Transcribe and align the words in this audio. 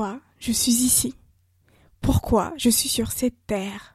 Pourquoi 0.00 0.20
je 0.38 0.52
suis 0.52 0.72
ici? 0.72 1.14
Pourquoi 2.00 2.54
je 2.56 2.70
suis 2.70 2.88
sur 2.88 3.12
cette 3.12 3.36
terre? 3.46 3.92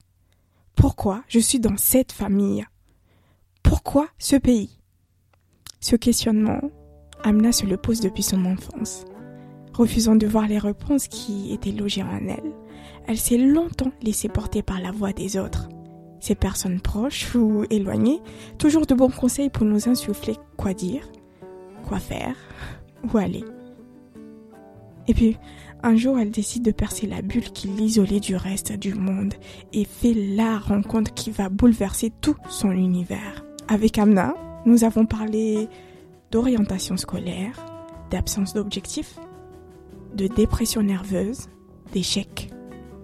Pourquoi 0.75 1.23
je 1.27 1.39
suis 1.39 1.59
dans 1.59 1.77
cette 1.77 2.11
famille? 2.11 2.63
Pourquoi 3.63 4.07
ce 4.19 4.35
pays? 4.35 4.77
Ce 5.79 5.95
questionnement, 5.95 6.61
Amna 7.23 7.51
se 7.51 7.65
le 7.65 7.77
pose 7.77 8.01
depuis 8.01 8.21
son 8.21 8.45
enfance. 8.45 9.03
Refusant 9.73 10.15
de 10.15 10.27
voir 10.27 10.47
les 10.47 10.59
réponses 10.59 11.07
qui 11.07 11.51
étaient 11.51 11.71
logées 11.71 12.03
en 12.03 12.27
elle, 12.27 12.53
elle 13.07 13.17
s'est 13.17 13.39
longtemps 13.39 13.91
laissée 14.03 14.29
porter 14.29 14.61
par 14.61 14.79
la 14.79 14.91
voix 14.91 15.11
des 15.11 15.39
autres. 15.39 15.69
Ces 16.19 16.35
personnes 16.35 16.81
proches 16.81 17.33
ou 17.33 17.65
éloignées, 17.71 18.21
toujours 18.59 18.85
de 18.85 18.93
bons 18.93 19.09
conseils 19.09 19.49
pour 19.49 19.65
nous 19.65 19.89
insuffler 19.89 20.35
quoi 20.55 20.75
dire, 20.75 21.09
quoi 21.83 21.97
faire, 21.97 22.35
où 23.11 23.17
aller. 23.17 23.43
Et 25.07 25.13
puis, 25.13 25.37
un 25.85 25.95
jour, 25.95 26.17
elle 26.17 26.31
décide 26.31 26.63
de 26.63 26.71
percer 26.71 27.05
la 27.05 27.21
bulle 27.21 27.51
qui 27.51 27.67
l'isolait 27.67 28.19
du 28.19 28.35
reste 28.35 28.73
du 28.73 28.95
monde 28.95 29.35
et 29.71 29.85
fait 29.85 30.15
la 30.15 30.57
rencontre 30.57 31.13
qui 31.13 31.29
va 31.29 31.49
bouleverser 31.49 32.11
tout 32.21 32.35
son 32.49 32.71
univers. 32.71 33.45
Avec 33.67 33.99
Amna, 33.99 34.33
nous 34.65 34.83
avons 34.83 35.05
parlé 35.05 35.69
d'orientation 36.31 36.97
scolaire, 36.97 37.63
d'absence 38.09 38.55
d'objectifs, 38.55 39.19
de 40.15 40.25
dépression 40.25 40.81
nerveuse, 40.81 41.49
d'échecs, 41.93 42.49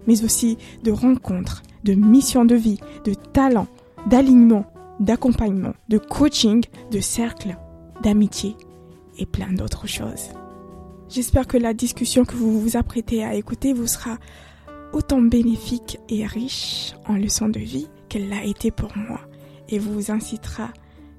mais 0.07 0.23
aussi 0.23 0.57
de 0.83 0.91
rencontres, 0.91 1.61
de 1.83 1.93
mission 1.93 2.45
de 2.45 2.55
vie, 2.55 2.79
de 3.05 3.13
talent, 3.13 3.67
d'alignement, 4.07 4.65
d'accompagnement, 4.99 5.73
de 5.87 5.99
coaching, 5.99 6.63
de 6.89 6.99
cercle, 6.99 7.57
d'amitié 8.01 8.55
et 9.19 9.27
plein 9.27 9.53
d'autres 9.53 9.87
choses. 9.87 10.29
J'espère 11.11 11.45
que 11.45 11.57
la 11.57 11.73
discussion 11.73 12.23
que 12.23 12.37
vous 12.37 12.61
vous 12.61 12.77
apprêtez 12.77 13.21
à 13.21 13.35
écouter 13.35 13.73
vous 13.73 13.85
sera 13.85 14.17
autant 14.93 15.21
bénéfique 15.21 15.99
et 16.07 16.25
riche 16.25 16.93
en 17.05 17.15
leçons 17.15 17.49
de 17.49 17.59
vie 17.59 17.89
qu'elle 18.07 18.29
l'a 18.29 18.45
été 18.45 18.71
pour 18.71 18.95
moi 18.95 19.19
et 19.67 19.77
vous 19.77 20.09
incitera, 20.09 20.69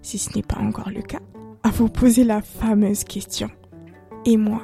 si 0.00 0.16
ce 0.16 0.34
n'est 0.34 0.42
pas 0.42 0.56
encore 0.58 0.88
le 0.88 1.02
cas, 1.02 1.20
à 1.62 1.68
vous 1.68 1.90
poser 1.90 2.24
la 2.24 2.40
fameuse 2.40 3.04
question. 3.04 3.50
Et 4.24 4.38
moi 4.38 4.62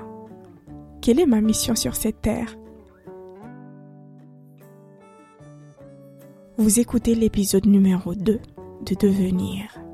Quelle 1.03 1.21
est 1.21 1.27
ma 1.27 1.43
mission 1.43 1.77
sur 1.77 1.95
cette 1.95 2.23
terre? 2.23 2.57
Vous 6.57 6.81
écoutez 6.81 7.15
l'épisode 7.15 7.67
numéro 7.67 8.15
2 8.15 8.41
de 8.87 8.95
Devenir. 8.95 9.88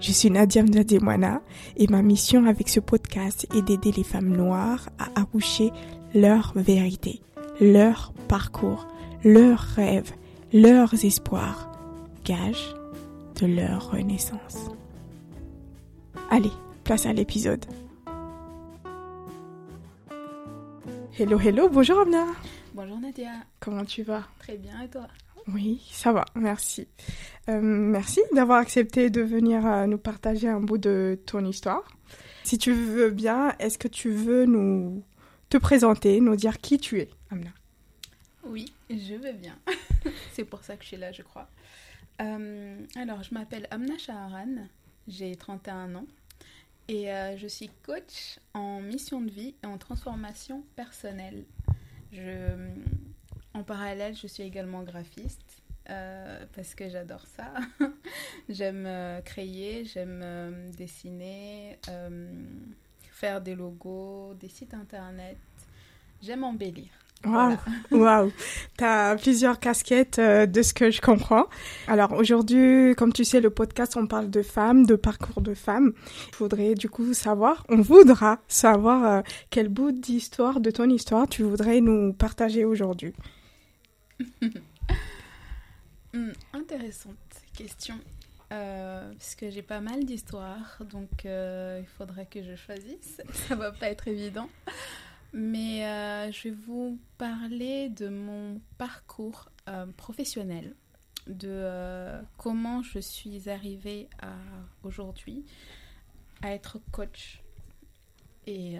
Je 0.00 0.12
suis 0.12 0.30
Nadia 0.30 0.62
Mdademwana 0.62 1.40
et 1.76 1.86
ma 1.88 2.02
mission 2.02 2.46
avec 2.46 2.68
ce 2.68 2.80
podcast 2.80 3.46
est 3.54 3.62
d'aider 3.62 3.92
les 3.92 4.04
femmes 4.04 4.28
noires 4.28 4.88
à 4.98 5.20
accoucher 5.20 5.72
leur 6.14 6.52
vérité, 6.54 7.22
leur 7.60 8.12
parcours, 8.28 8.86
leurs 9.24 9.60
rêves, 9.60 10.12
leurs 10.52 11.04
espoirs, 11.04 11.70
gage 12.24 12.74
de 13.40 13.46
leur 13.46 13.90
renaissance. 13.90 14.70
Allez, 16.30 16.52
place 16.84 17.06
à 17.06 17.12
l'épisode. 17.12 17.64
Hello, 21.18 21.38
hello, 21.40 21.68
bonjour 21.70 22.00
Amna. 22.00 22.26
Bonjour 22.74 23.00
Nadia. 23.00 23.30
Comment 23.58 23.84
tu 23.84 24.02
vas? 24.02 24.24
Très 24.38 24.56
bien 24.58 24.82
et 24.82 24.88
toi? 24.88 25.06
Oui, 25.48 25.80
ça 25.92 26.12
va, 26.12 26.24
merci. 26.34 26.88
Euh, 27.48 27.60
merci 27.60 28.20
d'avoir 28.32 28.58
accepté 28.58 29.10
de 29.10 29.20
venir 29.20 29.64
euh, 29.64 29.86
nous 29.86 29.98
partager 29.98 30.48
un 30.48 30.60
bout 30.60 30.78
de 30.78 31.20
ton 31.26 31.44
histoire. 31.44 31.84
Si 32.42 32.58
tu 32.58 32.72
veux 32.72 33.10
bien, 33.10 33.54
est-ce 33.58 33.78
que 33.78 33.86
tu 33.86 34.10
veux 34.10 34.44
nous 34.44 35.04
te 35.48 35.56
présenter, 35.56 36.20
nous 36.20 36.34
dire 36.34 36.58
qui 36.58 36.78
tu 36.78 36.98
es, 36.98 37.10
Amna? 37.30 37.50
Oui, 38.44 38.72
je 38.90 39.14
veux 39.14 39.32
bien. 39.32 39.56
C'est 40.32 40.44
pour 40.44 40.64
ça 40.64 40.76
que 40.76 40.82
je 40.82 40.88
suis 40.88 40.96
là, 40.96 41.12
je 41.12 41.22
crois. 41.22 41.48
Euh, 42.20 42.80
alors, 42.96 43.22
je 43.22 43.32
m'appelle 43.32 43.68
Amna 43.70 43.96
Shaharan, 43.98 44.66
j'ai 45.06 45.36
31 45.36 45.94
ans 45.94 46.06
et 46.88 47.08
je 47.36 47.48
suis 47.48 47.68
coach 47.84 48.38
en 48.54 48.80
mission 48.80 49.20
de 49.20 49.28
vie 49.28 49.56
et 49.64 49.66
en 49.66 49.76
transformation 49.76 50.62
personnelle. 50.76 51.44
Je, 52.12 52.54
en 53.56 53.62
parallèle, 53.62 54.14
je 54.14 54.26
suis 54.26 54.42
également 54.42 54.82
graphiste 54.82 55.62
euh, 55.88 56.44
parce 56.54 56.74
que 56.74 56.90
j'adore 56.90 57.24
ça. 57.36 57.52
j'aime 58.48 58.84
euh, 58.86 59.20
créer, 59.22 59.84
j'aime 59.84 60.20
euh, 60.22 60.70
dessiner, 60.76 61.78
faire 63.10 63.40
des 63.40 63.54
logos, 63.54 64.34
des 64.38 64.48
sites 64.48 64.74
internet. 64.74 65.38
J'aime 66.22 66.44
embellir. 66.44 66.88
Waouh, 67.24 67.56
wow. 67.90 68.30
tu 68.76 68.84
as 68.84 69.16
plusieurs 69.16 69.58
casquettes 69.58 70.20
de 70.20 70.62
ce 70.62 70.74
que 70.74 70.90
je 70.90 71.00
comprends. 71.00 71.46
Alors 71.88 72.12
aujourd'hui, 72.12 72.94
comme 72.94 73.12
tu 73.12 73.24
sais, 73.24 73.40
le 73.40 73.48
podcast, 73.48 73.96
on 73.96 74.06
parle 74.06 74.28
de 74.28 74.42
femmes, 74.42 74.84
de 74.84 74.96
parcours 74.96 75.40
de 75.40 75.54
femmes. 75.54 75.92
Je 76.32 76.36
voudrais 76.36 76.74
du 76.74 76.90
coup 76.90 77.14
savoir, 77.14 77.64
on 77.70 77.80
voudra 77.80 78.38
savoir 78.48 79.22
quel 79.48 79.68
bout 79.68 79.92
d'histoire, 79.92 80.60
de 80.60 80.70
ton 80.70 80.90
histoire, 80.90 81.26
tu 81.26 81.42
voudrais 81.42 81.80
nous 81.80 82.12
partager 82.12 82.66
aujourd'hui. 82.66 83.14
Hmm, 86.12 86.32
intéressante 86.54 87.16
question. 87.54 88.00
Euh, 88.52 89.12
parce 89.12 89.34
que 89.34 89.50
j'ai 89.50 89.62
pas 89.62 89.80
mal 89.80 90.04
d'histoires, 90.04 90.78
donc 90.88 91.26
euh, 91.26 91.80
il 91.80 91.86
faudrait 91.86 92.26
que 92.26 92.42
je 92.42 92.54
choisisse. 92.54 93.20
Ça 93.48 93.54
va 93.54 93.72
pas 93.72 93.90
être 93.90 94.08
évident. 94.08 94.48
Mais 95.32 95.84
euh, 95.84 96.32
je 96.32 96.44
vais 96.48 96.54
vous 96.66 96.98
parler 97.18 97.90
de 97.90 98.08
mon 98.08 98.60
parcours 98.78 99.50
professionnel, 99.96 100.76
de 101.26 101.68
comment 102.38 102.82
je 102.82 103.00
suis 103.00 103.50
arrivée 103.50 104.08
à 104.22 104.32
aujourd'hui 104.84 105.44
à 106.40 106.52
être 106.52 106.78
coach 106.92 107.42
et 108.46 108.76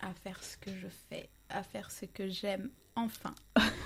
à 0.00 0.14
faire 0.14 0.42
ce 0.44 0.56
que 0.56 0.70
je 0.70 0.86
fais, 1.08 1.28
à 1.50 1.62
faire 1.62 1.90
ce 1.90 2.04
que 2.06 2.28
j'aime 2.28 2.70
Enfin. 2.98 3.32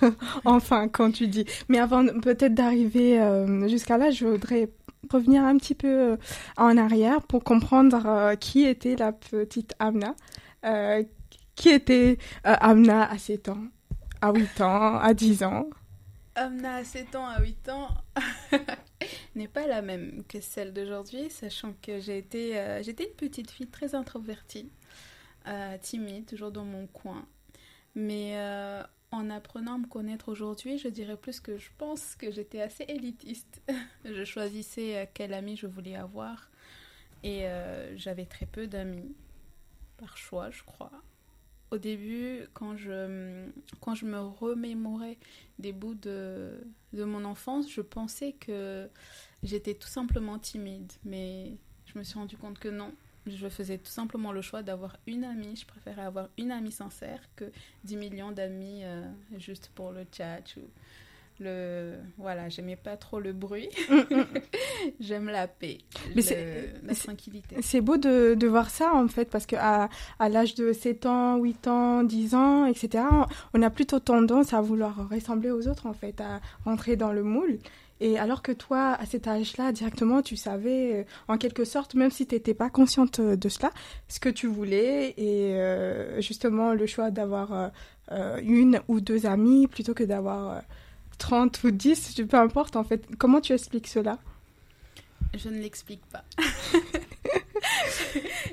enfin, 0.47 0.89
quand 0.89 1.13
tu 1.13 1.29
dis. 1.29 1.45
Mais 1.69 1.79
avant 1.79 2.07
peut-être 2.21 2.55
d'arriver 2.55 3.21
euh, 3.21 3.69
jusqu'à 3.69 3.99
là, 3.99 4.11
je 4.11 4.27
voudrais 4.27 4.71
revenir 5.11 5.45
un 5.45 5.59
petit 5.59 5.75
peu 5.75 6.13
euh, 6.13 6.17
en 6.57 6.79
arrière 6.79 7.21
pour 7.23 7.45
comprendre 7.45 8.07
euh, 8.07 8.35
qui 8.37 8.65
était 8.65 8.97
la 8.97 9.13
petite 9.13 9.75
Amna. 9.79 10.15
qui 11.55 11.69
était 11.69 12.17
Amna 12.45 13.11
à 13.11 13.19
7 13.19 13.51
ans, 13.51 13.65
à 14.23 14.33
8 14.33 14.61
ans, 14.63 14.99
à 14.99 15.13
10 15.13 15.43
ans? 15.43 15.67
Amna 16.35 16.77
à 16.77 16.85
7 16.85 17.15
ans, 17.17 17.27
à 17.27 17.43
8 17.43 17.69
ans 17.69 17.89
n'est 19.35 19.49
pas 19.49 19.67
la 19.67 19.83
même 19.83 20.23
que 20.27 20.41
celle 20.41 20.73
d'aujourd'hui, 20.73 21.29
sachant 21.29 21.75
que 21.83 22.01
j'ai 22.01 22.17
été, 22.17 22.81
j'étais 22.83 23.05
une 23.05 23.17
petite 23.17 23.51
fille 23.51 23.67
très 23.67 23.95
introvertie, 23.95 24.71
timide, 25.83 26.25
toujours 26.25 26.51
dans 26.51 26.65
mon 26.65 26.87
coin. 26.87 27.27
Mais 27.95 28.37
en 29.13 29.29
apprenant 29.29 29.75
à 29.75 29.79
me 29.79 29.87
connaître 29.87 30.31
aujourd'hui, 30.31 30.79
je 30.79 30.89
dirais 30.89 31.17
plus 31.17 31.39
que 31.39 31.59
je 31.59 31.69
pense 31.77 32.17
que 32.17 32.31
j'étais 32.33 32.63
assez 32.63 32.85
élitiste. 32.89 33.63
je 34.05 34.25
choisissais 34.25 34.97
euh, 34.97 35.07
quel 35.13 35.35
ami 35.35 35.57
je 35.57 35.67
voulais 35.67 35.95
avoir 35.95 36.51
et 37.23 37.47
euh, 37.47 37.97
j'avais 37.97 38.25
très 38.25 38.47
peu 38.47 38.67
d'amis, 38.67 39.15
par 39.99 40.17
choix, 40.17 40.51
je 40.51 40.63
crois. 40.65 40.91
Au 41.71 41.79
début, 41.79 42.41
quand 42.53 42.77
je, 42.77 43.49
quand 43.81 43.95
je 43.95 44.07
me 44.07 44.19
remémorais 44.19 45.19
des 45.59 45.73
bouts 45.73 45.95
de, 45.95 46.61
de 46.93 47.05
mon 47.05 47.25
enfance, 47.25 47.71
je 47.71 47.81
pensais 47.81 48.33
que 48.33 48.89
j'étais 49.43 49.75
tout 49.75 49.89
simplement 49.89 50.39
timide, 50.39 50.93
mais 51.05 51.57
je 51.87 51.99
me 51.99 52.03
suis 52.03 52.19
rendu 52.19 52.37
compte 52.37 52.59
que 52.59 52.69
non, 52.69 52.93
je 53.27 53.49
faisais 53.49 53.79
tout 53.79 53.91
simplement 53.91 54.33
le 54.33 54.43
choix 54.43 54.63
d'avoir 54.63 54.97
une 55.07 55.25
amie. 55.25 55.57
Je 55.57 55.67
préférais 55.67 56.03
avoir 56.03 56.29
une 56.39 56.51
amie 56.51 56.73
sincère 56.73 57.21
que 57.37 57.45
10 57.85 57.97
millions 57.97 58.33
d'amis 58.33 58.83
euh, 58.85 59.03
juste 59.39 59.71
pour 59.75 59.93
le 59.93 60.05
chat 60.11 60.43
ou 60.57 60.63
le 61.41 61.95
voilà 62.19 62.49
j'aimais 62.49 62.77
pas 62.77 62.97
trop 62.97 63.19
le 63.19 63.33
bruit. 63.33 63.69
J'aime 65.01 65.27
la 65.27 65.49
paix 65.49 65.79
mais 66.15 66.23
la 66.83 66.95
tranquillité. 66.95 67.57
c'est 67.63 67.81
beau 67.81 67.97
de, 67.97 68.35
de, 68.35 68.47
voir 68.47 68.71
ça 68.71 68.93
en 68.95 69.09
fait 69.09 69.31
parce 69.31 69.47
que 69.47 69.57
à, 69.57 69.89
à 70.19 70.29
l'âge 70.29 70.55
de 70.55 70.73
7 70.73 71.07
ans 71.07 71.37
8 71.39 71.69
ans 71.69 72.03
10 72.03 72.35
ans 72.35 72.67
etc 72.67 73.05
on 73.55 73.63
a 73.63 73.71
plutôt 73.71 73.99
tendance 73.99 74.53
à 74.53 74.61
vouloir 74.61 75.09
ressembler 75.09 75.51
aux 75.51 75.69
autres 75.69 75.87
en 75.87 75.95
fait 75.95 76.21
à 76.21 76.41
rentrer 76.65 76.97
dans 76.97 77.13
le 77.13 77.23
moule 77.23 77.59
et 78.03 78.19
alors 78.19 78.43
que 78.43 78.53
toi, 78.53 78.93
à 78.93 79.07
cet 79.07 79.29
âge-là, 79.29 79.73
directement, 79.73 80.23
tu 80.23 80.37
savais, 80.37 81.01
euh, 81.01 81.05
en 81.29 81.39
quelque 81.39 81.65
sorte, 81.65 81.95
même 81.95 82.11
si 82.11 82.27
tu 82.27 82.35
n'étais 82.35 82.55
pas 82.55 82.69
consciente 82.69 83.21
euh, 83.21 83.37
de 83.37 83.49
cela, 83.49 83.71
ce 84.09 84.21
que 84.21 84.29
tu 84.29 84.47
voulais 84.47 85.15
et 85.17 85.55
euh, 85.55 86.21
justement 86.21 86.75
le 86.75 86.87
choix 86.87 87.11
d'avoir 87.11 87.71
une 88.43 88.81
ou 88.89 89.01
deux 89.01 89.25
amies 89.25 89.67
plutôt 89.67 89.95
que 89.95 90.05
d'avoir 90.05 90.63
30 91.19 91.65
ou 91.65 91.71
10, 91.71 92.21
peu 92.29 92.37
importe 92.37 92.77
en 92.77 92.85
fait. 92.85 93.07
Comment 93.17 93.41
tu 93.41 93.55
expliques 93.55 93.89
cela? 93.89 94.19
Je 95.35 95.49
ne 95.49 95.61
l'explique 95.61 96.05
pas. 96.07 96.25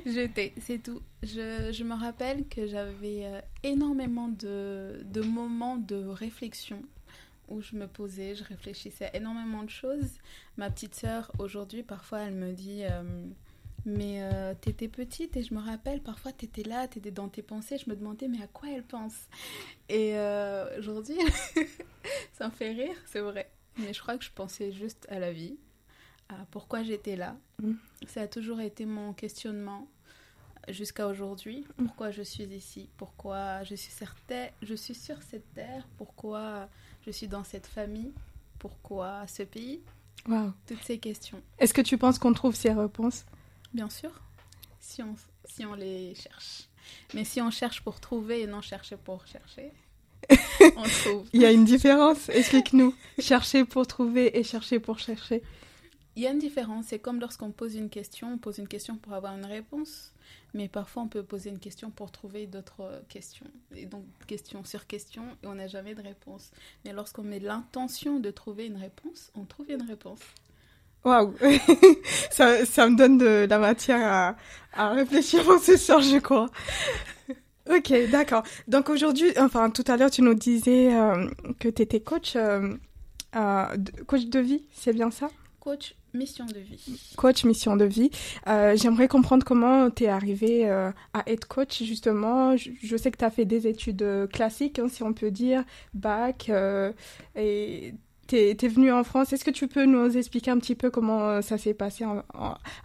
J'étais, 0.05 0.53
c'est 0.61 0.81
tout. 0.81 1.01
Je, 1.23 1.71
je, 1.73 1.83
me 1.83 1.93
rappelle 1.93 2.47
que 2.47 2.67
j'avais 2.67 3.25
euh, 3.25 3.41
énormément 3.63 4.29
de, 4.29 5.01
de, 5.03 5.21
moments 5.21 5.77
de 5.77 6.05
réflexion 6.05 6.81
où 7.49 7.61
je 7.61 7.75
me 7.75 7.87
posais, 7.87 8.35
je 8.35 8.43
réfléchissais 8.43 9.05
à 9.05 9.15
énormément 9.15 9.63
de 9.63 9.69
choses. 9.69 10.19
Ma 10.57 10.69
petite 10.69 10.95
sœur, 10.95 11.31
aujourd'hui, 11.39 11.83
parfois, 11.83 12.19
elle 12.19 12.33
me 12.33 12.53
dit 12.53 12.83
euh, 12.83 13.25
Mais 13.85 14.21
euh, 14.21 14.53
t'étais 14.59 14.87
petite 14.87 15.37
et 15.37 15.43
je 15.43 15.53
me 15.53 15.59
rappelle, 15.59 16.01
parfois, 16.01 16.31
t'étais 16.31 16.63
là, 16.63 16.87
t'étais 16.87 17.11
dans 17.11 17.29
tes 17.29 17.41
pensées. 17.41 17.77
Je 17.77 17.89
me 17.89 17.95
demandais 17.95 18.27
Mais 18.27 18.41
à 18.41 18.47
quoi 18.47 18.69
elle 18.69 18.83
pense? 18.83 19.15
Et 19.89 20.15
aujourd'hui, 20.77 21.17
ça 22.33 22.47
me 22.47 22.51
fait 22.51 22.71
rire, 22.71 22.95
c'est 23.05 23.21
vrai. 23.21 23.51
Mais 23.77 23.93
je 23.93 24.01
crois 24.01 24.17
que 24.17 24.25
je 24.25 24.31
pensais 24.31 24.71
juste 24.71 25.05
à 25.09 25.19
la 25.19 25.31
vie, 25.31 25.57
pourquoi 26.51 26.83
j'étais 26.83 27.15
là. 27.15 27.37
Mm. 27.61 27.73
Ça 28.07 28.21
a 28.21 28.27
toujours 28.27 28.61
été 28.61 28.85
mon 28.85 29.13
questionnement 29.13 29.87
jusqu'à 30.67 31.07
aujourd'hui. 31.07 31.65
Mm. 31.77 31.85
Pourquoi 31.85 32.11
je 32.11 32.21
suis 32.21 32.43
ici? 32.43 32.89
Pourquoi 32.97 33.63
je 33.63 33.75
suis, 33.75 33.91
certaine, 33.91 34.49
je 34.61 34.75
suis 34.75 34.95
sur 34.95 35.21
cette 35.23 35.51
terre 35.53 35.87
Pourquoi 35.97 36.69
je 37.05 37.11
suis 37.11 37.27
dans 37.27 37.43
cette 37.43 37.67
famille 37.67 38.11
Pourquoi 38.59 39.25
ce 39.27 39.43
pays? 39.43 39.81
Toutes 40.67 40.83
ces 40.83 40.99
questions. 40.99 41.41
Est-ce 41.57 41.73
que 41.73 41.81
tu 41.81 41.97
penses 41.97 42.19
qu'on 42.19 42.33
trouve 42.33 42.55
ces 42.55 42.71
réponses? 42.71 43.25
Bien 43.73 43.89
sûr, 43.89 44.11
si 44.79 45.01
on, 45.01 45.15
si 45.45 45.65
on 45.65 45.73
les 45.75 46.13
cherche. 46.15 46.67
Mais 47.13 47.23
si 47.23 47.41
on 47.41 47.51
cherche 47.51 47.81
pour 47.81 47.99
trouver 47.99 48.41
et 48.41 48.47
non 48.47 48.61
chercher 48.61 48.97
pour 48.97 49.25
chercher, 49.27 49.71
on 50.75 50.83
trouve. 50.83 51.27
Il 51.33 51.41
y 51.41 51.45
a 51.45 51.51
une 51.51 51.65
différence, 51.65 52.29
explique-nous. 52.29 52.93
chercher 53.19 53.65
pour 53.65 53.87
trouver 53.87 54.37
et 54.37 54.43
chercher 54.43 54.79
pour 54.79 54.99
chercher. 54.99 55.41
Il 56.19 56.23
y 56.23 56.27
a 56.27 56.31
une 56.31 56.39
différence. 56.39 56.87
C'est 56.89 56.99
comme 56.99 57.21
lorsqu'on 57.21 57.51
pose 57.51 57.75
une 57.75 57.89
question, 57.89 58.33
on 58.33 58.37
pose 58.37 58.57
une 58.57 58.67
question 58.67 58.97
pour 58.97 59.13
avoir 59.13 59.37
une 59.37 59.45
réponse. 59.45 60.11
Mais 60.53 60.67
parfois, 60.67 61.03
on 61.03 61.07
peut 61.07 61.23
poser 61.23 61.49
une 61.49 61.59
question 61.59 61.91
pour 61.91 62.11
trouver 62.11 62.45
d'autres 62.45 63.01
questions. 63.07 63.45
Et 63.73 63.85
donc, 63.85 64.03
question 64.27 64.65
sur 64.65 64.85
question, 64.85 65.23
et 65.41 65.47
on 65.47 65.55
n'a 65.55 65.69
jamais 65.69 65.95
de 65.95 66.01
réponse. 66.01 66.51
Mais 66.83 66.91
lorsqu'on 66.91 67.23
met 67.23 67.39
l'intention 67.39 68.19
de 68.19 68.31
trouver 68.31 68.65
une 68.65 68.75
réponse, 68.75 69.31
on 69.33 69.45
trouve 69.45 69.71
une 69.71 69.83
réponse. 69.83 70.19
Waouh 71.05 71.33
ça, 72.31 72.89
me 72.89 72.97
donne 72.97 73.17
de 73.17 73.47
la 73.49 73.57
matière 73.57 74.35
à, 74.73 74.89
réfléchir 74.89 75.45
pour 75.45 75.59
ce 75.59 75.77
soir, 75.77 76.01
je 76.01 76.17
crois. 76.17 76.49
ok, 77.69 77.93
d'accord. 78.11 78.43
Donc 78.67 78.89
aujourd'hui, 78.89 79.31
enfin 79.37 79.69
tout 79.69 79.85
à 79.87 79.95
l'heure, 79.95 80.11
tu 80.11 80.21
nous 80.21 80.33
disais 80.33 80.93
euh, 80.93 81.29
que 81.61 81.69
tu 81.69 81.81
étais 81.81 82.01
coach, 82.01 82.35
euh, 82.35 82.73
euh, 83.37 83.65
coach 84.05 84.25
de 84.25 84.39
vie, 84.39 84.65
c'est 84.73 84.91
bien 84.91 85.11
ça? 85.11 85.29
Coach 85.59 85.95
Mission 86.13 86.45
de 86.45 86.59
vie. 86.59 87.13
Coach 87.17 87.43
mission 87.43 87.75
de 87.75 87.85
vie. 87.85 88.09
Euh, 88.47 88.75
j'aimerais 88.75 89.07
comprendre 89.07 89.45
comment 89.45 89.91
tu 89.91 90.05
es 90.05 90.07
arrivé 90.07 90.67
euh, 90.67 90.91
à 91.13 91.23
être 91.29 91.47
coach 91.47 91.83
justement. 91.83 92.55
Je, 92.57 92.97
sais 92.97 93.11
que 93.11 93.17
tu 93.17 93.25
as 93.25 93.29
fait 93.29 93.45
des 93.45 93.67
études 93.67 94.01
euh, 94.01 94.25
classiques, 94.25 94.79
hein, 94.79 94.87
si 94.87 95.03
on 95.03 95.13
peut 95.13 95.29
dire, 95.29 95.63
bac, 95.93 96.49
et 97.35 97.93
tu 98.27 98.35
es, 98.35 98.67
venu 98.67 98.91
en 98.91 99.03
France. 99.03 99.33
Est-ce 99.33 99.45
que 99.45 99.51
tu 99.51 99.67
peux 99.67 99.85
nous 99.85 100.17
expliquer 100.17 100.49
un 100.49 100.57
petit 100.57 100.75
peu 100.75 100.89
comment 100.89 101.41
ça 101.43 101.57
s'est 101.59 101.75
passé, 101.75 102.05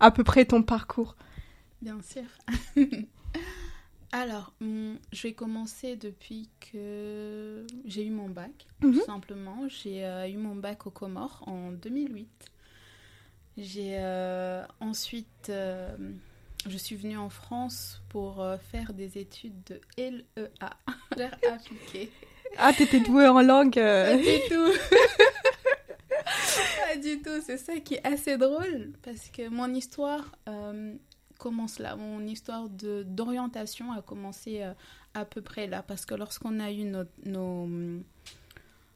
à 0.01 0.11
peu 0.11 0.25
près 0.25 0.45
ton 0.45 0.63
parcours? 0.63 1.17
Bien 1.81 1.99
sûr. 2.03 2.25
Alors, 4.13 4.53
hum, 4.61 4.99
je 5.13 5.23
vais 5.23 5.33
commencer 5.33 5.97
depuis 5.97 6.49
que 6.61 7.67
j'ai 7.87 8.05
eu 8.05 8.11
mon 8.11 8.29
bac, 8.29 8.67
tout 8.81 8.93
mhm. 8.93 9.01
simplement. 9.01 9.67
J'ai 9.69 10.05
eu 10.31 10.37
mon 10.37 10.57
bac 10.57 10.87
au 10.87 10.91
Comores 10.91 11.43
en 11.47 11.73
2008. 11.73 12.29
J'ai 13.57 13.99
euh, 13.99 14.65
ensuite, 14.81 15.49
euh, 15.49 15.97
je 16.67 16.77
suis 16.77 16.97
venue 16.97 17.17
en 17.17 17.31
France 17.31 18.03
pour 18.09 18.41
euh, 18.41 18.57
faire 18.57 18.93
des 18.93 19.17
études 19.19 19.63
de 19.65 19.81
LEA, 19.97 20.71
appliqué. 21.53 22.11
Ah, 22.57 22.73
t'étais 22.73 23.01
douée 23.01 23.29
en 23.29 23.43
langue 23.43 23.75
Pas 23.75 24.17
du 24.17 24.25
tout 24.49 24.73
Pas 26.09 26.97
du 26.97 27.23
tout, 27.23 27.41
c'est 27.45 27.59
ça 27.59 27.79
qui 27.79 27.95
est 27.95 28.05
assez 28.05 28.37
drôle 28.37 28.93
parce 29.03 29.29
que 29.29 29.49
mon 29.49 29.73
histoire 29.73 30.33
commence 31.39 31.79
là. 31.79 31.95
Mon 31.95 32.27
histoire 32.27 32.69
d'orientation 32.69 33.93
a 33.93 34.03
commencé 34.03 34.63
à 35.15 35.25
peu 35.25 35.43
près 35.43 35.67
là 35.67 35.83
parce 35.83 36.07
que 36.07 36.15
lorsqu'on 36.15 36.61
a 36.61 36.71
eu 36.71 36.85
nos, 37.25 37.69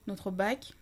notre 0.07 0.31
bac, 0.31 0.75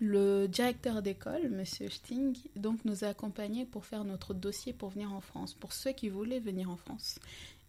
le 0.00 0.46
directeur 0.46 1.02
d'école, 1.02 1.48
Monsieur 1.50 1.88
Sting, 1.88 2.36
donc 2.56 2.84
nous 2.84 3.04
a 3.04 3.08
accompagnés 3.08 3.64
pour 3.64 3.84
faire 3.84 4.04
notre 4.04 4.34
dossier 4.34 4.72
pour 4.72 4.90
venir 4.90 5.12
en 5.12 5.20
France, 5.20 5.54
pour 5.54 5.72
ceux 5.72 5.92
qui 5.92 6.08
voulaient 6.08 6.40
venir 6.40 6.70
en 6.70 6.76
France. 6.76 7.18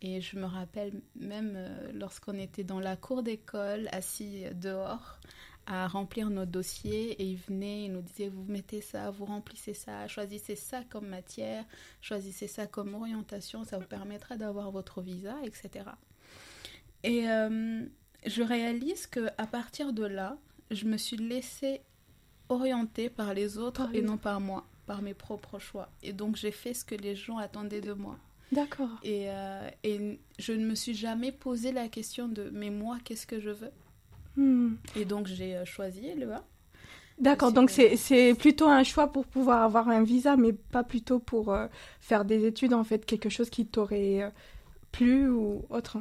Et 0.02 0.22
je 0.22 0.38
me 0.38 0.46
rappelle 0.46 1.02
même 1.16 1.54
euh, 1.56 1.92
lorsqu'on 1.94 2.38
était 2.38 2.64
dans 2.64 2.80
la 2.80 2.96
cour 2.96 3.24
d'école, 3.24 3.88
assis 3.92 4.44
dehors, 4.56 5.20
à 5.68 5.88
remplir 5.88 6.30
nos 6.30 6.46
dossiers, 6.46 7.12
et 7.14 7.26
il 7.26 7.38
venait, 7.38 7.86
il 7.86 7.94
nous 7.94 8.02
disait, 8.02 8.28
vous 8.28 8.46
mettez 8.48 8.82
ça, 8.82 9.10
vous 9.10 9.26
remplissez 9.26 9.74
ça, 9.74 10.08
choisissez 10.08 10.56
ça 10.56 10.84
comme 10.90 11.08
matière, 11.08 11.66
choisissez 12.02 12.48
ça 12.48 12.68
comme 12.68 12.94
orientation, 12.94 13.64
ça 13.64 13.80
vous 13.80 13.88
permettra 13.88 14.36
d'avoir 14.36 14.72
votre 14.72 15.02
visa, 15.02 15.36
etc. 15.44 15.86
Et 17.04 17.30
euh, 17.30 17.84
je 18.26 18.44
réalise 18.44 19.08
que 19.08 19.30
partir 19.48 19.94
de 19.94 20.06
là, 20.06 20.38
je 20.72 20.86
me 20.86 20.98
suis 20.98 21.18
laissée 21.18 21.82
orientée 22.50 23.10
par 23.10 23.34
les 23.34 23.58
autres 23.58 23.90
et 23.94 24.02
non 24.02 24.18
par 24.18 24.40
moi, 24.40 24.66
par 24.86 25.02
mes 25.02 25.14
propres 25.14 25.60
choix. 25.60 25.90
Et 26.04 26.14
donc 26.14 26.36
j'ai 26.36 26.52
fait 26.52 26.74
ce 26.74 26.86
que 26.86 26.96
les 26.96 27.16
gens 27.16 27.38
attendaient 27.38 27.82
de 27.82 27.94
moi. 27.94 28.18
D'accord. 28.52 28.90
Et, 29.04 29.26
euh, 29.30 29.70
et, 29.84 30.20
je 30.38 30.54
ne 30.54 30.66
me 30.66 30.76
suis 30.76 30.94
jamais 30.94 31.32
posé 31.32 31.72
la 31.72 31.88
question 31.88 32.28
de 32.28 32.50
mais 32.54 32.70
moi, 32.70 32.98
qu'est-ce 33.04 33.26
que 33.26 33.40
je 33.40 33.50
veux? 33.50 33.72
Hmm. 34.38 34.76
Et 34.96 35.06
donc 35.06 35.28
j'ai 35.28 35.56
euh, 35.56 35.66
choisi 35.66 36.14
le 36.14 36.34
A. 36.34 36.44
D'accord, 37.18 37.54
donc 37.54 37.70
c'est 37.70 38.34
plutôt 38.38 38.68
un 38.68 38.84
choix 38.84 39.12
pour 39.12 39.26
pouvoir 39.26 39.64
avoir 39.64 39.88
un 39.88 40.04
visa, 40.04 40.36
mais 40.36 40.52
pas 40.52 40.84
plutôt 40.84 41.20
pour 41.20 41.54
euh, 41.54 41.68
faire 42.02 42.26
des 42.26 42.46
études, 42.46 42.74
en 42.74 42.84
fait, 42.84 43.06
quelque 43.06 43.30
chose 43.30 43.50
qui 43.50 43.66
t'aurait 43.66 44.34
plu 44.92 45.30
ou 45.30 45.66
autre. 45.70 45.98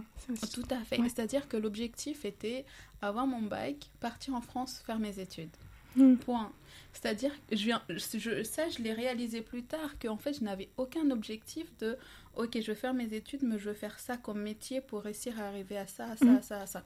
Tout 0.53 0.67
à 0.71 0.81
fait. 0.81 0.97
C'est-à-dire 0.97 1.47
que 1.47 1.57
l'objectif 1.57 2.25
était 2.25 2.65
avoir 3.01 3.29
mon 3.29 3.43
bac, 3.43 3.91
partir 4.01 4.35
en 4.35 4.41
France, 4.41 4.83
faire 4.85 4.99
mes 4.99 5.21
études. 5.21 5.51
Hmm. 5.97 6.17
Point. 6.17 6.53
C'est-à-dire, 6.95 7.33
je 7.51 7.57
viens, 7.57 7.83
je, 7.89 8.45
ça, 8.45 8.69
je 8.69 8.81
l'ai 8.81 8.93
réalisé 8.93 9.43
plus 9.43 9.65
tard, 9.65 9.99
qu'en 10.01 10.17
fait, 10.17 10.35
je 10.35 10.45
n'avais 10.45 10.69
aucun 10.77 11.11
objectif 11.11 11.67
de, 11.79 11.97
ok, 12.37 12.53
je 12.61 12.69
vais 12.69 12.75
faire 12.77 12.95
mes 12.95 13.13
études, 13.13 13.43
mais 13.43 13.59
je 13.59 13.69
veux 13.69 13.75
faire 13.75 13.99
ça 13.99 14.17
comme 14.17 14.41
métier 14.41 14.81
pour 14.81 15.03
réussir 15.03 15.39
à 15.41 15.49
arriver 15.49 15.77
à 15.77 15.89
ça, 15.89 16.07
à 16.07 16.17
ça, 16.17 16.25
hmm. 16.25 16.37
à 16.37 16.43
ça, 16.43 16.61
à 16.61 16.67
ça. 16.67 16.85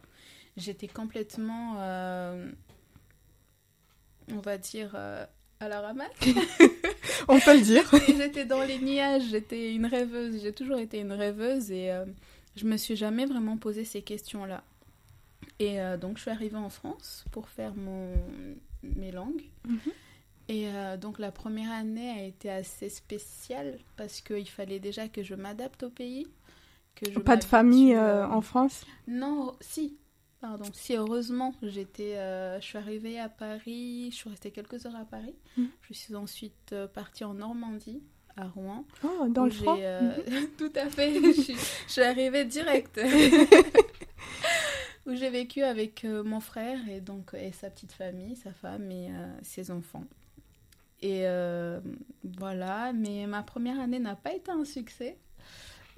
J'étais 0.56 0.88
complètement, 0.88 1.76
euh, 1.78 2.50
on 4.32 4.40
va 4.40 4.56
dire, 4.56 4.92
euh, 4.94 5.26
à 5.60 5.68
la 5.68 5.82
ramasse. 5.82 6.08
on 7.28 7.38
peut 7.38 7.54
le 7.54 7.62
dire. 7.62 7.84
j'étais 8.06 8.46
dans 8.46 8.64
les 8.64 8.78
nuages, 8.78 9.24
j'étais 9.30 9.74
une 9.74 9.86
rêveuse, 9.86 10.40
j'ai 10.42 10.52
toujours 10.52 10.78
été 10.78 11.00
une 11.00 11.12
rêveuse 11.12 11.70
et 11.70 11.92
euh, 11.92 12.06
je 12.56 12.64
me 12.64 12.78
suis 12.78 12.96
jamais 12.96 13.26
vraiment 13.26 13.58
posé 13.58 13.84
ces 13.84 14.00
questions-là. 14.00 14.64
Et 15.60 15.78
donc, 16.00 16.18
je 16.18 16.22
suis 16.22 16.30
arrivée 16.30 16.56
en 16.56 16.70
France 16.70 17.24
pour 17.32 17.48
faire 17.48 17.74
mon 17.74 18.12
mes 18.82 19.12
langues. 19.12 19.44
Mhm. 19.66 19.92
Et 20.48 20.68
euh, 20.68 20.96
donc 20.96 21.18
la 21.18 21.30
première 21.30 21.70
année 21.70 22.10
a 22.10 22.22
été 22.24 22.50
assez 22.50 22.88
spéciale 22.88 23.78
parce 23.96 24.22
qu'il 24.22 24.48
fallait 24.48 24.78
déjà 24.80 25.08
que 25.08 25.22
je 25.22 25.34
m'adapte 25.34 25.82
au 25.82 25.90
pays. 25.90 26.26
Que 26.94 27.10
je 27.12 27.18
Pas 27.18 27.36
de 27.36 27.44
famille 27.44 27.94
euh, 27.94 28.26
en 28.26 28.40
France? 28.40 28.84
Non, 29.06 29.52
si. 29.60 29.96
Pardon. 30.40 30.64
Si 30.72 30.94
heureusement, 30.94 31.52
j'étais, 31.62 32.16
euh, 32.16 32.60
je 32.60 32.64
suis 32.64 32.78
arrivée 32.78 33.18
à 33.18 33.28
Paris, 33.28 34.08
je 34.10 34.16
suis 34.16 34.30
restée 34.30 34.52
quelques 34.52 34.86
heures 34.86 34.96
à 34.96 35.04
Paris. 35.04 35.34
Mhm. 35.56 35.68
Je 35.82 35.92
suis 35.92 36.14
ensuite 36.14 36.74
partie 36.94 37.24
en 37.24 37.34
Normandie, 37.34 38.02
à 38.36 38.46
Rouen. 38.46 38.84
Oh, 39.04 39.26
dans 39.28 39.44
le 39.44 39.50
mhm. 39.52 40.48
Tout 40.58 40.72
à 40.76 40.88
fait. 40.88 41.12
je, 41.12 41.40
suis, 41.40 41.54
je 41.54 41.92
suis 41.92 42.02
arrivée 42.02 42.44
direct. 42.44 42.98
où 45.08 45.14
j'ai 45.14 45.30
vécu 45.30 45.62
avec 45.62 46.04
euh, 46.04 46.22
mon 46.22 46.40
frère 46.40 46.78
et 46.88 47.00
donc 47.00 47.34
et 47.34 47.50
sa 47.52 47.70
petite 47.70 47.92
famille, 47.92 48.36
sa 48.36 48.52
femme 48.52 48.90
et 48.90 49.08
euh, 49.08 49.26
ses 49.42 49.70
enfants. 49.70 50.04
Et 51.00 51.22
euh, 51.26 51.80
voilà, 52.38 52.92
mais 52.92 53.26
ma 53.26 53.42
première 53.42 53.80
année 53.80 53.98
n'a 53.98 54.16
pas 54.16 54.34
été 54.34 54.50
un 54.50 54.64
succès. 54.64 55.16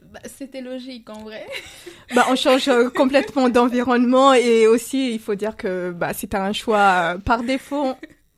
Bah, 0.03 0.21
c'était 0.25 0.61
logique 0.61 1.11
en 1.11 1.25
vrai. 1.25 1.47
bah, 2.15 2.27
on 2.31 2.37
change 2.37 2.71
complètement 2.95 3.49
d'environnement 3.49 4.33
et 4.33 4.67
aussi 4.67 5.13
il 5.13 5.19
faut 5.19 5.35
dire 5.35 5.57
que 5.57 5.91
bah, 5.91 6.15
c'était 6.15 6.37
un 6.37 6.53
choix 6.53 7.17
par 7.25 7.43
défaut. 7.43 7.95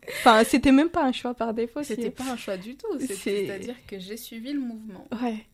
Enfin, 0.08 0.42
c'était 0.44 0.72
même 0.72 0.88
pas 0.88 1.04
un 1.04 1.12
choix 1.12 1.34
par 1.34 1.52
défaut. 1.52 1.82
C'était 1.82 2.10
pas 2.10 2.24
un 2.24 2.36
choix 2.36 2.56
du 2.56 2.76
tout. 2.76 2.98
C'est-à-dire 2.98 3.76
que 3.86 3.98
j'ai 3.98 4.16
suivi 4.16 4.52
le 4.52 4.60
mouvement. 4.60 5.06
Ouais. 5.22 5.46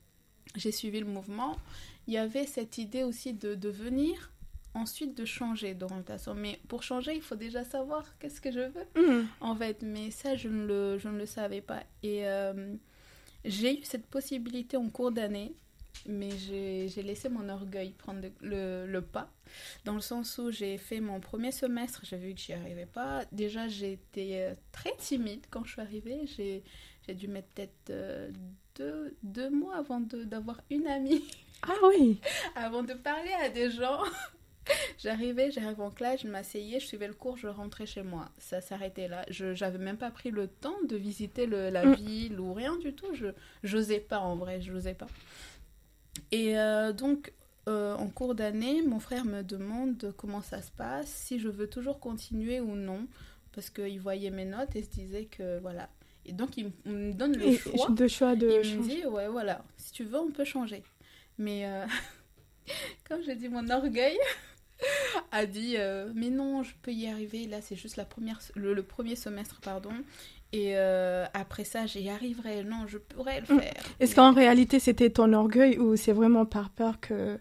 J'ai 0.56 0.72
suivi 0.72 1.00
le 1.00 1.06
mouvement. 1.06 1.56
Il 2.06 2.14
y 2.14 2.18
avait 2.18 2.46
cette 2.46 2.78
idée 2.78 3.02
aussi 3.02 3.34
de 3.34 3.54
devenir 3.54 4.30
ensuite 4.74 5.16
de 5.16 5.24
changer 5.24 5.74
d'orientation. 5.74 6.34
Mais 6.34 6.58
pour 6.68 6.82
changer, 6.82 7.14
il 7.14 7.22
faut 7.22 7.36
déjà 7.36 7.64
savoir 7.64 8.18
qu'est-ce 8.18 8.40
que 8.40 8.50
je 8.50 8.60
veux, 8.60 9.22
mm. 9.22 9.26
en 9.40 9.56
fait. 9.56 9.82
Mais 9.82 10.10
ça, 10.10 10.36
je 10.36 10.48
ne 10.48 10.66
le, 10.66 10.98
je 10.98 11.08
ne 11.08 11.18
le 11.18 11.26
savais 11.26 11.60
pas. 11.60 11.82
Et, 12.02 12.26
euh, 12.26 12.74
j'ai 13.44 13.80
eu 13.80 13.84
cette 13.84 14.06
possibilité 14.06 14.76
en 14.76 14.88
cours 14.88 15.12
d'année, 15.12 15.54
mais 16.06 16.30
j'ai 16.38 17.02
laissé 17.02 17.28
mon 17.28 17.48
orgueil 17.48 17.92
prendre 17.92 18.28
le, 18.40 18.86
le, 18.86 19.02
pas, 19.02 19.30
dans 19.84 19.94
le 19.94 20.00
sens 20.00 20.38
où 20.38 20.50
j'ai 20.50 20.76
fait 20.76 21.00
mon 21.00 21.20
premier 21.20 21.52
semestre, 21.52 22.00
j'ai 22.04 22.16
vu 22.16 22.34
que 22.34 22.40
j'y 22.40 22.52
arrivais 22.52 22.86
pas. 22.86 23.24
Déjà, 23.32 23.66
été 23.66 24.42
euh, 24.42 24.54
très 24.72 24.94
timide 24.96 25.46
quand 25.50 25.64
je 25.64 25.72
suis 25.72 25.80
arrivée. 25.80 26.26
J'ai 26.26 27.14
dû 27.14 27.28
mettre 27.28 27.48
peut-être 27.54 27.90
euh, 27.90 28.30
deux, 28.76 29.16
deux, 29.22 29.50
mois 29.50 29.76
avant 29.76 30.00
d'avoir 30.00 30.60
une 30.70 30.86
amie. 30.86 31.24
Ah 31.62 31.74
oui 31.88 32.20
Avant 32.54 32.82
de 32.82 32.94
parler 32.94 33.32
à 33.42 33.48
des 33.48 33.70
gens. 33.70 34.02
J'arrivais, 34.98 35.50
j'arrivais 35.50 35.82
en 35.82 35.90
classe, 35.90 36.22
je 36.22 36.28
m'asseyais, 36.28 36.80
je 36.80 36.86
suivais 36.86 37.06
le 37.06 37.14
cours, 37.14 37.36
je 37.36 37.46
rentrais 37.46 37.86
chez 37.86 38.02
moi. 38.02 38.28
Ça 38.38 38.60
s'arrêtait 38.60 39.08
là. 39.08 39.24
Je 39.30 39.58
n'avais 39.58 39.78
même 39.78 39.96
pas 39.96 40.10
pris 40.10 40.30
le 40.30 40.48
temps 40.48 40.76
de 40.88 40.96
visiter 40.96 41.46
le, 41.46 41.70
la 41.70 41.84
mm. 41.84 41.94
ville 41.94 42.40
ou 42.40 42.52
rien 42.52 42.76
du 42.76 42.92
tout. 42.92 43.14
Je 43.14 43.28
n'osais 43.62 44.00
pas 44.00 44.18
en 44.18 44.36
vrai, 44.36 44.60
je 44.60 44.72
n'osais 44.72 44.94
pas. 44.94 45.06
Et 46.32 46.58
euh, 46.58 46.92
donc, 46.92 47.32
euh, 47.68 47.94
en 47.94 48.08
cours 48.08 48.34
d'année, 48.34 48.82
mon 48.82 48.98
frère 48.98 49.24
me 49.24 49.42
demande 49.42 50.12
comment 50.16 50.42
ça 50.42 50.62
se 50.62 50.70
passe, 50.70 51.08
si 51.08 51.38
je 51.38 51.48
veux 51.48 51.68
toujours 51.68 52.00
continuer 52.00 52.60
ou 52.60 52.74
non, 52.74 53.06
parce 53.52 53.70
qu'il 53.70 54.00
voyait 54.00 54.30
mes 54.30 54.44
notes 54.44 54.74
et 54.74 54.82
se 54.82 54.90
disait 54.90 55.26
que 55.26 55.58
voilà. 55.60 55.88
Et 56.24 56.32
donc, 56.32 56.56
il, 56.56 56.72
me 56.84 57.12
donne 57.12 57.36
le 57.36 57.56
choix. 57.56 57.88
De 57.90 58.06
choix 58.06 58.36
de 58.36 58.60
il 58.64 58.80
me 58.80 58.82
dit, 58.82 59.06
ouais, 59.06 59.28
voilà, 59.28 59.64
si 59.76 59.92
tu 59.92 60.04
veux, 60.04 60.18
on 60.18 60.30
peut 60.30 60.44
changer. 60.44 60.82
Mais 61.38 61.66
euh, 61.66 61.86
comme 63.08 63.22
j'ai 63.22 63.34
dit, 63.34 63.48
mon 63.48 63.68
orgueil 63.70 64.18
a 65.32 65.46
dit, 65.46 65.76
mais 66.14 66.30
non, 66.30 66.62
je 66.62 66.72
peux 66.82 66.92
y 66.92 67.06
arriver. 67.06 67.46
Là, 67.46 67.60
c'est 67.60 67.76
juste 67.76 67.96
la 67.96 68.04
première, 68.04 68.38
le, 68.54 68.82
premier 68.82 69.16
semestre, 69.16 69.60
pardon. 69.60 69.90
Et 70.52 70.72
euh, 70.76 71.26
après 71.34 71.64
ça, 71.64 71.86
j'y 71.86 72.08
arriverai. 72.08 72.64
Non, 72.64 72.86
je 72.86 72.98
pourrais 72.98 73.40
le 73.40 73.54
mm. 73.54 73.60
faire. 73.60 73.82
Est-ce 74.00 74.14
qu'en 74.14 74.32
réalité, 74.32 74.78
c'était 74.78 75.10
ton 75.10 75.32
orgueil 75.32 75.78
ou 75.78 75.96
c'est 75.96 76.12
vraiment 76.12 76.46
par 76.46 76.70
peur 76.70 77.00
que 77.00 77.38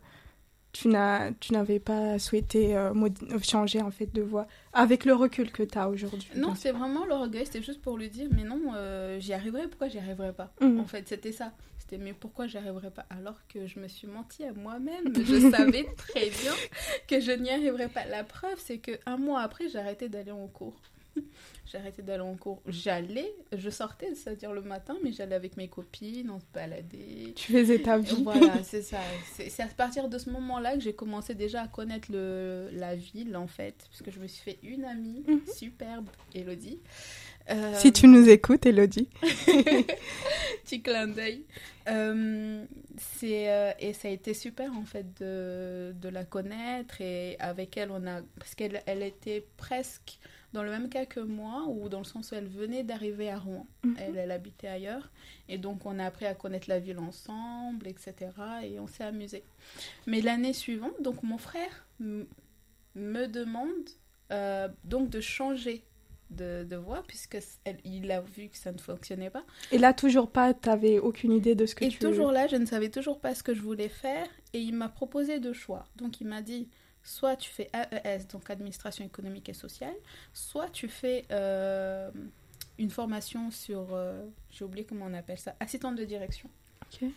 tu 0.74 0.90
n'avais 0.90 1.80
pas 1.80 2.20
souhaité 2.20 2.78
euh, 2.78 2.94
changer 3.42 3.82
en 3.82 3.90
fait 3.90 4.14
de 4.14 4.22
voix 4.22 4.46
avec 4.74 5.06
le 5.06 5.16
recul 5.16 5.52
que 5.52 5.64
tu 5.64 5.76
as 5.78 5.90
aujourd'hui 5.90 6.30
Non, 6.36 6.54
c'est 6.54 6.72
vraiment 6.72 7.06
l'orgueil. 7.06 7.46
C'était 7.46 7.64
juste 7.64 7.82
pour 7.82 7.98
lui 7.98 8.10
dire, 8.10 8.28
mais 8.32 8.44
non, 8.44 8.62
euh, 8.76 9.20
j'y 9.20 9.34
arriverai. 9.34 9.68
Pourquoi 9.70 9.88
j'y 9.88 10.00
arriverai 10.00 10.34
pas? 10.34 10.54
Mm. 10.60 10.80
En 10.80 10.86
fait, 10.86 11.08
c'était 11.08 11.32
ça. 11.32 11.54
C'était, 11.90 12.04
mais 12.04 12.14
pourquoi 12.14 12.48
j'y 12.48 12.58
arriverai 12.58 12.92
pas 12.92 13.06
Alors 13.10 13.40
que 13.48 13.66
je 13.66 13.80
me 13.80 13.88
suis 13.88 14.08
menti 14.08 14.44
à 14.44 14.54
moi-même? 14.54 15.14
Je 15.26 15.52
savais 15.52 15.86
très 15.96 16.30
bien 16.30 16.54
que 17.08 17.20
je 17.20 17.32
n'y 17.32 17.50
arriverais 17.50 17.88
pas. 17.88 18.06
La 18.06 18.24
preuve, 18.24 18.58
c'est 18.58 18.80
que 18.80 18.92
un 19.06 19.18
mois 19.18 19.42
après, 19.42 19.70
j'ai 19.70 19.80
arrêté 19.80 20.10
d'aller 20.10 20.32
en 20.32 20.48
cours. 20.48 20.80
J'ai 21.66 21.78
arrêté 21.78 22.02
d'aller 22.02 22.22
en 22.22 22.36
cours. 22.36 22.62
J'allais, 22.68 23.30
je 23.52 23.70
sortais, 23.70 24.16
c'est-à-dire 24.16 24.54
le 24.54 24.62
matin, 24.62 24.96
mais 25.04 25.12
j'allais 25.12 25.36
avec 25.36 25.58
mes 25.58 25.68
copines, 25.68 26.30
on 26.30 26.40
se 26.40 26.46
baladait. 26.54 27.34
Tu 27.36 27.52
faisais 27.52 27.82
ta 27.82 27.98
vie. 27.98 28.24
Voilà, 28.24 28.64
c'est 28.64 28.82
ça. 28.82 29.00
C'est 29.34 29.60
à 29.60 29.68
partir 29.68 30.08
de 30.08 30.18
ce 30.18 30.30
moment-là 30.30 30.76
que 30.76 30.80
j'ai 30.80 30.94
commencé 30.94 31.36
déjà 31.36 31.64
à 31.64 31.68
connaître 31.68 32.10
le, 32.10 32.70
la 32.72 32.96
ville, 32.96 33.36
en 33.36 33.48
fait, 33.48 33.76
parce 33.90 34.02
que 34.02 34.12
je 34.12 34.20
me 34.20 34.28
suis 34.28 34.44
fait 34.44 34.60
une 34.64 34.86
amie 34.86 35.26
mhm. 35.28 35.42
superbe, 35.54 36.08
Elodie. 36.34 36.80
Euh, 37.50 37.74
si 37.76 37.94
tu 37.94 38.08
nous 38.08 38.28
écoutes, 38.30 38.66
Elodie. 38.66 39.08
Petit 40.64 40.82
clin 40.82 41.08
d'œil. 41.08 41.46
Euh, 41.88 42.66
euh, 43.24 43.72
et 43.80 43.94
ça 43.94 44.08
a 44.10 44.12
été 44.12 44.34
super 44.34 44.74
en 44.74 44.84
fait 44.84 45.06
de, 45.22 45.94
de, 45.96 46.10
la 46.10 46.26
connaître 46.26 47.00
et 47.00 47.38
avec 47.40 47.78
elle 47.78 47.92
on 47.92 48.06
a 48.06 48.20
parce 48.38 48.56
qu'elle 48.56 48.82
elle 48.86 49.04
était 49.04 49.48
presque 49.56 50.20
dans 50.52 50.64
le 50.64 50.70
même 50.70 50.90
cas 50.90 51.06
que 51.06 51.22
moi, 51.22 51.66
ou 51.68 51.88
dans 51.88 52.00
le 52.00 52.06
sens 52.06 52.32
où 52.32 52.36
elle 52.36 52.48
venait 52.48 52.84
d'arriver 52.84 53.30
à 53.30 53.38
Rouen. 53.38 53.68
Mhm. 53.84 53.96
elle, 54.00 54.18
elle 54.18 54.32
habitait 54.32 54.68
ailleurs. 54.68 55.12
Et 55.50 55.58
donc, 55.58 55.86
on 55.86 56.00
a 56.00 56.06
appris 56.06 56.26
à 56.26 56.34
connaître 56.36 56.70
la 56.70 56.80
ville 56.80 57.00
ensemble, 57.00 57.86
etc. 57.88 58.16
Et 58.64 58.80
on 58.80 58.88
s'est 58.88 59.04
amusé. 59.04 59.44
Mais 60.08 60.22
l'année 60.22 60.54
suivante, 60.54 60.94
donc 61.02 61.22
mon 61.22 61.38
frère 61.38 61.86
me 62.00 63.28
demande 63.28 63.70
donc 64.86 65.10
de 65.10 65.20
changer 65.20 65.84
de, 66.30 66.64
de 66.64 66.76
voix, 66.76 67.04
puisqu'il 67.08 68.12
a 68.12 68.22
vu 68.22 68.50
que 68.50 68.58
ça 68.58 68.72
ne 68.72 68.78
fonctionnait 68.78 69.30
pas. 69.30 69.44
Et 69.72 69.78
là, 69.78 69.94
toujours 69.94 70.30
pas, 70.32 70.54
tu 70.54 70.70
n'avais 70.70 71.00
aucune 71.00 71.32
idée 71.32 71.56
de 71.56 71.66
ce 71.66 71.76
que 71.76 71.86
et 71.86 71.90
tu... 71.90 71.98
Et 71.98 72.00
toujours 72.00 72.32
là, 72.32 72.48
je 72.48 72.56
ne 72.56 72.66
savais 72.66 72.90
toujours 72.90 73.20
pas 73.20 73.36
ce 73.36 73.44
que 73.44 73.54
je 73.54 73.62
voulais 73.62 73.90
faire. 73.90 74.28
Et 74.54 74.60
il 74.60 74.74
m'a 74.74 74.90
proposé 74.90 75.40
deux 75.40 75.54
choix. 75.54 75.86
Donc, 75.96 76.22
il 76.22 76.28
m'a 76.28 76.42
dit 76.42 76.70
soit 77.04 77.38
tu 77.38 77.50
fais 77.50 77.70
AES, 77.74 78.28
donc 78.28 78.50
administration 78.50 79.06
économique 79.06 79.48
et 79.48 79.54
sociale, 79.54 79.96
soit 80.34 80.70
tu 80.70 80.90
fais 80.90 81.26
euh, 81.32 82.12
une 82.78 82.90
formation 82.90 83.50
sur, 83.50 83.94
euh, 83.94 84.26
j'ai 84.52 84.66
oublié 84.66 84.86
comment 84.86 85.06
on 85.06 85.14
appelle 85.14 85.40
ça, 85.40 85.56
assistante 85.60 85.96
de 85.96 86.04
direction. 86.04 86.50
Ok. 86.84 87.10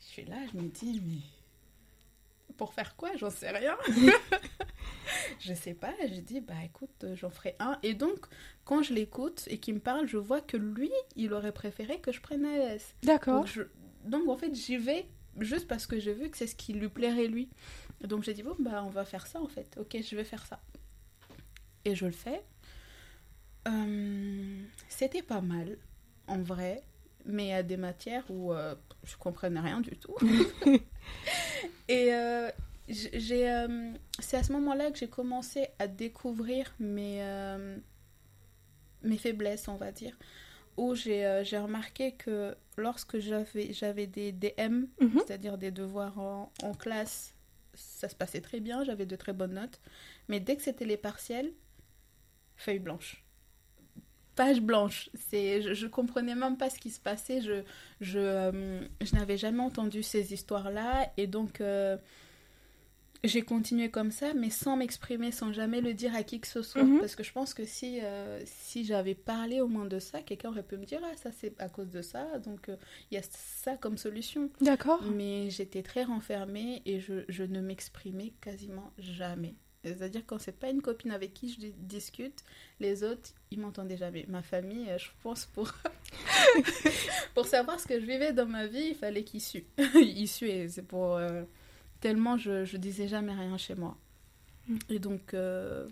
Je 0.00 0.04
suis 0.04 0.24
là, 0.24 0.36
je 0.52 0.58
me 0.58 0.68
dis, 0.68 1.02
mais 1.04 2.54
pour 2.56 2.72
faire 2.72 2.94
quoi? 2.96 3.10
J'en 3.16 3.30
sais 3.30 3.50
rien. 3.50 3.76
je 5.40 5.54
sais 5.54 5.74
pas. 5.74 5.92
Je 6.00 6.20
dis, 6.20 6.40
bah 6.40 6.54
écoute, 6.64 7.06
j'en 7.14 7.30
ferai 7.30 7.56
un. 7.58 7.78
Et 7.82 7.94
donc, 7.94 8.26
quand 8.64 8.82
je 8.82 8.94
l'écoute 8.94 9.44
et 9.48 9.58
qu'il 9.58 9.74
me 9.74 9.80
parle, 9.80 10.06
je 10.06 10.16
vois 10.16 10.40
que 10.40 10.56
lui, 10.56 10.90
il 11.16 11.32
aurait 11.32 11.52
préféré 11.52 12.00
que 12.00 12.12
je 12.12 12.20
prenne 12.20 12.44
AES. 12.44 12.94
D'accord. 13.02 13.44
Donc, 13.44 13.66
donc, 14.04 14.28
en 14.28 14.36
fait, 14.36 14.54
j'y 14.54 14.76
vais 14.76 15.06
juste 15.40 15.68
parce 15.68 15.86
que 15.86 15.98
j'ai 15.98 16.12
vu 16.12 16.30
que 16.30 16.36
c'est 16.36 16.46
ce 16.46 16.54
qui 16.54 16.72
lui 16.72 16.88
plairait 16.88 17.26
lui. 17.26 17.48
Donc 18.02 18.24
j'ai 18.24 18.34
dit, 18.34 18.42
bon, 18.42 18.56
bah, 18.58 18.82
on 18.84 18.90
va 18.90 19.04
faire 19.04 19.26
ça 19.26 19.40
en 19.40 19.48
fait. 19.48 19.76
Ok, 19.78 19.96
je 20.02 20.16
vais 20.16 20.24
faire 20.24 20.44
ça. 20.46 20.60
Et 21.84 21.94
je 21.94 22.06
le 22.06 22.12
fais. 22.12 22.42
Euh, 23.68 24.62
c'était 24.88 25.22
pas 25.22 25.40
mal, 25.40 25.78
en 26.28 26.38
vrai, 26.38 26.82
mais 27.24 27.52
à 27.52 27.62
des 27.62 27.76
matières 27.76 28.24
où 28.28 28.52
euh, 28.52 28.74
je 29.04 29.16
comprenais 29.16 29.60
rien 29.60 29.80
du 29.80 29.96
tout. 29.96 30.14
et 31.88 32.14
euh, 32.14 32.50
j'ai, 32.88 33.66
c'est 34.18 34.36
à 34.36 34.42
ce 34.42 34.52
moment-là 34.52 34.90
que 34.90 34.98
j'ai 34.98 35.08
commencé 35.08 35.68
à 35.78 35.88
découvrir 35.88 36.74
mes, 36.78 37.22
mes 39.02 39.16
faiblesses, 39.18 39.68
on 39.68 39.76
va 39.76 39.92
dire. 39.92 40.16
Où 40.76 40.94
j'ai, 40.94 41.42
j'ai 41.44 41.58
remarqué 41.58 42.12
que 42.12 42.54
lorsque 42.76 43.18
j'avais, 43.18 43.72
j'avais 43.72 44.06
des 44.06 44.30
DM, 44.32 44.84
mhm. 45.00 45.20
c'est-à-dire 45.26 45.58
des 45.58 45.70
devoirs 45.70 46.18
en, 46.18 46.52
en 46.62 46.74
classe 46.74 47.36
ça 47.76 48.08
se 48.08 48.14
passait 48.14 48.40
très 48.40 48.60
bien, 48.60 48.84
j'avais 48.84 49.06
de 49.06 49.16
très 49.16 49.32
bonnes 49.32 49.54
notes. 49.54 49.80
Mais 50.28 50.40
dès 50.40 50.56
que 50.56 50.62
c'était 50.62 50.84
les 50.84 50.96
partiels, 50.96 51.52
feuille 52.56 52.78
blanche. 52.78 53.22
Page 54.34 54.60
blanche. 54.60 55.08
C'est, 55.14 55.62
je, 55.62 55.74
je, 55.74 55.86
comprenais 55.86 56.34
même 56.34 56.56
pas 56.56 56.68
ce 56.68 56.78
qui 56.78 56.90
se 56.90 57.00
passait. 57.00 57.40
Je, 57.40 57.62
je, 58.00 58.18
euh, 58.18 58.80
je 59.00 59.14
n'avais 59.14 59.38
jamais 59.38 59.62
entendu 59.62 60.02
ces 60.02 60.32
histoires-là. 60.34 61.10
Et 61.16 61.26
donc, 61.26 61.60
euh, 61.60 61.96
j'ai 63.24 63.42
continué 63.42 63.90
comme 63.90 64.10
ça, 64.10 64.34
mais 64.34 64.50
sans 64.50 64.76
m'exprimer, 64.76 65.32
sans 65.32 65.52
jamais 65.52 65.80
le 65.80 65.94
dire 65.94 66.14
à 66.14 66.22
qui 66.22 66.40
que 66.40 66.46
ce 66.46 66.62
soit. 66.62 66.82
Mhm. 66.82 67.00
Parce 67.00 67.16
que 67.16 67.22
je 67.22 67.32
pense 67.32 67.54
que 67.54 67.64
si, 67.64 68.00
euh, 68.02 68.40
si 68.44 68.84
j'avais 68.84 69.14
parlé 69.14 69.60
au 69.60 69.68
moins 69.68 69.86
de 69.86 69.98
ça, 69.98 70.22
quelqu'un 70.22 70.50
aurait 70.50 70.62
pu 70.62 70.76
me 70.76 70.84
dire 70.84 71.00
Ah, 71.04 71.16
ça 71.16 71.30
c'est 71.32 71.60
à 71.60 71.68
cause 71.68 71.90
de 71.90 72.02
ça, 72.02 72.38
donc 72.38 72.68
euh, 72.68 72.76
il 73.10 73.14
y 73.14 73.18
a 73.18 73.22
ça 73.22 73.76
comme 73.76 73.98
solution. 73.98 74.50
D'accord. 74.60 75.02
Mais 75.14 75.50
j'étais 75.50 75.82
très 75.82 76.04
renfermée 76.04 76.82
et 76.84 77.00
je, 77.00 77.24
je 77.28 77.44
ne 77.44 77.60
m'exprimais 77.60 78.32
quasiment 78.40 78.92
jamais. 78.98 79.54
C'est-à-dire 79.84 80.22
quand 80.26 80.40
c'est 80.40 80.58
pas 80.58 80.68
une 80.70 80.82
copine 80.82 81.12
avec 81.12 81.32
qui 81.32 81.48
je 81.52 81.68
discute, 81.78 82.42
les 82.80 83.04
autres, 83.04 83.30
ils 83.52 83.60
m'entendaient 83.60 83.96
jamais. 83.96 84.24
Ma 84.28 84.42
famille, 84.42 84.90
euh, 84.90 84.98
je 84.98 85.08
pense 85.22 85.46
pour 85.46 85.72
pour 87.34 87.46
savoir 87.46 87.78
ce 87.78 87.86
que 87.86 88.00
je 88.00 88.04
vivais 88.04 88.32
dans 88.32 88.46
ma 88.46 88.66
vie, 88.66 88.88
il 88.90 88.94
fallait 88.94 89.22
qu'ils 89.24 89.42
suent. 89.42 89.66
ils 89.94 90.28
suent, 90.28 90.68
c'est 90.68 90.86
pour 90.86 91.18
tellement 92.00 92.36
je, 92.36 92.64
je 92.64 92.76
disais 92.76 93.08
jamais 93.08 93.32
rien 93.32 93.56
chez 93.58 93.74
moi. 93.74 93.96
Mm. 94.68 94.76
Et 94.90 94.98
donc, 94.98 95.34
euh, 95.34 95.86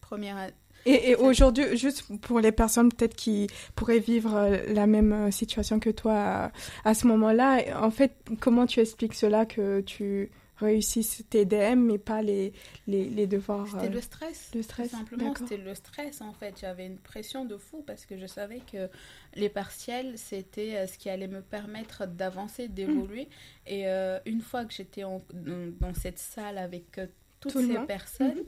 première. 0.00 0.50
Et, 0.86 1.10
et 1.10 1.16
aujourd'hui, 1.16 1.76
juste 1.76 2.04
pour 2.20 2.40
les 2.40 2.52
personnes 2.52 2.92
peut-être 2.92 3.16
qui 3.16 3.48
pourraient 3.74 4.00
vivre 4.00 4.34
euh, 4.34 4.58
la 4.68 4.86
même 4.86 5.12
euh, 5.12 5.30
situation 5.30 5.80
que 5.80 5.90
toi 5.90 6.52
à, 6.84 6.94
ce 6.94 7.06
moment-là, 7.06 7.62
en 7.82 7.90
fait, 7.90 8.12
comment 8.40 8.66
tu 8.66 8.80
expliques 8.80 9.14
cela 9.14 9.46
que 9.46 9.80
tu 9.80 10.30
réussisses 10.56 11.24
tes 11.28 11.44
DM 11.44 11.80
mais 11.80 11.98
pas 11.98 12.22
les, 12.22 12.52
les, 12.86 13.08
les 13.08 13.26
devoirs 13.26 13.66
C'était 13.66 13.88
le 13.88 14.00
stress. 14.00 14.50
Le 14.54 14.62
stress. 14.62 14.90
simplement, 14.90 15.34
c'était 15.34 15.56
le 15.56 15.74
stress 15.74 16.20
en 16.20 16.32
fait. 16.32 16.58
J'avais 16.60 16.86
une 16.86 16.98
pression 16.98 17.44
de 17.44 17.56
fou 17.56 17.82
parce 17.86 18.06
que 18.06 18.16
je 18.16 18.26
savais 18.26 18.60
que 18.60 18.88
les 19.34 19.48
partiels, 19.48 20.16
c'était 20.16 20.86
ce 20.86 20.98
qui 20.98 21.10
allait 21.10 21.28
me 21.28 21.42
permettre 21.42 22.06
d'avancer, 22.06 22.68
d'évoluer. 22.68 23.28
Et 23.66 23.86
euh, 23.86 24.18
une 24.26 24.40
fois 24.40 24.64
que 24.64 24.72
j'étais 24.72 25.02
dans, 25.02 25.94
cette 25.94 26.18
salle 26.18 26.58
avec 26.58 26.98
euh, 26.98 27.06
toutes 27.40 27.52
ces 27.52 27.78
personnes, 27.86 28.44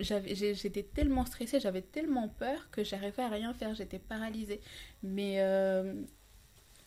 mhm. 0.00 0.22
j'étais 0.54 0.82
tellement 0.82 1.24
stressée, 1.24 1.60
j'avais 1.60 1.82
tellement 1.82 2.28
peur 2.28 2.70
que 2.70 2.84
j'arrivais 2.84 3.22
à 3.22 3.28
rien 3.28 3.52
faire, 3.54 3.74
j'étais 3.74 3.98
paralysée. 3.98 4.60
Mais, 5.02 5.36
euh, 5.38 5.94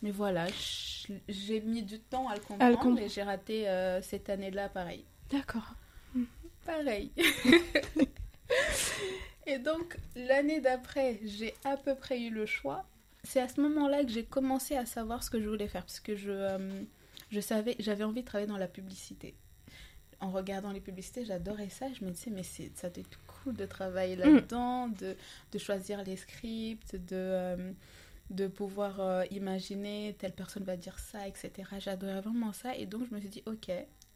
mais 0.02 0.10
voilà, 0.10 0.46
j'ai 1.28 1.60
mis 1.60 1.82
du 1.82 1.98
temps 1.98 2.28
à 2.28 2.34
le 2.34 2.40
comprendre 2.40 2.98
et 3.00 3.08
j'ai 3.08 3.22
raté 3.22 3.66
cette 4.02 4.30
année-là 4.30 4.68
pareil. 4.68 5.04
D'accord. 5.30 5.74
Pareil. 6.64 7.10
et 9.46 9.58
donc, 9.58 9.96
l'année 10.16 10.60
d'après, 10.60 11.18
j'ai 11.24 11.54
à 11.64 11.76
peu 11.76 11.94
près 11.94 12.20
eu 12.20 12.30
le 12.30 12.46
choix 12.46 12.84
c'est 13.22 13.40
à 13.40 13.48
ce 13.48 13.60
moment-là 13.60 14.04
que 14.04 14.10
j'ai 14.10 14.24
commencé 14.24 14.76
à 14.76 14.86
savoir 14.86 15.22
ce 15.22 15.30
que 15.30 15.40
je 15.40 15.48
voulais 15.48 15.68
faire 15.68 15.82
parce 15.82 16.00
que 16.00 16.16
je, 16.16 16.30
euh, 16.30 16.82
je 17.30 17.40
savais, 17.40 17.76
j'avais 17.78 18.04
envie 18.04 18.22
de 18.22 18.26
travailler 18.26 18.48
dans 18.48 18.56
la 18.56 18.68
publicité. 18.68 19.34
En 20.20 20.30
regardant 20.30 20.70
les 20.70 20.80
publicités, 20.80 21.24
j'adorais 21.24 21.70
ça. 21.70 21.86
Je 21.92 22.04
me 22.04 22.10
disais, 22.10 22.30
mais 22.30 22.42
ça 22.42 22.90
doit 22.90 23.00
être 23.00 23.18
cool 23.26 23.54
de 23.56 23.66
travailler 23.66 24.16
Mm. 24.16 24.20
là-dedans, 24.20 24.88
de, 24.88 25.16
de 25.52 25.58
choisir 25.58 26.02
les 26.04 26.16
scripts, 26.16 26.94
de, 26.96 27.08
euh, 27.12 27.72
de 28.30 28.46
pouvoir 28.46 29.00
euh, 29.00 29.24
imaginer 29.30 30.14
telle 30.18 30.32
personne 30.32 30.62
va 30.64 30.76
dire 30.76 30.98
ça, 30.98 31.26
etc. 31.26 31.50
J'adorais 31.78 32.20
vraiment 32.20 32.52
ça. 32.52 32.76
Et 32.76 32.86
donc, 32.86 33.08
je 33.08 33.14
me 33.14 33.20
suis 33.20 33.28
dit, 33.28 33.42
ok, 33.46 33.70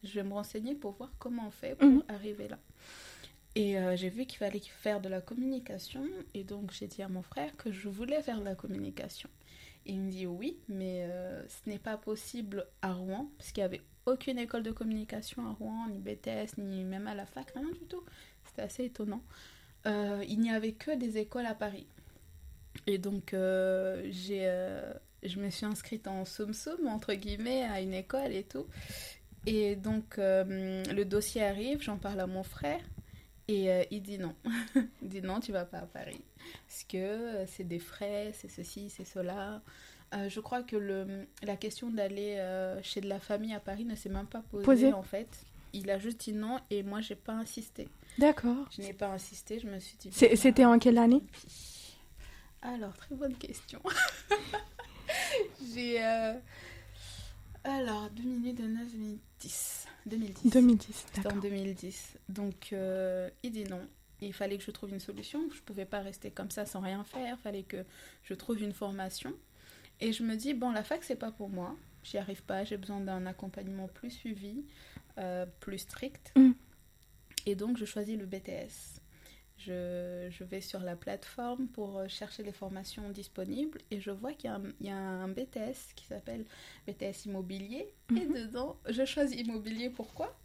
je 0.05 0.13
vais 0.15 0.23
me 0.23 0.33
renseigner 0.33 0.75
pour 0.75 0.93
voir 0.93 1.13
comment 1.19 1.49
on 1.49 1.51
fait 1.51 1.75
pour 1.75 1.89
Mhm. 1.89 2.05
arriver 2.09 2.49
là. 2.49 2.59
Et 3.57 3.79
euh, 3.79 3.97
j'ai 3.97 4.09
vu 4.09 4.27
qu'il 4.27 4.39
fallait 4.39 4.61
faire 4.61 5.01
de 5.01 5.09
la 5.09 5.21
communication. 5.21 6.05
Et 6.35 6.45
donc, 6.45 6.73
j'ai 6.73 6.87
dit 6.87 7.03
à 7.03 7.09
mon 7.09 7.23
frère 7.23 7.57
que 7.57 7.71
je 7.73 7.89
voulais 7.89 8.23
faire 8.23 8.39
de 8.41 8.45
la 8.45 8.55
communication. 8.55 9.29
Et 9.87 9.93
il 9.93 10.01
me 10.01 10.11
dit 10.11 10.27
oui, 10.27 10.59
mais 10.69 11.07
euh, 11.11 11.43
ce 11.49 11.69
n'est 11.69 11.79
pas 11.79 11.97
possible 11.97 12.67
à 12.83 12.93
Rouen, 12.95 13.29
parce 13.37 13.53
qu'il 13.53 13.63
n'y 13.63 13.67
avait 13.67 13.83
aucune 14.07 14.39
école 14.39 14.63
de 14.63 14.71
communication 14.73 15.47
à 15.49 15.53
Rouen, 15.53 15.89
ni 15.89 15.99
BTS, 15.99 16.57
ni 16.59 16.85
même 16.85 17.07
à 17.07 17.15
la 17.15 17.27
fac, 17.27 17.51
rien 17.55 17.71
du 17.71 17.81
tout. 17.89 18.03
C'était 18.47 18.63
assez 18.63 18.85
étonnant. 18.85 19.23
Il 19.87 20.39
n'y 20.41 20.51
avait 20.51 20.73
que 20.73 20.97
des 20.97 21.19
écoles 21.19 21.45
à 21.47 21.55
Paris. 21.55 21.87
Et 22.87 22.99
donc, 22.99 23.35
euh, 23.35 24.07
j'ai, 24.11 24.43
euh, 24.43 24.93
je 25.23 25.39
me 25.39 25.51
suis 25.51 25.67
inscrite 25.67 26.07
en 26.07 26.25
somme-somme, 26.25 26.87
entre 26.87 27.15
guillemets, 27.15 27.65
à 27.65 27.81
une 27.81 27.95
école 27.95 28.33
et 28.33 28.45
tout. 28.45 28.67
Et 29.47 29.77
donc, 29.77 30.19
euh, 30.19 30.83
le 30.85 31.05
dossier 31.05 31.43
arrive, 31.43 31.83
j'en 31.83 31.97
parle 31.97 32.21
à 32.21 32.27
mon 32.27 32.43
frère. 32.43 32.81
Et 33.47 33.69
il 33.91 34.01
dit 34.01 34.19
non. 34.19 34.35
il 35.03 35.09
dit 35.09 35.21
non, 35.21 35.39
tu 35.39 35.53
vas 35.53 35.67
pas 35.67 35.81
à 35.81 35.87
Paris. 35.87 36.23
Parce 36.67 36.85
que 36.85 37.45
c'est 37.47 37.69
des 37.69 37.79
frais, 37.79 38.33
c'est 38.33 38.49
ceci, 38.49 38.89
c'est 38.89 39.05
cela. 39.05 39.61
Je 40.29 40.41
crois 40.41 40.63
que 40.63 40.77
le, 40.77 41.27
la 41.43 41.57
question 41.57 41.91
d'aller 41.91 42.43
chez 42.83 43.03
de 43.03 43.09
la 43.09 43.21
famille 43.21 43.53
à 43.53 43.61
Paris 43.61 43.85
ne 43.85 43.97
s'est 43.97 44.09
même 44.09 44.29
pas 44.29 44.43
posée 44.51 44.95
en 44.95 45.03
fait. 45.03 45.29
Il 45.75 45.91
a 45.91 45.99
juste 45.99 46.21
dit 46.21 46.33
non 46.33 46.59
et 46.71 46.83
moi 46.83 47.03
j'ai 47.03 47.17
pas 47.17 47.35
insisté. 47.35 47.87
D'accord. 48.19 48.67
Je 48.71 48.81
n'ai 48.81 48.95
pas 48.95 49.09
insisté, 49.09 49.59
je 49.59 49.67
me 49.67 49.79
suis 49.79 49.99
dit. 49.99 50.09
Bon, 50.09 50.15
C'était 50.37 50.63
bah, 50.63 50.71
en 50.71 50.79
quelle 50.79 50.97
année? 50.97 51.23
Alors, 52.65 52.95
très 52.97 53.15
bonne 53.15 53.35
question. 53.37 53.81
j'ai. 55.75 56.03
euh, 56.05 56.35
Alors, 57.65 58.11
2008, 58.11 58.55
2009, 58.55 58.89
2010. 58.93 59.87
2010. 60.07 60.51
2010, 60.51 60.93
C'était 61.07 61.21
en 61.21 61.23
d'accord. 61.25 61.43
2010. 61.43 62.19
Donc, 62.29 62.73
euh, 62.73 63.29
il 63.43 63.53
dit 63.53 63.65
non. 63.65 63.87
Il 64.21 64.33
fallait 64.33 64.57
que 64.59 64.65
je 64.65 64.71
trouve 64.71 64.91
une 64.91 65.01
solution. 65.01 65.41
Je 65.55 65.61
pouvais 65.61 65.85
pas 65.85 66.01
rester 66.01 66.31
comme 66.31 66.51
ça 66.51 66.65
sans 66.67 66.81
rien 66.81 67.05
faire. 67.05 67.37
Il 67.39 67.43
fallait 67.43 67.63
que 67.63 67.85
je 68.23 68.35
trouve 68.35 68.63
une 68.63 68.73
formation. 68.73 69.33
Et 70.01 70.13
je 70.13 70.23
me 70.23 70.35
dis, 70.37 70.55
bon, 70.55 70.73
la 70.73 70.83
fac, 70.83 71.05
c'est 71.05 71.17
pas 71.17 71.31
pour 71.31 71.51
moi. 71.51 71.77
J'y 72.03 72.17
arrive 72.19 72.43
pas. 72.43 72.65
J'ai 72.65 72.77
besoin 72.79 73.01
d'un 73.01 73.27
accompagnement 73.27 73.89
plus 73.89 74.11
suivi, 74.11 74.65
euh, 75.19 75.45
plus 75.61 75.79
strict. 75.79 76.33
Mm. 76.37 76.53
Et 77.47 77.55
donc, 77.55 77.77
je 77.77 77.85
choisis 77.85 78.19
le 78.19 78.25
BTS. 78.25 79.01
Je, 79.67 80.29
je 80.31 80.45
vais 80.45 80.61
sur 80.61 80.81
la 80.81 80.97
plateforme 80.97 81.67
pour 81.69 81.99
euh, 81.99 82.09
chercher 82.09 82.43
les 82.43 82.53
formations 82.53 83.09
disponibles 83.11 83.79
et 83.91 84.01
je 84.01 84.11
vois 84.11 84.33
qu'il 84.33 84.51
y 84.51 84.53
a 84.53 84.57
un, 84.57 84.63
il 84.81 84.87
y 84.87 84.91
a 84.91 84.97
un 84.97 85.29
BTS 85.29 85.95
qui 85.97 86.05
s'appelle 86.07 86.45
BTS 86.87 87.27
immobilier. 87.27 87.93
Et 88.11 88.27
Mhm. 88.27 88.35
dedans, 88.35 88.77
je 88.89 89.05
choisis 89.05 89.41
immobilier. 89.41 89.89
Pourquoi? 89.91 90.37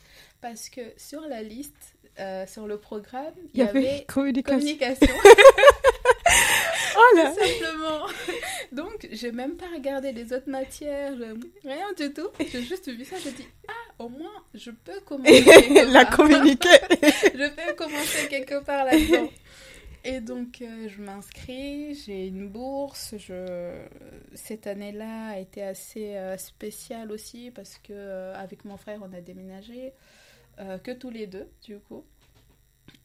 Parce 0.42 0.70
que 0.70 0.82
sur 0.98 1.22
la 1.22 1.42
liste, 1.44 1.96
euh, 2.20 2.46
sur 2.48 2.68
le 2.68 2.78
programme, 2.78 3.34
Il 3.54 3.60
y 3.60 3.64
avait 3.64 4.06
communication. 4.08 4.58
communication. 4.60 5.16
Oh 7.02 7.16
là 7.16 7.32
tout 7.34 7.40
simplement. 7.40 8.06
Donc, 8.72 9.08
j'ai 9.12 9.32
même 9.32 9.56
pas 9.56 9.68
regardé 9.74 10.12
les 10.12 10.34
autres 10.34 10.50
matières, 10.50 11.14
rien 11.64 11.88
du 11.98 12.12
tout. 12.14 12.28
J'ai 12.52 12.62
juste 12.62 12.90
vu 12.92 13.06
ça, 13.06 13.16
j'ai 13.24 13.32
dit, 13.32 13.46
au 14.00 14.10
moins, 14.10 14.44
je 14.54 14.72
peux 14.72 15.00
commencer. 15.06 15.86
La 15.92 16.06
communiquer. 16.06 16.70
je 16.92 17.50
peux 17.50 17.74
commencer 17.76 18.28
quelque 18.30 18.64
part 18.64 18.86
là-dedans. 18.86 19.30
Et 20.06 20.22
donc, 20.22 20.62
euh, 20.62 20.88
je 20.88 21.02
m'inscris, 21.02 21.94
j'ai 21.96 22.28
une 22.28 22.48
bourse. 22.48 23.16
Je... 23.18 23.86
Cette 24.34 24.66
année-là 24.66 25.32
a 25.32 25.40
été 25.40 25.62
assez 25.62 26.16
euh, 26.16 26.38
spéciale 26.38 27.12
aussi 27.12 27.52
parce 27.52 27.78
que 27.78 27.92
euh, 27.92 28.34
avec 28.36 28.64
mon 28.64 28.78
frère, 28.78 29.02
on 29.04 29.12
a 29.14 29.22
déménagé, 29.22 29.94
que 30.84 30.92
tous 30.92 31.10
les 31.10 31.26
deux, 31.26 31.48
du 31.64 31.80
coup. 31.80 32.04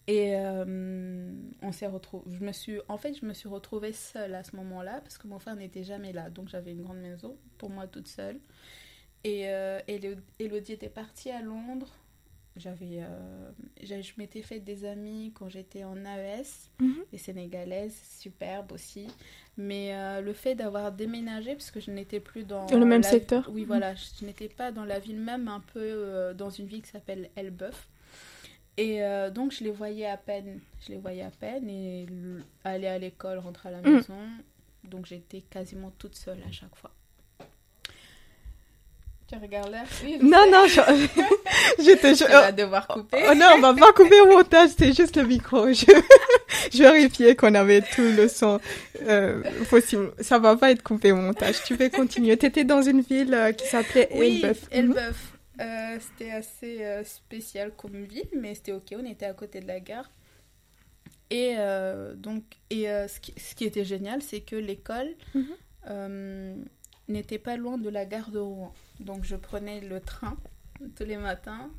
Et 0.08 0.34
on 0.36 1.70
s'est 1.70 1.86
retrouvés. 1.86 2.24
Je 2.36 2.44
me 2.44 2.50
suis, 2.50 2.80
en 2.88 2.96
fait, 2.96 3.14
je 3.14 3.24
me 3.24 3.32
suis 3.32 3.48
retrouvée 3.48 3.92
seule 3.92 4.34
à 4.34 4.42
ce 4.42 4.56
moment-là 4.56 5.00
parce 5.00 5.18
que 5.18 5.28
mon 5.28 5.38
frère 5.38 5.54
n'était 5.54 5.84
jamais 5.84 6.12
là. 6.12 6.30
Donc, 6.30 6.48
j'avais 6.48 6.72
une 6.72 6.82
grande 6.82 6.98
maison 6.98 7.36
pour 7.58 7.70
moi 7.70 7.86
toute 7.86 8.08
seule. 8.08 8.40
Et 9.24 9.48
euh, 9.48 9.80
Élo- 9.88 10.20
Élodie 10.38 10.72
était 10.72 10.88
partie 10.88 11.30
à 11.30 11.40
Londres. 11.42 11.88
J'avais, 12.56 13.00
euh, 13.02 13.50
je 13.82 14.12
m'étais 14.16 14.42
fait 14.42 14.60
des 14.60 14.84
amis 14.84 15.32
quand 15.34 15.48
j'étais 15.48 15.82
en 15.82 15.96
AES, 16.04 16.70
Mhm. 16.78 17.04
des 17.10 17.18
Sénégalaises, 17.18 17.96
superbes 18.20 18.70
aussi. 18.72 19.08
Mais 19.56 19.92
euh, 19.94 20.20
le 20.20 20.32
fait 20.34 20.54
d'avoir 20.54 20.92
déménagé, 20.92 21.54
parce 21.54 21.70
que 21.72 21.80
je 21.80 21.90
n'étais 21.90 22.20
plus 22.20 22.44
dans 22.44 22.66
le 22.66 22.84
même 22.84 23.02
la- 23.02 23.08
secteur 23.10 23.48
Oui, 23.50 23.62
Mhm. 23.62 23.66
voilà, 23.66 23.94
je 23.96 24.24
n'étais 24.24 24.48
pas 24.48 24.70
dans 24.70 24.84
la 24.84 25.00
ville 25.00 25.18
même, 25.18 25.48
un 25.48 25.60
peu 25.60 25.80
euh, 25.80 26.32
dans 26.34 26.50
une 26.50 26.66
ville 26.66 26.82
qui 26.82 26.90
s'appelle 26.90 27.28
Elbeuf. 27.34 27.88
Et 28.76 29.02
euh, 29.02 29.30
donc 29.30 29.52
je 29.52 29.64
les 29.64 29.70
voyais 29.70 30.06
à 30.06 30.16
peine, 30.16 30.60
je 30.80 30.90
les 30.92 30.98
voyais 30.98 31.22
à 31.22 31.30
peine 31.30 31.68
et 31.68 32.06
aller 32.64 32.86
à 32.88 32.98
l'école, 32.98 33.38
rentrer 33.38 33.68
à 33.70 33.72
la 33.72 33.80
Mhm. 33.82 33.94
maison. 33.96 34.18
Donc 34.84 35.06
j'étais 35.06 35.40
quasiment 35.40 35.90
toute 35.98 36.14
seule 36.16 36.42
à 36.46 36.52
chaque 36.52 36.74
fois. 36.76 36.92
Tu 39.34 39.42
regardes 39.42 39.74
Oui, 40.04 40.18
Non, 40.22 40.50
non, 40.50 40.66
je, 40.66 40.80
je 41.78 42.16
Tu 42.16 42.24
vas 42.30 42.52
devoir 42.52 42.86
couper. 42.86 43.24
Oh 43.30 43.34
non, 43.34 43.46
on 43.56 43.60
va 43.60 43.74
pas 43.74 43.92
couper 43.92 44.20
au 44.20 44.26
montage, 44.26 44.70
c'est 44.78 44.92
juste 44.94 45.16
le 45.16 45.24
micro. 45.24 45.66
Je, 45.72 45.86
je 46.72 46.82
vérifiais 46.82 47.34
qu'on 47.34 47.54
avait 47.54 47.80
tout 47.82 48.02
le 48.16 48.28
son 48.28 48.60
euh, 49.02 49.42
possible. 49.68 50.12
Ça 50.20 50.38
va 50.38 50.56
pas 50.56 50.70
être 50.70 50.82
coupé 50.82 51.10
au 51.12 51.16
montage. 51.16 51.56
Tu 51.64 51.76
peux 51.76 51.88
continuer. 51.88 52.36
T'étais 52.36 52.64
dans 52.64 52.80
une 52.82 53.00
ville 53.00 53.34
euh, 53.34 53.52
qui 53.52 53.66
s'appelait 53.66 54.08
Oui, 54.14 54.40
Elbeuf. 54.42 54.62
Mhm. 54.62 54.78
Elbeuf. 54.78 55.32
Euh, 55.60 55.98
c'était 56.00 56.30
assez 56.32 57.02
spécial 57.04 57.72
comme 57.76 58.04
ville, 58.04 58.28
mais 58.40 58.54
c'était 58.54 58.72
ok. 58.72 58.94
On 58.98 59.04
était 59.04 59.26
à 59.26 59.32
côté 59.32 59.60
de 59.60 59.66
la 59.66 59.80
gare. 59.80 60.10
Et 61.30 61.54
euh, 61.58 62.14
donc, 62.14 62.42
et 62.70 62.84
ce, 62.84 63.18
qui, 63.20 63.34
ce 63.36 63.54
qui 63.54 63.64
était 63.64 63.84
génial, 63.84 64.22
c'est 64.22 64.40
que 64.40 64.56
l'école 64.56 65.10
Mhm. 65.34 66.64
N'était 67.08 67.38
pas 67.38 67.56
loin 67.56 67.78
de 67.78 67.88
la 67.88 68.04
gare 68.06 68.30
de 68.30 68.38
Rouen. 68.38 68.72
Donc, 69.00 69.24
je 69.24 69.36
prenais 69.36 69.80
le 69.80 70.00
train 70.00 70.36
tous 70.96 71.04
les 71.04 71.16
matins 71.16 71.70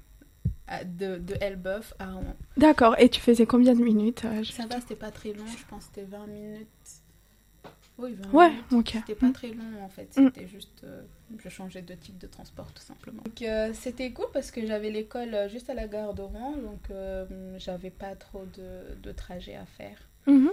à- 0.67 0.83
de, 0.83 1.17
de 1.17 1.35
Elbeuf 1.41 1.93
à 1.99 2.11
Rouen. 2.13 2.35
D'accord. 2.57 2.95
Et 2.99 3.09
tu 3.09 3.21
faisais 3.21 3.45
combien 3.45 3.73
de 3.75 3.81
minutes 3.83 4.25
euh, 4.25 4.43
je- 4.43 4.51
Ça 4.51 4.65
va, 4.67 4.79
c'était 4.81 4.95
pas 4.95 5.11
très 5.11 5.33
long. 5.33 5.45
Je 5.45 5.65
pense 5.69 5.85
que 5.87 5.95
c'était 5.95 6.07
20 6.07 6.27
minutes. 6.27 6.67
Oui, 7.97 8.13
20 8.13 8.31
Ouais, 8.33 8.49
minutes. 8.49 8.65
ok. 8.73 8.89
C'était 9.07 9.15
pas 9.15 9.31
très 9.31 9.47
long 9.49 9.81
en 9.81 9.87
fait, 9.87 10.09
Mm. 10.17 10.25
c'était 10.27 10.47
juste. 10.47 10.83
euh, 10.83 11.01
je 11.41 11.47
changeais 11.49 11.81
de 11.81 11.93
type 11.93 12.17
de 12.17 12.27
transport 12.27 12.69
tout 12.73 12.81
simplement. 12.83 13.21
Donc 13.23 13.41
euh, 13.41 13.71
c'était 13.73 14.11
cool 14.11 14.25
parce 14.33 14.51
que 14.51 14.65
j'avais 14.67 14.89
l'école 14.91 15.33
juste 15.49 15.69
à 15.69 15.73
la 15.73 15.87
gare 15.87 16.13
de 16.13 16.21
Rouen 16.21 16.57
donc 16.57 16.81
j'avais 17.57 17.89
pas 17.91 18.13
trop 18.15 18.43
de, 18.57 18.95
de 19.01 19.11
trajet 19.13 19.55
à 19.55 19.65
faire. 19.65 19.97
Mhm. 20.27 20.51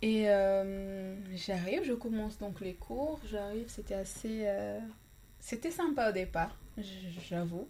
Et 0.00 0.28
euh, 0.28 1.16
j'arrive, 1.34 1.82
je 1.84 1.92
commence 1.92 2.38
donc 2.38 2.60
les 2.60 2.74
cours, 2.74 3.20
j'arrive, 3.30 3.68
c'était 3.68 3.94
assez. 3.94 4.42
euh, 4.46 4.78
C'était 5.40 5.70
sympa 5.72 6.10
au 6.10 6.12
départ, 6.12 6.56
j'avoue. 7.28 7.68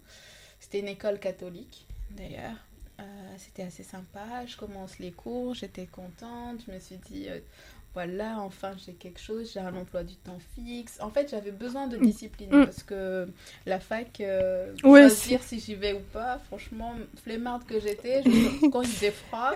C'était 0.61 0.81
une 0.81 0.89
école 0.89 1.19
catholique 1.21 1.87
d'ailleurs. 2.11 2.57
Euh, 3.01 3.05
c'était 3.39 3.63
assez 3.63 3.85
sympa, 3.85 4.45
je 4.47 4.57
commence 4.57 4.99
les 4.99 5.13
cours, 5.13 5.55
j'étais 5.55 5.87
contente, 5.87 6.63
je 6.67 6.73
me 6.73 6.81
suis 6.81 6.97
dit, 6.97 7.29
voilà, 7.95 8.39
enfin 8.41 8.73
j'ai 8.85 8.93
quelque 8.93 9.19
chose, 9.21 9.51
j'ai 9.53 9.59
un 9.61 9.75
emploi 9.75 10.05
du 10.05 10.15
temps 10.17 10.39
fixe. 10.55 10.99
En 11.01 11.11
fait, 11.11 11.29
j'avais 11.31 11.51
besoin 11.51 11.87
de 11.89 11.97
discipline 11.97 12.49
Mm. 12.53 12.65
parce 12.65 12.83
que 12.85 13.29
la 13.67 13.81
fac, 13.81 14.21
euh, 14.21 14.73
Ouais, 14.85 15.09
choisir 15.09 15.43
si 15.43 15.59
j'y 15.59 15.75
vais 15.75 15.95
ou 15.95 16.01
pas, 16.13 16.39
franchement, 16.47 16.95
flemmarde 17.25 17.65
que 17.67 17.81
j'étais, 17.81 18.23
je- 18.23 18.69
quand 18.69 18.83
il 18.83 18.89
faisait 18.89 19.11
froid, 19.11 19.53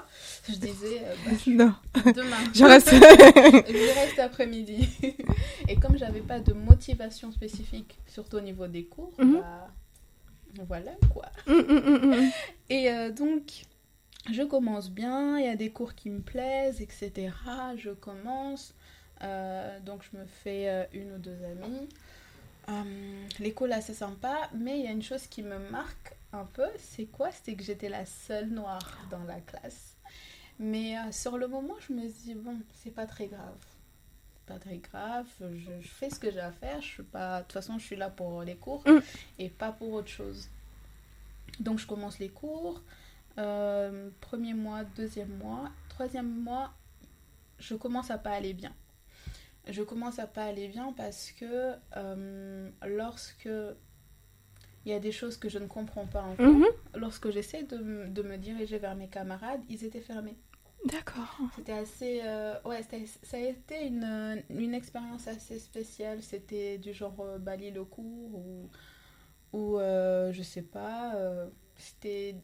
je 0.49 0.55
disais, 0.57 1.03
euh, 1.05 1.15
bah, 1.25 1.31
Non, 1.47 1.75
demain. 2.13 2.37
je 2.55 2.65
reste. 2.65 2.91
Je 3.73 3.95
reste 4.01 4.19
après-midi. 4.19 4.89
Et 5.69 5.77
comme 5.77 5.97
j'avais 5.97 6.21
pas 6.21 6.41
de 6.41 6.53
motivation 6.53 7.31
spécifique, 7.33 7.97
surtout 8.09 8.39
au 8.39 8.41
niveau 8.41 8.67
des 8.67 8.85
cours, 8.85 9.13
Mhm. 9.19 9.35
bah, 9.41 9.71
voilà 10.67 10.93
quoi. 11.13 11.27
Mm, 11.47 11.53
mm, 11.53 11.81
mm, 11.81 12.17
mm. 12.27 12.31
Et 12.71 12.91
euh, 12.91 13.11
donc, 13.11 13.43
je 14.31 14.43
commence 14.43 14.91
bien, 14.91 15.39
il 15.39 15.45
y 15.45 15.49
a 15.49 15.57
des 15.57 15.71
cours 15.71 15.95
qui 15.95 16.11
me 16.11 16.21
plaisent, 16.21 16.81
etc. 16.81 17.33
Je 17.77 17.91
commence, 17.91 18.75
euh, 19.23 19.81
donc 19.81 20.03
je 20.11 20.17
me 20.17 20.25
fais 20.27 20.69
euh, 20.69 20.85
une 20.93 21.13
ou 21.13 21.19
deux 21.19 21.39
amies. 21.45 21.89
Euh, 22.69 23.27
L'école 23.41 23.73
assez 23.73 23.95
sympa, 23.95 24.49
mais 24.55 24.79
il 24.79 24.85
y 24.85 24.89
a 24.89 24.93
une 24.93 25.03
chose 25.03 25.27
qui 25.27 25.43
me 25.43 25.59
marque 25.71 26.15
un 26.33 26.45
peu, 26.45 26.69
c'est 26.79 27.07
quoi? 27.07 27.31
C'est 27.33 27.55
que 27.55 27.63
j'étais 27.63 27.89
la 27.89 28.07
seule 28.07 28.49
noire 28.49 28.99
dans 29.11 29.25
la 29.25 29.41
classe. 29.41 29.97
Mais 30.59 30.97
euh, 30.97 31.11
sur 31.11 31.39
le 31.39 31.49
moment, 31.49 31.75
je 31.87 31.93
me 31.93 32.07
dis, 32.07 32.35
bon, 32.35 32.57
c'est 32.83 32.95
pas 32.95 33.07
très 33.07 33.27
grave. 33.27 33.57
pas 34.47 34.59
très 34.59 34.77
grave, 34.79 35.27
je, 35.41 35.89
fais 35.89 36.09
ce 36.11 36.21
que 36.21 36.31
j'ai 36.31 36.41
à 36.41 36.53
faire, 36.53 36.81
je 36.81 36.87
suis 36.87 37.03
pas, 37.03 37.39
de 37.39 37.43
toute 37.43 37.53
façon, 37.53 37.79
je 37.79 37.85
suis 37.85 37.97
là 37.97 38.11
pour 38.11 38.43
les 38.43 38.55
cours 38.55 38.85
Mm. 38.87 39.01
et 39.41 39.49
pas 39.49 39.73
pour 39.73 39.93
autre 39.93 40.09
chose. 40.09 40.49
Donc, 41.59 41.79
je 41.81 41.87
commence 41.87 42.19
les 42.19 42.29
cours, 42.29 42.81
euh, 43.39 44.11
premier 44.21 44.55
mois, 44.55 44.85
deuxième 44.85 45.37
mois, 45.39 45.71
troisième 45.89 46.29
mois, 46.43 46.73
je 47.59 47.75
commence 47.75 48.11
à 48.11 48.19
pas 48.19 48.31
aller 48.33 48.53
bien. 48.55 48.73
Je 49.69 49.83
commence 49.83 50.19
à 50.19 50.27
pas 50.27 50.45
aller 50.45 50.69
bien 50.69 50.93
parce 50.93 51.31
que 51.33 51.75
euh, 51.97 52.71
lorsque 52.87 53.49
il 54.85 54.91
y 54.91 54.95
a 54.95 54.99
des 54.99 55.13
choses 55.13 55.37
que 55.37 55.49
je 55.49 55.59
ne 55.61 55.67
comprends 55.67 56.07
pas 56.07 56.23
encore, 56.23 56.47
Mhm. 56.47 56.67
lorsque 56.97 57.31
j'essaie 57.31 57.63
de, 57.63 58.09
de 58.09 58.23
me 58.23 58.37
diriger 58.37 58.79
vers 58.79 58.97
mes 58.97 59.07
camarades, 59.09 59.61
ils 59.69 59.85
étaient 59.85 60.01
fermés. 60.01 60.37
D'accord. 60.87 61.39
C'était 61.55 61.73
assez. 61.75 62.21
euh, 62.25 62.55
ouais, 62.65 62.83
ça 63.23 63.37
a 63.37 63.41
été 63.41 63.87
une, 63.87 64.43
une 64.51 64.75
expérience 64.75 65.29
assez 65.29 65.61
spéciale. 65.61 66.21
C'était 66.25 66.79
du 66.79 66.93
genre 66.93 67.15
Bali 67.39 67.71
le 67.71 67.85
cours 67.85 68.35
ou. 68.35 68.69
ou 69.53 69.79
je 69.79 70.43
sais 70.43 70.63
pas. 70.63 71.15
c'était 71.77 72.35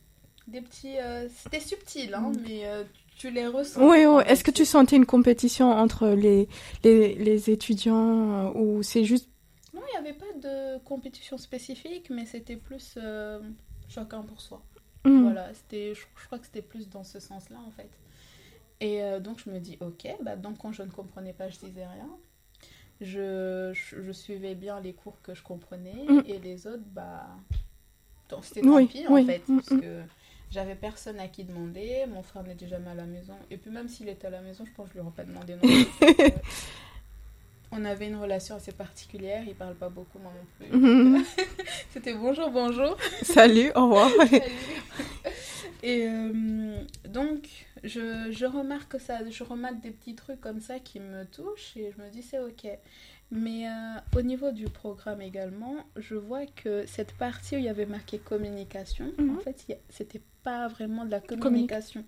des 0.48 0.60
petits. 0.60 0.98
euh, 0.98 1.28
c'était 1.28 1.60
subtil, 1.60 2.14
hein, 2.14 2.30
Mm. 2.34 2.40
mais 2.46 2.66
euh, 2.66 2.84
tu 3.16 3.30
les 3.30 3.46
ressens. 3.46 3.80
Oui, 3.88 4.04
oui. 4.06 4.22
Est-ce 4.26 4.42
que 4.44 4.50
tu 4.50 4.64
sentais 4.64 4.96
une 4.96 5.06
compétition 5.06 5.70
entre 5.70 6.08
les, 6.08 6.48
les, 6.84 7.14
les 7.14 7.50
étudiants 7.50 8.48
euh, 8.48 8.58
ou 8.58 8.82
c'est 8.82 9.04
juste... 9.04 9.28
Non, 9.74 9.82
il 9.88 10.00
n'y 10.00 10.08
avait 10.08 10.18
pas 10.18 10.32
de 10.42 10.78
compétition 10.84 11.38
spécifique, 11.38 12.10
mais 12.10 12.26
c'était 12.26 12.56
plus 12.56 12.94
euh, 12.96 13.40
chacun 13.88 14.22
pour 14.22 14.40
soi. 14.40 14.62
Hmm. 15.04 15.22
Voilà, 15.24 15.52
c'était, 15.54 15.94
je, 15.94 16.00
je 16.20 16.26
crois 16.26 16.38
que 16.38 16.46
c'était 16.46 16.62
plus 16.62 16.88
dans 16.88 17.04
ce 17.04 17.20
sens-là 17.20 17.58
en 17.66 17.70
fait. 17.70 17.90
Et 18.80 19.00
donc 19.20 19.40
je 19.44 19.50
me 19.50 19.58
dis, 19.58 19.76
ok, 19.80 20.06
bah, 20.22 20.36
donc 20.36 20.58
quand 20.58 20.70
je 20.70 20.82
ne 20.84 20.90
comprenais 20.90 21.32
pas, 21.32 21.48
je 21.48 21.58
disais 21.58 21.84
rien. 21.84 22.08
Je, 23.00 23.72
je, 23.74 24.02
je 24.02 24.12
suivais 24.12 24.54
bien 24.54 24.80
les 24.80 24.92
cours 24.92 25.20
que 25.22 25.34
je 25.34 25.42
comprenais 25.42 26.04
Mm. 26.08 26.22
et 26.26 26.38
les 26.38 26.66
autres, 26.66 26.82
bah, 26.92 27.26
c'était 28.42 28.64
Oui, 28.66 28.86
tant 28.86 28.92
pis 28.92 29.06
en 29.08 29.12
oui, 29.14 29.26
fait, 29.26 29.42
mm, 29.48 29.56
parce 29.60 29.70
mm. 29.72 29.80
que 29.80 30.02
j'avais 30.50 30.74
personne 30.74 31.18
à 31.20 31.28
qui 31.28 31.44
demander, 31.44 32.04
mon 32.08 32.22
frère 32.22 32.42
n'était 32.42 32.68
jamais 32.68 32.90
à 32.90 32.94
la 32.94 33.04
maison, 33.04 33.34
et 33.50 33.56
puis 33.56 33.70
même 33.70 33.88
s'il 33.88 34.08
était 34.08 34.26
à 34.26 34.30
la 34.30 34.40
maison, 34.40 34.64
je 34.64 34.72
pense 34.72 34.86
que 34.88 34.94
je 34.94 34.98
lui 34.98 35.06
aurais 35.06 35.14
pas 35.14 35.24
demandé 35.24 35.54
non 35.54 35.60
plus. 35.60 36.32
On 37.70 37.84
avait 37.84 38.06
une 38.06 38.16
relation 38.16 38.56
assez 38.56 38.72
particulière, 38.72 39.42
il 39.46 39.54
parle 39.54 39.74
pas 39.74 39.90
beaucoup, 39.90 40.18
moi 40.18 40.32
non 40.34 40.66
plus. 40.66 40.78
Mhm. 40.78 41.24
C'était 41.92 42.14
bonjour, 42.14 42.50
bonjour. 42.50 42.96
Salut, 43.22 43.70
au 43.74 43.84
revoir. 43.84 44.10
Et 45.82 46.06
euh, 46.08 46.78
donc, 47.08 47.48
je, 47.84 48.32
je 48.32 48.46
remarque 48.46 48.98
ça, 48.98 49.18
je 49.28 49.44
remarque 49.44 49.80
des 49.80 49.90
petits 49.90 50.14
trucs 50.14 50.40
comme 50.40 50.60
ça 50.60 50.78
qui 50.80 50.98
me 50.98 51.24
touchent 51.24 51.76
et 51.76 51.92
je 51.96 52.02
me 52.02 52.10
dis 52.10 52.22
c'est 52.22 52.40
ok. 52.40 52.66
Mais 53.30 53.68
euh, 53.68 53.70
au 54.18 54.22
niveau 54.22 54.52
du 54.52 54.64
programme 54.68 55.20
également, 55.20 55.74
je 55.96 56.14
vois 56.14 56.46
que 56.46 56.86
cette 56.86 57.12
partie 57.12 57.56
où 57.56 57.58
il 57.58 57.64
y 57.66 57.68
avait 57.68 57.84
marqué 57.84 58.18
communication, 58.18 59.12
Mhm. 59.18 59.36
en 59.36 59.40
fait, 59.40 59.64
y 59.68 59.72
a- 59.74 59.78
c'était 59.90 60.22
pas 60.42 60.66
vraiment 60.68 61.04
de 61.04 61.10
la 61.10 61.20
communication. 61.20 62.04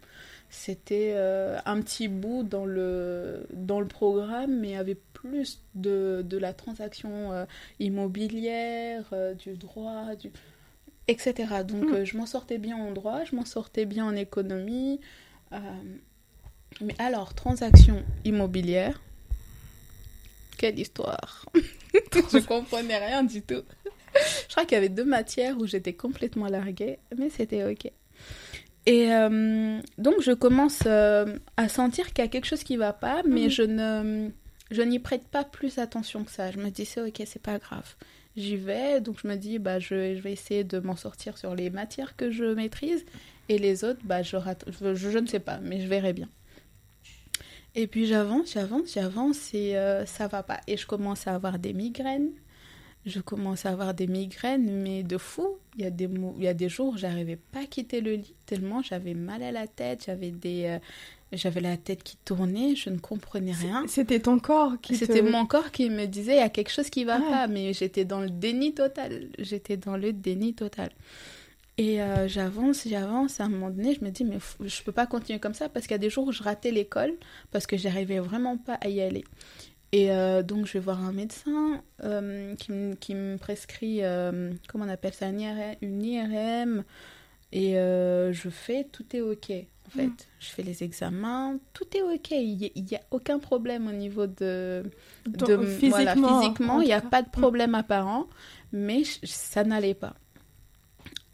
C'était 0.48 1.12
euh, 1.14 1.59
un 1.66 1.83
petit 1.83 2.09
bout 2.09 2.42
dans 2.42 2.64
le, 2.64 3.46
dans 3.52 3.80
le 3.80 3.87
programme, 3.87 4.61
mais 4.61 4.68
il 4.68 4.72
y 4.72 4.76
avait 4.76 4.98
plus 5.12 5.61
de, 5.74 6.22
de 6.26 6.38
la 6.38 6.54
transaction 6.54 7.33
euh, 7.33 7.44
immobilière, 7.80 9.12
du 9.38 9.56
droit, 9.59 10.14
du 10.16 10.30
etc. 11.06 11.64
Donc 11.64 11.85
euh, 11.90 12.04
je 12.06 12.16
m'en 12.16 12.24
sortais 12.26 12.56
bien 12.59 12.76
en 12.78 12.92
droit, 12.92 13.24
je 13.24 13.37
m'en 13.37 13.44
sortais 13.44 13.85
bien 13.85 14.06
en 14.06 14.16
économie. 14.16 15.00
mais 16.80 16.94
alors, 16.98 17.35
transaction 17.35 18.02
immobilière, 18.24 19.00
quelle 20.61 20.79
histoire 20.79 21.46
Je 21.94 22.46
comprenais 22.46 22.99
rien 22.99 23.25
du 23.25 23.40
tout. 23.42 23.62
Je 24.14 24.49
crois 24.53 24.64
qu'il 24.64 24.75
y 24.75 24.79
avait 24.79 24.88
deux 24.88 25.05
matières 25.05 25.57
où 25.59 25.66
j'étais 25.66 25.92
complètement 25.94 26.46
larguée, 26.46 26.99
mais 27.16 27.31
c'était 27.31 27.64
ok. 27.64 27.90
Et 28.87 29.12
euh, 29.12 29.81
donc 29.99 30.20
je 30.20 30.33
commence 30.33 30.81
euh, 30.87 31.37
à 31.57 31.68
sentir 31.68 32.12
qu'il 32.12 32.25
y 32.25 32.27
a 32.27 32.31
quelque 32.31 32.46
chose 32.46 32.64
qui 32.64 32.77
va 32.77 32.92
pas, 32.92 33.23
mais 33.27 33.44
Mhm. 33.44 33.51
je 33.51 33.62
ne 33.62 34.29
je 34.70 34.83
n'y 34.83 34.99
prête 35.01 35.27
pas 35.29 35.44
plus 35.44 35.79
attention 35.79 36.25
que 36.25 36.31
ça. 36.31 36.51
Je 36.51 36.59
me 36.59 36.70
dis 36.70 36.85
c'est 36.85 37.01
ok, 37.01 37.23
c'est 37.27 37.42
pas 37.42 37.59
grave. 37.59 37.94
J'y 38.37 38.57
vais, 38.57 39.01
donc 39.01 39.16
je 39.23 39.29
me 39.29 39.37
dis 39.37 39.59
bah 39.59 39.79
je, 39.81 40.14
je 40.14 40.20
vais 40.20 40.33
essayer 40.33 40.64
de 40.64 40.79
m'en 40.79 40.96
sortir 40.96 41.37
sur 41.38 41.55
les 41.55 41.70
matières 41.70 42.16
que 42.16 42.31
je 42.31 42.44
maîtrise 42.55 43.05
et 43.49 43.59
les 43.59 43.83
autres 43.85 44.01
bah 44.05 44.23
je 44.23 44.37
rate, 44.37 44.64
je, 44.81 44.94
je 44.94 45.18
ne 45.18 45.27
sais 45.27 45.40
pas, 45.40 45.59
mais 45.62 45.81
je 45.81 45.88
verrai 45.88 46.12
bien. 46.12 46.29
Et 47.74 47.87
puis 47.87 48.06
j'avance, 48.06 48.52
j'avance, 48.52 48.92
j'avance 48.94 49.54
et 49.54 49.76
euh, 49.76 50.04
ça 50.06 50.26
va 50.26 50.42
pas. 50.42 50.61
Et 50.66 50.76
je 50.76 50.87
commence 50.87 51.26
à 51.26 51.35
avoir 51.35 51.59
des 51.59 51.72
migraines. 51.72 52.30
Je 53.06 53.20
commence 53.20 53.64
à 53.64 53.70
avoir 53.70 53.94
des 53.94 54.06
migraines, 54.06 54.83
mais 54.83 55.02
de 55.02 55.16
fou. 55.16 55.56
Il 55.76 55.85
y 55.85 55.87
a 55.87 55.90
des, 55.90 56.09
il 56.38 56.44
y 56.44 56.48
a 56.48 56.54
des 56.54 56.68
jours 56.68 56.94
où 56.94 56.98
j'arrivais 56.98 57.37
pas 57.37 57.61
à 57.61 57.64
quitter 57.66 58.00
le 58.00 58.14
lit 58.14 58.35
tellement 58.44 58.83
j'avais 58.83 59.14
mal 59.14 59.42
à 59.42 59.52
la 59.52 59.68
tête, 59.68 60.04
j'avais 60.06 60.33
des, 60.33 60.64
euh, 60.66 60.78
j'avais 61.33 61.61
la 61.61 61.76
tête 61.76 62.02
qui 62.02 62.16
tournait, 62.24 62.74
je 62.74 62.90
ne 62.90 62.98
comprenais 62.98 63.52
rien. 63.52 63.85
C'était 63.87 64.20
ton 64.20 64.38
corps 64.38 64.74
qui 64.83 64.96
C'était 64.96 65.22
te... 65.22 65.30
mon 65.30 65.46
corps 65.46 65.70
qui 65.70 65.88
me 65.88 66.06
disait 66.06 66.35
il 66.35 66.40
y 66.40 66.42
a 66.42 66.48
quelque 66.48 66.72
chose 66.72 66.90
qui 66.90 67.04
va 67.04 67.20
pas, 67.20 67.46
mais 67.46 67.72
j'étais 67.72 68.04
dans 68.04 68.20
le 68.20 68.30
déni 68.30 68.74
total. 68.74 69.28
J'étais 69.38 69.76
dans 69.76 69.96
le 69.96 70.12
déni 70.12 70.54
total. 70.54 70.90
Et 71.83 72.03
euh, 72.03 72.29
j'avance, 72.29 72.87
j'avance. 72.87 73.40
À 73.40 73.45
un 73.45 73.49
moment 73.49 73.71
donné, 73.71 73.95
je 73.95 74.05
me 74.05 74.11
dis 74.11 74.25
mais 74.25 74.38
je 74.64 74.83
peux 74.83 74.93
pas 74.93 75.07
continuer 75.07 75.38
comme 75.38 75.55
ça 75.55 75.69
parce 75.71 75.87
qu'il 75.87 75.95
y 75.95 75.95
a 75.95 75.99
des 75.99 76.11
jours 76.11 76.27
où 76.27 76.33
je 76.33 76.43
ratais 76.43 76.71
l'école 76.73 77.14
parce 77.53 77.66
que 77.66 77.77
j'arrivais 77.79 78.19
vraiment 78.19 78.59
pas 78.59 78.75
à 78.75 78.88
y 78.88 79.01
aller. 79.01 79.25
Et 79.93 80.12
euh, 80.12 80.43
donc 80.43 80.66
je 80.66 80.75
vais 80.75 80.79
voir 80.81 81.03
un 81.03 81.12
médecin 81.12 81.83
euh, 82.05 82.55
qui, 82.57 82.71
me- 82.73 82.95
qui 82.95 83.14
me 83.14 83.37
prescrit 83.38 84.01
comment 84.69 84.85
on 84.85 84.88
appelle 84.88 85.14
ça 85.14 85.29
une 85.29 85.40
IRM, 85.40 85.77
une 85.81 86.05
IRM 86.05 86.85
et 87.53 87.73
je 87.73 88.49
fais 88.51 88.85
tout 88.93 89.05
est 89.16 89.23
ok. 89.23 89.51
En 89.87 89.93
fait, 89.93 90.07
Mm. 90.07 90.14
je 90.38 90.47
fais 90.51 90.62
les 90.62 90.85
examens, 90.85 91.59
tout 91.73 91.97
est 91.97 92.03
ok. 92.03 92.31
Il 92.31 92.57
n'y 92.77 92.95
a, 92.97 93.01
aucun 93.11 93.40
problème 93.40 93.88
au 93.88 93.93
niveau 93.93 94.29
de, 94.29 94.85
Donc, 95.27 95.49
de 95.49 95.57
physiquement, 95.66 95.88
voilà, 95.90 96.14
physiquement, 96.14 96.75
en 96.77 96.81
il 96.81 96.87
n'y 96.87 96.93
a 96.93 97.01
pas 97.01 97.23
de 97.23 97.29
problème 97.31 97.75
apparent, 97.75 98.29
mais 98.71 99.03
je- 99.03 99.19
ça 99.25 99.64
n'allait 99.64 99.95
pas. 99.95 100.14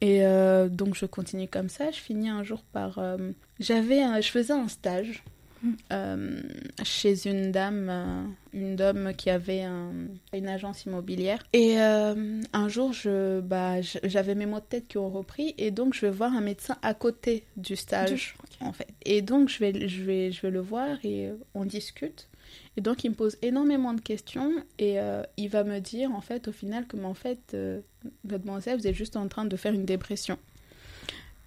Et 0.01 0.25
euh, 0.27 0.69
donc 0.69 0.95
je 0.95 1.07
continue 1.07 1.49
comme 1.49 1.69
ça. 1.69 1.91
Je 1.91 1.99
finis 1.99 2.29
un 2.29 2.43
jour 2.43 2.63
par. 2.73 2.99
euh, 2.99 3.17
j'avais, 3.61 4.03
un- 4.03 4.21
je 4.21 4.31
faisais 4.31 4.53
un 4.53 4.69
stage 4.69 5.23
Mm. 5.63 5.71
euh, 5.91 6.41
chez 6.85 7.27
une 7.27 7.51
dame, 7.51 8.35
une 8.53 8.77
dame 8.77 9.15
qui 9.17 9.31
avait 9.31 9.63
un- 9.63 9.91
une 10.35 10.49
agence 10.49 10.85
immobilière. 10.85 11.43
Et 11.55 11.79
un 11.79 12.69
jour, 12.69 12.93
je, 12.93 13.41
bah, 13.41 13.81
j'avais 13.81 14.35
mes 14.35 14.45
maux 14.45 14.61
de 14.61 14.65
tête 14.67 14.87
qui 14.87 14.99
ont 14.99 15.09
repris, 15.09 15.55
et 15.57 15.71
donc 15.71 15.95
je 15.95 16.03
vais 16.03 16.11
voir 16.11 16.35
un 16.35 16.43
médecin 16.43 16.77
à 16.83 16.93
côté 16.93 17.45
du 17.57 17.75
stage 17.75 18.37
Du- 18.61 18.67
en 18.67 18.73
fait. 18.75 18.89
Et 19.07 19.23
donc, 19.23 19.49
je 19.49 19.59
vais, 19.61 19.89
je 19.89 20.03
vais, 20.03 20.31
je 20.31 20.43
vais 20.43 20.51
le 20.51 20.61
voir 20.61 20.99
et 21.05 21.31
on 21.55 21.65
discute. 21.65 22.29
Et 22.77 22.81
donc, 22.81 23.05
il 23.05 23.11
me 23.11 23.15
pose 23.15 23.37
énormément 23.43 23.95
de 23.95 24.01
questions 24.01 24.53
et 24.79 25.01
euh, 25.01 25.23
il 25.37 25.49
va 25.49 25.65
me 25.65 25.79
dire, 25.81 26.11
en 26.13 26.21
fait, 26.21 26.49
au 26.49 26.53
final, 26.53 26.87
que, 26.87 26.97
en 27.03 27.15
fait, 27.15 27.39
euh, 27.55 27.81
mademoiselle, 28.25 28.79
vous 28.79 28.87
êtes 28.87 28.95
juste 28.95 29.17
en 29.17 29.29
train 29.29 29.45
de 29.47 29.57
faire 29.57 29.73
une 29.73 29.85
dépression. 29.87 30.39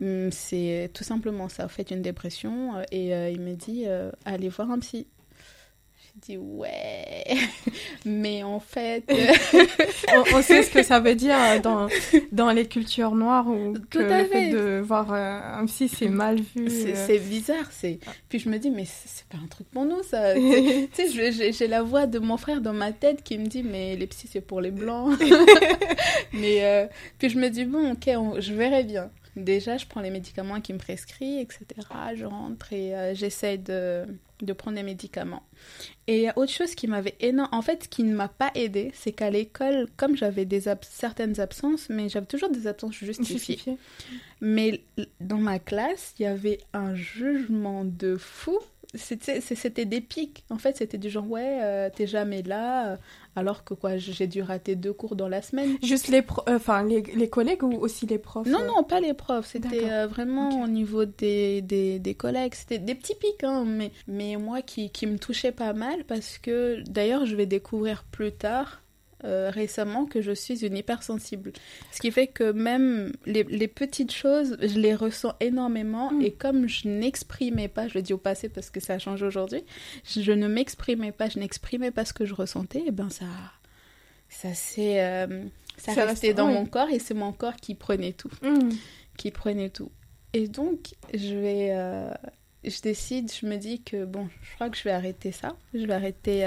Hum, 0.01 0.31
C'est 0.31 0.89
tout 0.93 1.03
simplement 1.03 1.49
ça, 1.49 1.63
vous 1.63 1.69
faites 1.73 1.91
une 1.91 2.01
dépression. 2.01 2.77
euh, 2.77 2.83
Et 2.91 3.09
il 3.31 3.41
me 3.41 3.53
dit, 3.55 3.85
allez 4.25 4.49
voir 4.49 4.71
un 4.71 4.79
psy. 4.79 5.05
Dit, 6.21 6.37
ouais. 6.37 7.23
mais 8.05 8.43
en 8.43 8.59
fait... 8.59 9.03
on, 10.13 10.37
on 10.37 10.41
sait 10.41 10.63
ce 10.63 10.69
que 10.71 10.83
ça 10.83 10.99
veut 10.99 11.15
dire 11.15 11.35
euh, 11.39 11.59
dans, 11.59 11.87
dans 12.31 12.51
les 12.51 12.67
cultures 12.67 13.15
noires 13.15 13.45
Tout 13.45 13.99
que 13.99 14.11
à 14.11 14.23
le 14.23 14.25
fait 14.27 14.49
de 14.49 14.79
voir 14.79 15.13
euh, 15.13 15.39
un 15.61 15.65
psy 15.65 15.87
c'est 15.87 16.09
mal 16.09 16.37
vu. 16.55 16.69
C'est 16.69 17.17
euh. 17.17 17.19
bizarre, 17.19 17.71
c'est. 17.71 17.99
Puis 18.27 18.39
je 18.39 18.49
me 18.49 18.57
dis 18.57 18.69
mais 18.69 18.85
c'est 18.85 19.25
pas 19.27 19.37
un 19.43 19.47
truc 19.47 19.69
pour 19.69 19.85
nous 19.85 20.03
ça. 20.03 20.33
Tu 20.39 20.89
sais, 20.93 21.31
j'ai 21.31 21.51
j'ai 21.53 21.67
la 21.67 21.83
voix 21.83 22.05
de 22.05 22.19
mon 22.19 22.37
frère 22.37 22.61
dans 22.61 22.73
ma 22.73 22.91
tête 22.91 23.23
qui 23.23 23.37
me 23.37 23.45
dit 23.45 23.63
mais 23.63 23.95
les 23.95 24.07
psys 24.07 24.29
c'est 24.31 24.41
pour 24.41 24.59
les 24.61 24.71
blancs. 24.71 25.17
mais 26.33 26.65
euh, 26.65 26.85
puis 27.17 27.29
je 27.29 27.37
me 27.37 27.49
dis 27.49 27.65
bon 27.65 27.91
ok 27.93 28.09
on- 28.17 28.39
je 28.41 28.53
verrai 28.53 28.83
bien. 28.83 29.09
Déjà 29.43 29.77
je 29.77 29.85
prends 29.85 30.01
les 30.01 30.09
médicaments 30.11 30.61
qu'il 30.61 30.75
me 30.75 30.79
prescrit 30.79 31.39
etc. 31.39 31.65
Je 32.15 32.25
rentre 32.25 32.71
et 32.73 32.95
euh, 32.95 33.13
j'essaie 33.15 33.57
de 33.57 34.05
de 34.41 34.53
prendre 34.53 34.77
les 34.77 34.83
médicaments. 34.83 35.43
Et 36.07 36.15
il 36.19 36.21
y 36.23 36.27
a 36.29 36.37
autre 36.37 36.51
chose 36.53 36.73
qui 36.73 36.87
m'avait 36.87 37.15
énorme, 37.19 37.49
en 37.51 37.61
fait, 37.61 37.89
qui 37.89 38.03
ne 38.03 38.15
m'a 38.15 38.29
pas 38.29 38.51
aidé, 38.55 38.89
c'est 38.93 39.11
qu'à 39.11 39.29
l'école, 39.29 39.87
comme 39.97 40.15
j'avais 40.15 40.45
des 40.45 40.69
ab- 40.69 40.79
certaines 40.89 41.41
absences, 41.41 41.89
mais 41.89 42.07
j'avais 42.07 42.25
toujours 42.25 42.49
des 42.49 42.65
absences 42.65 42.95
justifiées. 42.95 43.37
Justifié. 43.57 43.77
Mais 44.39 44.81
dans 45.19 45.39
ma 45.39 45.59
classe, 45.59 46.13
il 46.17 46.23
y 46.23 46.25
avait 46.25 46.59
un 46.71 46.95
jugement 46.95 47.83
de 47.83 48.15
fou 48.15 48.57
c'était 48.95 49.85
des 49.85 50.01
pics. 50.01 50.43
En 50.49 50.57
fait, 50.57 50.77
c'était 50.77 50.97
du 50.97 51.11
genre, 51.11 51.29
ouais, 51.29 51.59
euh, 51.61 51.89
t'es 51.95 52.07
jamais 52.07 52.41
là. 52.41 52.97
Alors 53.39 53.63
que 53.63 53.73
quoi, 53.73 53.97
j'ai 53.97 54.27
dû 54.27 54.41
rater 54.41 54.75
deux 54.75 54.93
cours 54.93 55.15
dans 55.15 55.27
la 55.27 55.41
semaine. 55.41 55.77
Juste 55.81 56.09
les, 56.09 56.23
enfin, 56.47 56.83
les, 56.83 57.01
les, 57.01 57.29
collègues 57.29 57.63
ou 57.63 57.73
aussi 57.73 58.05
les 58.05 58.17
profs 58.17 58.47
Non, 58.47 58.65
non, 58.65 58.83
pas 58.83 58.99
les 58.99 59.13
profs. 59.13 59.47
C'était 59.47 60.05
vraiment 60.07 60.61
au 60.61 60.67
niveau 60.67 61.05
des, 61.05 61.61
des, 61.61 61.99
des 61.99 62.13
collègues. 62.15 62.53
C'était 62.53 62.79
des 62.79 62.95
petits 62.95 63.15
pics, 63.15 63.43
hein, 63.43 63.63
mais, 63.65 63.91
mais 64.07 64.35
moi 64.35 64.61
qui, 64.61 64.89
qui 64.89 65.07
me 65.07 65.17
touchait 65.17 65.51
pas 65.51 65.73
mal 65.73 66.03
parce 66.05 66.37
que 66.37 66.83
d'ailleurs, 66.89 67.25
je 67.25 67.35
vais 67.35 67.45
découvrir 67.45 68.03
plus 68.03 68.31
tard 68.31 68.81
euh, 69.25 69.49
récemment 69.49 70.05
que 70.05 70.21
je 70.21 70.31
suis 70.31 70.65
une 70.65 70.77
hypersensible. 70.77 71.51
Ce 71.91 71.99
qui 71.99 72.09
fait 72.09 72.27
que 72.27 72.53
même 72.53 73.11
les, 73.25 73.43
les 73.43 73.67
petites 73.67 74.13
choses, 74.13 74.55
je 74.61 74.79
les 74.79 74.95
ressens 74.95 75.33
énormément 75.41 76.11
mm. 76.11 76.21
et 76.21 76.31
comme 76.31 76.69
je 76.69 76.87
n'exprimais 76.87 77.67
pas, 77.67 77.89
je 77.89 77.95
le 77.95 78.01
dis 78.01 78.13
au 78.13 78.17
passé 78.17 78.47
parce 78.47 78.69
que 78.69 78.79
ça 78.79 78.93
a 78.93 78.99
changé 78.99 79.25
aujourd'hui, 79.25 79.65
je, 80.05 80.31
ne 80.31 80.47
m'exprimais 80.47 81.11
pas, 81.11 81.27
je 81.27 81.37
n'exprimais 81.37 81.91
pas 81.91 82.05
ce 82.05 82.13
que 82.13 82.23
je 82.23 82.33
ressentais, 82.33 82.83
et 82.87 82.91
ben 82.91 83.09
ça, 83.09 83.25
ça 84.29 84.53
s'est, 84.53 85.03
euh, 85.03 85.43
ça, 85.75 86.05
restait 86.05 86.33
dans 86.33 86.47
mon 86.47 86.65
corps 86.65 86.89
et 86.89 86.99
c'est 86.99 87.13
mon 87.13 87.33
corps 87.33 87.57
qui 87.57 87.75
prenait 87.75 88.13
tout, 88.13 88.31
mm. 88.41 88.69
qui 89.17 89.31
prenait 89.31 89.69
tout. 89.69 89.91
Et 90.31 90.47
donc 90.47 90.95
je 91.13 91.35
vais, 91.35 91.71
euh, 91.71 92.09
je 92.63 92.79
décide, 92.79 93.29
je 93.33 93.45
me 93.45 93.57
dis 93.57 93.81
que 93.81 94.05
bon, 94.05 94.29
je 94.43 94.55
crois 94.55 94.69
que 94.69 94.77
je 94.77 94.83
vais 94.83 94.91
arrêter 94.91 95.33
ça, 95.33 95.57
je 95.73 95.85
vais 95.85 95.93
arrêter 95.93 96.45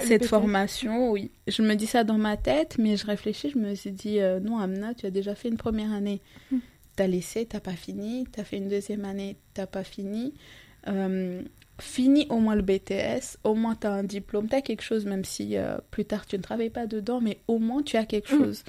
cette 0.00 0.26
formation, 0.26 1.10
oui. 1.10 1.30
Je 1.46 1.62
me 1.62 1.74
dis 1.74 1.86
ça 1.86 2.04
dans 2.04 2.18
ma 2.18 2.36
tête, 2.36 2.76
mais 2.78 2.96
je 2.96 3.06
réfléchis, 3.06 3.50
je 3.50 3.58
me 3.58 3.74
suis 3.74 3.92
dit, 3.92 4.20
euh, 4.20 4.40
non, 4.40 4.58
Amna, 4.58 4.94
tu 4.94 5.06
as 5.06 5.10
déjà 5.10 5.34
fait 5.34 5.48
une 5.48 5.56
première 5.56 5.92
année. 5.92 6.20
tu 6.48 6.56
hmm. 6.56 6.60
T'as 6.94 7.06
laissé, 7.06 7.46
t'as 7.46 7.60
pas 7.60 7.72
fini. 7.72 8.26
T'as 8.30 8.44
fait 8.44 8.58
une 8.58 8.68
deuxième 8.68 9.06
année, 9.06 9.36
t'as 9.54 9.66
pas 9.66 9.82
fini. 9.82 10.34
Euh, 10.88 11.40
fini 11.80 12.26
au 12.28 12.36
moins 12.36 12.54
le 12.54 12.60
BTS, 12.60 13.38
au 13.44 13.54
moins 13.54 13.74
tu 13.74 13.86
as 13.86 13.92
un 13.92 14.04
diplôme, 14.04 14.46
tu 14.46 14.54
as 14.54 14.60
quelque 14.60 14.82
chose, 14.82 15.06
même 15.06 15.24
si 15.24 15.56
euh, 15.56 15.78
plus 15.90 16.04
tard 16.04 16.26
tu 16.26 16.36
ne 16.36 16.42
travailles 16.42 16.70
pas 16.70 16.86
dedans, 16.86 17.20
mais 17.20 17.38
au 17.48 17.58
moins 17.58 17.82
tu 17.82 17.96
as 17.96 18.04
quelque 18.04 18.34
hmm. 18.34 18.44
chose. 18.44 18.64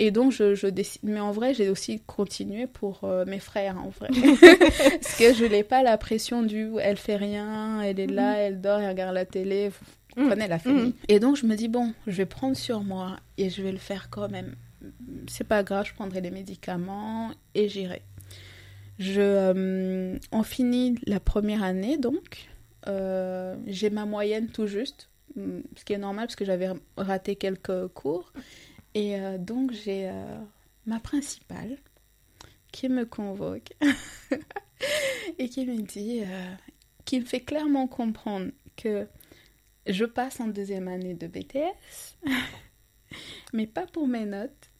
Et 0.00 0.10
donc 0.10 0.32
je, 0.32 0.56
je, 0.56 0.66
décide, 0.66 1.02
mais 1.04 1.20
en 1.20 1.30
vrai 1.30 1.54
j'ai 1.54 1.68
aussi 1.68 2.00
continué 2.00 2.66
pour 2.66 3.08
mes 3.28 3.38
frères, 3.38 3.78
en 3.78 3.90
vrai. 3.90 4.08
Parce 5.00 5.16
que 5.16 5.32
je 5.32 5.44
n'ai 5.44 5.62
pas 5.62 5.84
la 5.84 5.96
pression 5.98 6.42
du 6.42 6.72
elle 6.80 6.96
fait 6.96 7.16
rien, 7.16 7.80
elle 7.80 8.00
est 8.00 8.08
là, 8.08 8.32
hmm. 8.32 8.40
elle 8.40 8.60
dort, 8.60 8.80
elle 8.80 8.88
regarde 8.88 9.14
la 9.14 9.24
télé, 9.24 9.70
prenez 10.26 10.48
la 10.48 10.58
famille. 10.58 10.94
Et 11.08 11.20
donc 11.20 11.36
je 11.36 11.46
me 11.46 11.54
dis, 11.54 11.68
bon, 11.68 11.94
je 12.06 12.16
vais 12.16 12.26
prendre 12.26 12.56
sur 12.56 12.82
moi 12.82 13.18
et 13.36 13.50
je 13.50 13.62
vais 13.62 13.72
le 13.72 13.78
faire 13.78 14.10
quand 14.10 14.28
même. 14.28 14.54
C'est 15.28 15.46
pas 15.46 15.62
grave, 15.62 15.86
je 15.86 15.94
prendrai 15.94 16.20
les 16.20 16.30
médicaments 16.30 17.30
et 17.54 17.68
j'irai. 17.68 18.02
Je, 18.98 19.20
euh, 19.20 20.18
on 20.32 20.42
finit 20.42 20.98
la 21.06 21.20
première 21.20 21.62
année 21.62 21.98
donc. 21.98 22.48
Euh, 22.86 23.56
j'ai 23.66 23.90
ma 23.90 24.06
moyenne 24.06 24.48
tout 24.48 24.66
juste, 24.66 25.08
ce 25.36 25.84
qui 25.84 25.92
est 25.92 25.98
normal 25.98 26.26
parce 26.26 26.36
que 26.36 26.44
j'avais 26.44 26.70
raté 26.96 27.36
quelques 27.36 27.88
cours. 27.88 28.32
Et 28.94 29.20
euh, 29.20 29.38
donc 29.38 29.72
j'ai 29.72 30.10
ma 30.86 30.98
principale 31.00 31.76
qui 32.72 32.88
me 32.88 33.04
convoque 33.04 33.72
et 35.38 35.48
qui 35.48 35.66
me 35.66 35.82
dit, 35.82 36.22
qui 37.04 37.20
me 37.20 37.24
fait 37.24 37.40
clairement 37.40 37.86
comprendre 37.86 38.50
que 38.76 39.06
je 39.88 40.04
passe 40.04 40.40
en 40.40 40.48
deuxième 40.48 40.88
année 40.88 41.14
de 41.14 41.26
BTS, 41.26 42.16
mais 43.52 43.66
pas 43.66 43.86
pour 43.86 44.06
mes 44.06 44.26
notes, 44.26 44.70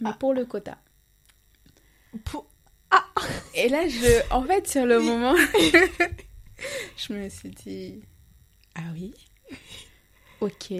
mais 0.00 0.10
ah. 0.12 0.16
pour 0.18 0.34
le 0.34 0.44
quota. 0.44 0.78
Pour... 2.24 2.46
Ah 2.90 3.04
Et 3.54 3.68
là, 3.68 3.88
je, 3.88 4.32
en 4.32 4.42
fait, 4.42 4.68
sur 4.68 4.86
le 4.86 5.00
moment, 5.00 5.34
je 6.96 7.12
me 7.12 7.28
suis 7.28 7.50
dit, 7.50 8.02
ah 8.74 8.82
oui, 8.94 9.14
ok. 10.40 10.70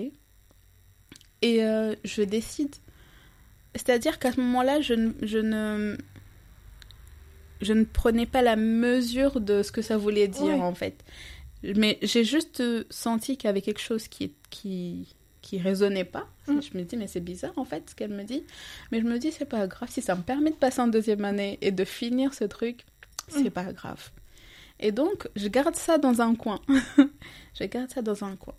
Et 1.42 1.64
euh, 1.64 1.94
je 2.04 2.22
décide. 2.22 2.74
C'est-à-dire 3.74 4.18
qu'à 4.18 4.32
ce 4.32 4.40
moment-là, 4.40 4.80
je, 4.80 4.94
je, 5.22 5.38
ne, 5.38 5.96
je 7.60 7.72
ne 7.72 7.84
prenais 7.84 8.26
pas 8.26 8.42
la 8.42 8.56
mesure 8.56 9.40
de 9.40 9.62
ce 9.62 9.70
que 9.70 9.82
ça 9.82 9.96
voulait 9.98 10.28
dire, 10.28 10.62
en 10.62 10.74
fait. 10.74 11.04
Mais 11.74 11.98
j'ai 12.02 12.24
juste 12.24 12.60
euh, 12.60 12.84
senti 12.90 13.36
qu'il 13.36 13.48
y 13.48 13.50
avait 13.50 13.62
quelque 13.62 13.80
chose 13.80 14.08
qui, 14.08 14.32
qui, 14.50 15.14
qui 15.42 15.58
résonnait 15.58 16.04
pas. 16.04 16.26
Mm. 16.46 16.60
Je 16.60 16.78
me 16.78 16.84
dis, 16.84 16.96
mais 16.96 17.06
c'est 17.06 17.20
bizarre 17.20 17.56
en 17.56 17.64
fait 17.64 17.90
ce 17.90 17.94
qu'elle 17.94 18.12
me 18.12 18.24
dit. 18.24 18.44
Mais 18.92 19.00
je 19.00 19.06
me 19.06 19.18
dis, 19.18 19.32
c'est 19.32 19.44
pas 19.44 19.66
grave. 19.66 19.88
Si 19.90 20.02
ça 20.02 20.14
me 20.14 20.22
permet 20.22 20.50
de 20.50 20.56
passer 20.56 20.80
en 20.80 20.88
deuxième 20.88 21.24
année 21.24 21.58
et 21.62 21.72
de 21.72 21.84
finir 21.84 22.34
ce 22.34 22.44
truc, 22.44 22.84
c'est 23.28 23.44
mm. 23.44 23.50
pas 23.50 23.72
grave. 23.72 24.10
Et 24.78 24.92
donc, 24.92 25.28
je 25.36 25.48
garde 25.48 25.74
ça 25.76 25.98
dans 25.98 26.20
un 26.20 26.34
coin. 26.34 26.60
je 27.58 27.64
garde 27.64 27.90
ça 27.90 28.02
dans 28.02 28.24
un 28.24 28.36
coin. 28.36 28.54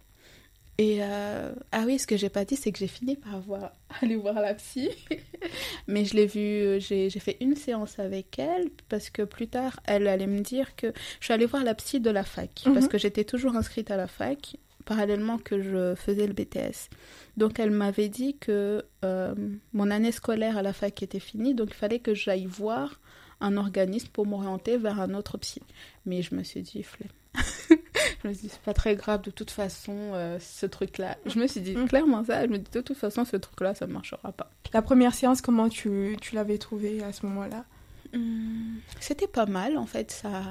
Et 0.79 0.99
euh, 1.01 1.51
ah 1.71 1.83
oui, 1.87 1.97
ce 1.97 2.05
que 2.05 2.17
j'ai 2.17 2.29
pas 2.29 2.45
dit, 2.45 2.55
c'est 2.55 2.71
que 2.71 2.77
j'ai 2.77 2.87
fini 2.87 3.15
par 3.15 3.35
avoir, 3.35 3.71
aller 4.01 4.15
voir 4.15 4.35
la 4.35 4.53
psy. 4.53 4.89
Mais 5.87 6.05
je 6.05 6.15
l'ai 6.15 6.27
vue, 6.27 6.79
j'ai 6.79 7.09
fait 7.09 7.37
une 7.41 7.55
séance 7.55 7.97
avec 7.97 8.37
elle 8.37 8.69
parce 8.87 9.09
que 9.09 9.23
plus 9.23 9.47
tard, 9.47 9.79
elle 9.85 10.07
allait 10.07 10.27
me 10.27 10.41
dire 10.41 10.75
que 10.75 10.93
je 11.19 11.25
suis 11.25 11.33
allée 11.33 11.47
voir 11.47 11.63
la 11.63 11.73
psy 11.73 11.99
de 11.99 12.11
la 12.11 12.23
fac 12.23 12.61
parce 12.65 12.85
mhm. 12.85 12.87
que 12.89 12.97
j'étais 12.97 13.23
toujours 13.23 13.55
inscrite 13.55 13.89
à 13.89 13.97
la 13.97 14.07
fac 14.07 14.57
parallèlement 14.85 15.37
que 15.37 15.61
je 15.61 15.95
faisais 15.95 16.27
le 16.27 16.33
BTS. 16.33 16.89
Donc 17.35 17.59
elle 17.59 17.71
m'avait 17.71 18.07
dit 18.07 18.37
que 18.37 18.85
euh, 19.03 19.35
mon 19.73 19.91
année 19.91 20.13
scolaire 20.13 20.57
à 20.57 20.61
la 20.61 20.73
fac 20.73 21.03
était 21.03 21.19
finie, 21.19 21.53
donc 21.53 21.69
il 21.71 21.75
fallait 21.75 21.99
que 21.99 22.13
j'aille 22.13 22.45
voir 22.45 22.99
un 23.41 23.57
organisme 23.57 24.07
pour 24.13 24.25
m'orienter 24.25 24.77
vers 24.77 24.99
un 25.01 25.13
autre 25.13 25.37
psy. 25.37 25.61
Mais 26.05 26.21
je 26.21 26.33
me 26.33 26.43
suis 26.43 26.61
dit, 26.61 26.83
flemme. 26.83 27.09
je 28.23 28.27
me 28.27 28.33
suis 28.33 28.47
dit, 28.47 28.49
c'est 28.49 28.61
pas 28.61 28.73
très 28.73 28.95
grave 28.95 29.21
de 29.21 29.31
toute 29.31 29.51
façon, 29.51 29.95
euh, 30.13 30.37
ce 30.39 30.65
truc-là. 30.65 31.17
Je 31.25 31.39
me 31.39 31.47
suis 31.47 31.61
dit 31.61 31.75
mm. 31.75 31.87
clairement 31.87 32.23
ça. 32.23 32.45
Je 32.45 32.51
me 32.51 32.57
dis, 32.57 32.71
de 32.71 32.81
toute 32.81 32.97
façon, 32.97 33.25
ce 33.25 33.37
truc-là, 33.37 33.75
ça 33.75 33.87
ne 33.87 33.93
marchera 33.93 34.31
pas. 34.31 34.49
La 34.73 34.81
première 34.81 35.13
séance, 35.13 35.41
comment 35.41 35.69
tu, 35.69 36.17
tu 36.21 36.35
l'avais 36.35 36.57
trouvée 36.57 37.03
à 37.03 37.13
ce 37.13 37.25
moment-là? 37.25 37.65
Hmm, 38.13 38.77
C'était 38.99 39.27
pas 39.27 39.45
mal, 39.45 39.77
en 39.77 39.85
fait. 39.85 40.11
ça 40.11 40.43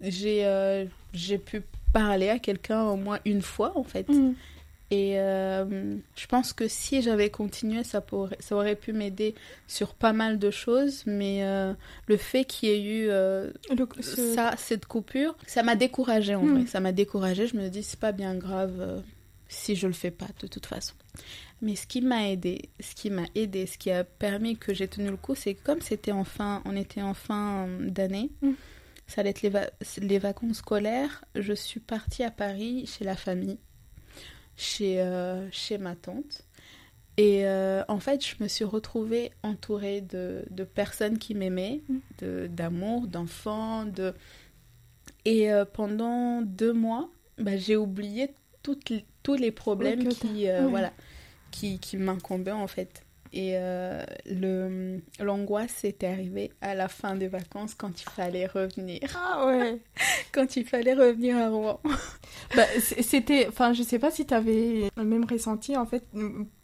J'ai 0.00 0.44
euh, 0.46 0.86
j'ai 1.12 1.38
pu 1.38 1.62
parler 1.92 2.28
à 2.28 2.38
quelqu'un 2.38 2.84
au 2.84 2.96
moins 2.96 3.18
une 3.24 3.42
fois, 3.42 3.72
en 3.76 3.84
fait. 3.84 4.08
Mm. 4.08 4.34
Et 4.90 5.18
euh, 5.18 5.96
je 6.14 6.26
pense 6.26 6.52
que 6.52 6.68
si 6.68 7.02
j'avais 7.02 7.28
continué, 7.28 7.82
ça, 7.82 8.00
pourrait, 8.00 8.36
ça 8.38 8.54
aurait 8.54 8.76
pu 8.76 8.92
m'aider 8.92 9.34
sur 9.66 9.94
pas 9.94 10.12
mal 10.12 10.38
de 10.38 10.50
choses. 10.50 11.02
Mais 11.06 11.42
euh, 11.42 11.72
le 12.06 12.16
fait 12.16 12.44
qu'il 12.44 12.68
y 12.68 12.72
ait 12.72 12.82
eu 12.82 13.08
euh, 13.08 13.50
ça, 14.00 14.54
cette 14.56 14.86
coupure, 14.86 15.36
ça 15.46 15.62
m'a 15.64 15.74
découragée 15.74 16.36
en 16.36 16.42
hmm. 16.42 16.58
vrai. 16.58 16.66
Ça 16.66 16.80
m'a 16.80 16.92
découragée. 16.92 17.48
Je 17.48 17.56
me 17.56 17.68
dis, 17.68 17.82
c'est 17.82 17.98
pas 17.98 18.12
bien 18.12 18.36
grave 18.36 19.02
si 19.48 19.74
je 19.74 19.86
le 19.86 19.92
fais 19.92 20.10
pas 20.12 20.28
de 20.40 20.46
toute 20.46 20.66
façon. 20.66 20.94
Mais 21.62 21.74
ce 21.74 21.86
qui 21.86 22.00
m'a 22.00 22.28
aidé, 22.28 22.68
ce 22.78 22.94
qui 22.94 23.10
m'a 23.10 23.24
aidé, 23.34 23.66
ce 23.66 23.78
qui 23.78 23.90
a 23.90 24.04
permis 24.04 24.56
que 24.56 24.72
j'ai 24.72 24.86
tenu 24.86 25.10
le 25.10 25.16
coup, 25.16 25.34
c'est 25.34 25.54
que 25.54 25.64
comme 25.64 25.80
c'était 25.80 26.12
en 26.12 26.24
fin, 26.24 26.62
on 26.64 26.76
était 26.76 27.02
en 27.02 27.14
fin 27.14 27.66
d'année, 27.80 28.30
hmm. 28.42 28.52
ça 29.06 29.22
allait 29.22 29.30
être 29.30 29.42
les, 29.42 29.50
les 29.98 30.18
vacances 30.18 30.58
scolaires, 30.58 31.24
je 31.34 31.54
suis 31.54 31.80
partie 31.80 32.22
à 32.22 32.30
Paris 32.30 32.86
chez 32.86 33.04
la 33.04 33.16
famille 33.16 33.58
chez, 34.56 35.00
euh, 35.00 35.48
chez 35.50 35.78
ma 35.78 35.94
tante. 35.94 36.44
Et 37.16 37.46
euh, 37.46 37.82
en 37.88 37.98
fait, 37.98 38.24
je 38.26 38.34
me 38.42 38.48
suis 38.48 38.64
retrouvée 38.64 39.30
entourée 39.42 40.02
de, 40.02 40.44
de 40.50 40.64
personnes 40.64 41.18
qui 41.18 41.34
m'aimaient, 41.34 41.80
mm. 41.88 42.46
d'amour, 42.48 43.06
d'enfants. 43.06 43.86
De... 43.86 44.14
Et 45.24 45.50
euh, 45.50 45.64
pendant 45.64 46.42
deux 46.42 46.74
mois, 46.74 47.08
bah, 47.38 47.56
j'ai 47.56 47.76
oublié 47.76 48.34
toutes, 48.62 48.92
tous 49.22 49.34
les 49.34 49.50
problèmes 49.50 50.08
qui, 50.08 50.46
voilà, 50.68 50.92
qui, 51.50 51.78
qui 51.78 51.96
m'incombaient 51.96 52.52
en 52.52 52.66
fait. 52.66 53.05
Et 53.36 53.52
euh, 53.56 54.02
le 54.24 55.02
l'angoisse 55.20 55.84
était 55.84 56.06
arrivée 56.06 56.52
à 56.62 56.74
la 56.74 56.88
fin 56.88 57.16
des 57.16 57.28
vacances 57.28 57.74
quand 57.74 58.00
il 58.00 58.08
fallait 58.08 58.46
revenir. 58.46 59.00
Ah 59.14 59.46
ouais. 59.46 59.78
quand 60.32 60.56
il 60.56 60.64
fallait 60.64 60.94
revenir 60.94 61.36
à 61.36 61.50
Rouen. 61.50 61.78
bah, 62.56 62.64
c'était, 62.80 63.46
enfin, 63.46 63.74
je 63.74 63.82
sais 63.82 63.98
pas 63.98 64.10
si 64.10 64.24
tu 64.24 64.32
avais 64.32 64.90
le 64.96 65.04
même 65.04 65.26
ressenti. 65.26 65.76
En 65.76 65.84
fait, 65.84 66.02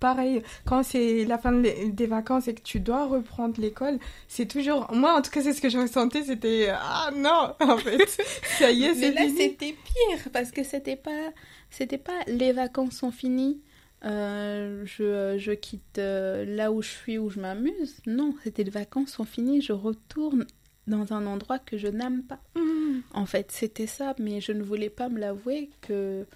pareil, 0.01 0.43
quand 0.65 0.83
c'est 0.83 1.27
la 1.27 1.37
fin 1.37 1.53
des 1.53 2.07
vacances 2.07 2.49
et 2.49 2.55
que 2.55 2.63
tu 2.63 2.81
dois 2.81 3.05
reprendre 3.05 3.61
l'école, 3.61 3.99
c'est 4.27 4.47
toujours, 4.47 4.91
moi 4.95 5.19
en 5.19 5.21
tout 5.21 5.31
cas, 5.31 5.43
c'est 5.43 5.53
ce 5.53 5.61
que 5.61 5.69
je 5.69 5.77
ressentais, 5.77 6.23
c'était 6.23 6.71
ah 6.73 7.11
non, 7.15 7.55
en 7.61 7.77
fait, 7.77 8.19
ça 8.59 8.71
y 8.71 8.85
est, 8.85 8.95
c'est 8.95 9.11
Mais 9.11 9.27
là, 9.27 9.31
c'était 9.37 9.75
pire 9.75 10.31
parce 10.33 10.51
que 10.51 10.65
c'était 10.65 10.97
pas, 10.97 11.33
c'était 11.69 11.99
pas 11.99 12.19
les 12.29 12.53
vacances 12.53 12.95
sont 12.95 13.11
finies 13.11 13.61
euh, 14.05 14.85
je, 14.85 15.37
je, 15.39 15.53
quitte 15.53 15.99
euh, 15.99 16.45
là 16.45 16.73
où 16.73 16.83
je 16.83 16.89
suis, 16.89 17.19
où 17.19 17.31
je 17.31 17.39
m'amuse. 17.39 18.01
Non, 18.07 18.35
c'était 18.43 18.65
les 18.65 18.71
vacances 18.71 19.13
sont 19.13 19.25
finies, 19.25 19.61
je 19.63 19.73
retourne 19.73 20.47
dans 20.89 21.13
un 21.13 21.27
endroit 21.27 21.61
que 21.61 21.79
je 21.79 21.87
n'aime 21.87 22.25
pas. 22.25 22.41
Mmh. 22.57 23.01
En 23.15 23.27
fait, 23.27 23.53
c'était 23.53 23.87
ça, 23.87 24.15
mais 24.19 24.41
je 24.41 24.53
ne 24.53 24.63
voulais 24.63 24.91
pas 24.91 25.09
me 25.09 25.21
l'avouer 25.21 25.71
que 25.81 26.27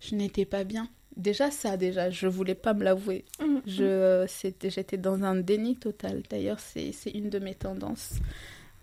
je 0.00 0.16
n'étais 0.16 0.44
pas 0.44 0.64
bien. 0.64 0.88
Déjà 1.16 1.52
ça, 1.52 1.76
déjà, 1.76 2.10
je 2.10 2.26
voulais 2.26 2.56
pas 2.56 2.74
me 2.74 2.82
l'avouer. 2.82 3.24
Mmh. 3.40 3.58
Je, 3.66 4.24
c'était, 4.26 4.70
j'étais 4.70 4.96
dans 4.98 5.22
un 5.22 5.36
déni 5.36 5.76
total. 5.76 6.22
D'ailleurs, 6.28 6.58
c'est, 6.58 6.90
c'est 6.90 7.10
une 7.10 7.30
de 7.30 7.38
mes 7.38 7.54
tendances. 7.54 8.14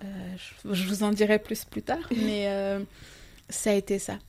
Euh, 0.06 0.08
je, 0.38 0.74
je, 0.74 0.88
vous 0.88 1.04
en 1.04 1.12
dirai 1.12 1.38
plus 1.38 1.66
plus 1.66 1.84
tard, 1.84 2.08
mais 2.26 2.80
ça 3.50 3.72
a 3.72 3.74
été 3.74 4.00
ça. 4.00 4.20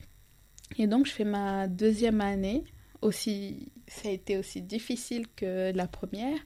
Et 0.77 0.87
donc, 0.87 1.05
je 1.05 1.11
fais 1.11 1.23
ma 1.23 1.67
deuxième 1.69 2.19
année. 2.19 2.65
Aussi, 3.01 3.72
ça 3.87 4.09
a 4.09 4.11
été 4.11 4.37
aussi 4.37 4.61
difficile 4.61 5.25
que 5.35 5.71
la 5.75 5.87
première. 5.87 6.37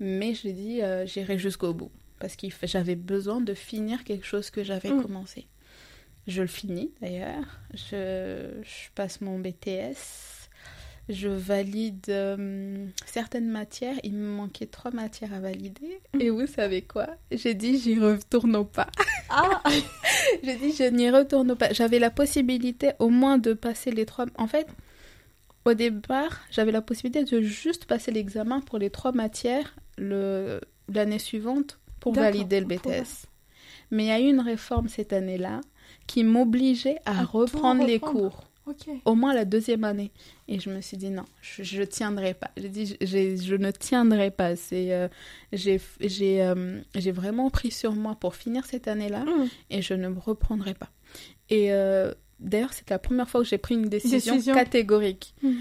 Mais 0.00 0.34
je 0.34 0.48
dis, 0.48 0.82
euh, 0.82 1.06
j'irai 1.06 1.38
jusqu'au 1.38 1.72
bout. 1.74 1.90
Parce 2.20 2.36
que 2.36 2.46
j'avais 2.64 2.96
besoin 2.96 3.40
de 3.40 3.54
finir 3.54 4.04
quelque 4.04 4.26
chose 4.26 4.50
que 4.50 4.62
j'avais 4.64 4.90
Mm. 4.90 5.02
commencé. 5.02 5.46
Je 6.26 6.42
le 6.42 6.48
finis 6.48 6.90
d'ailleurs. 7.00 7.44
Je, 7.74 8.60
je 8.62 8.90
passe 8.94 9.20
mon 9.20 9.38
BTS. 9.38 9.96
Je 11.08 11.28
valide 11.28 12.04
euh, 12.10 12.86
certaines 13.06 13.48
matières. 13.48 13.94
Il 14.02 14.12
me 14.12 14.28
manquait 14.28 14.66
trois 14.66 14.90
matières 14.90 15.32
à 15.32 15.40
valider. 15.40 16.00
Et 16.20 16.28
vous 16.28 16.46
savez 16.46 16.82
quoi? 16.82 17.06
J'ai 17.32 17.54
dit, 17.54 17.78
j'y 17.78 17.98
retourne 17.98 18.66
pas. 18.66 18.88
Ah 19.30 19.62
J'ai 20.42 20.56
dit, 20.56 20.72
je 20.72 20.84
n'y 20.90 21.08
retourne 21.10 21.56
pas. 21.56 21.72
J'avais 21.72 21.98
la 21.98 22.10
possibilité 22.10 22.90
au 22.98 23.08
moins 23.08 23.38
de 23.38 23.54
passer 23.54 23.90
les 23.90 24.04
trois. 24.04 24.26
En 24.36 24.46
fait, 24.46 24.66
au 25.68 25.74
départ, 25.74 26.40
j'avais 26.50 26.72
la 26.72 26.82
possibilité 26.82 27.24
de 27.24 27.40
juste 27.40 27.84
passer 27.84 28.10
l'examen 28.10 28.60
pour 28.60 28.78
les 28.78 28.90
trois 28.90 29.12
matières 29.12 29.76
l'année 29.98 31.18
suivante 31.18 31.78
pour 32.00 32.14
valider 32.14 32.60
le 32.60 32.66
BTS. 32.66 33.26
Mais 33.90 34.04
il 34.04 34.08
y 34.08 34.10
a 34.10 34.20
eu 34.20 34.28
une 34.28 34.40
réforme 34.40 34.88
cette 34.88 35.12
année-là 35.12 35.60
qui 36.06 36.24
m'obligeait 36.24 36.98
à, 37.04 37.24
reprendre 37.24 37.86
les 37.86 37.98
cours 37.98 38.44
au 39.04 39.14
moins 39.14 39.34
la 39.34 39.44
deuxième 39.44 39.84
année. 39.84 40.10
Et 40.46 40.60
je 40.60 40.70
me 40.70 40.80
suis 40.80 40.96
dit 40.96 41.10
non, 41.10 41.24
je, 41.40 41.62
je 41.62 41.82
tiendrai 41.82 42.34
pas. 42.34 42.50
J'ai 42.56 42.68
dit 42.68 42.96
je 43.00 43.54
ne 43.54 43.70
tiendrai 43.70 44.30
pas. 44.30 44.56
C'est 44.56 44.92
euh, 44.92 45.08
j'ai 45.52 45.80
j'ai 46.00 46.42
euh, 46.42 46.80
j'ai 46.94 47.12
vraiment 47.12 47.50
pris 47.50 47.70
sur 47.70 47.92
moi 47.92 48.14
pour 48.14 48.34
finir 48.34 48.66
cette 48.66 48.88
année-là 48.88 49.24
Mm. 49.24 49.48
et 49.70 49.82
je 49.82 49.94
ne 49.94 50.08
me 50.08 50.18
reprendrai 50.18 50.74
pas. 50.74 50.90
Et 51.50 51.72
euh, 51.72 52.12
d'ailleurs, 52.40 52.72
c'est 52.72 52.88
la 52.90 52.98
première 52.98 53.28
fois 53.28 53.42
que 53.42 53.46
j'ai 53.46 53.58
pris 53.58 53.74
une 53.74 53.88
décision, 53.88 54.34
Décision. 54.34 54.54
catégorique. 54.54 55.34
Mm. 55.42 55.52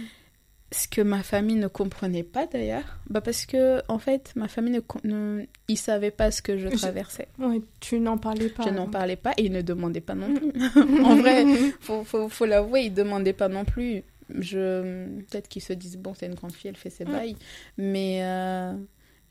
Ce 0.73 0.89
que 0.89 0.99
ma 0.99 1.23
famille 1.23 1.55
ne 1.55 1.67
comprenait 1.69 2.23
pas 2.23 2.45
d'ailleurs, 2.45 2.99
bah 3.09 3.21
parce 3.21 3.45
que 3.45 3.81
en 3.87 3.99
fait, 3.99 4.33
ma 4.35 4.49
famille 4.49 4.73
ne, 4.73 5.09
ne 5.09 5.45
ils 5.69 5.77
savaient 5.77 6.11
pas 6.11 6.29
ce 6.29 6.41
que 6.41 6.57
je 6.57 6.67
Je- 6.67 6.75
traversais. 6.75 7.29
Ouais, 7.39 7.61
tu 7.79 8.01
n'en 8.01 8.17
parlais 8.17 8.49
pas. 8.49 8.63
Je 8.63 8.69
n'en 8.71 8.81
avant. 8.83 8.91
parlais 8.91 9.15
pas 9.15 9.31
et 9.37 9.45
ils 9.45 9.51
ne 9.53 9.61
demandaient 9.61 10.01
pas 10.01 10.13
non 10.15 10.33
plus. 10.33 10.47
Mm. 10.47 11.05
en 11.05 11.15
vrai, 11.15 11.45
faut, 11.79 12.03
faut, 12.03 12.27
faut 12.27 12.45
l'avouer, 12.45 12.81
ils 12.81 12.93
demandaient 12.93 13.31
pas 13.31 13.47
non 13.47 13.63
plus. 13.63 14.03
Je 14.37 15.05
peut-être 15.29 15.47
qu'ils 15.47 15.61
se 15.61 15.71
disent 15.71 15.95
bon, 15.97 16.13
c'est 16.13 16.25
une 16.25 16.35
grande 16.35 16.51
fille, 16.51 16.67
elle 16.69 16.75
fait 16.75 16.89
ses 16.89 17.05
Mm. 17.05 17.11
bails, 17.13 17.35
mais 17.77 18.19
euh, 18.23 18.73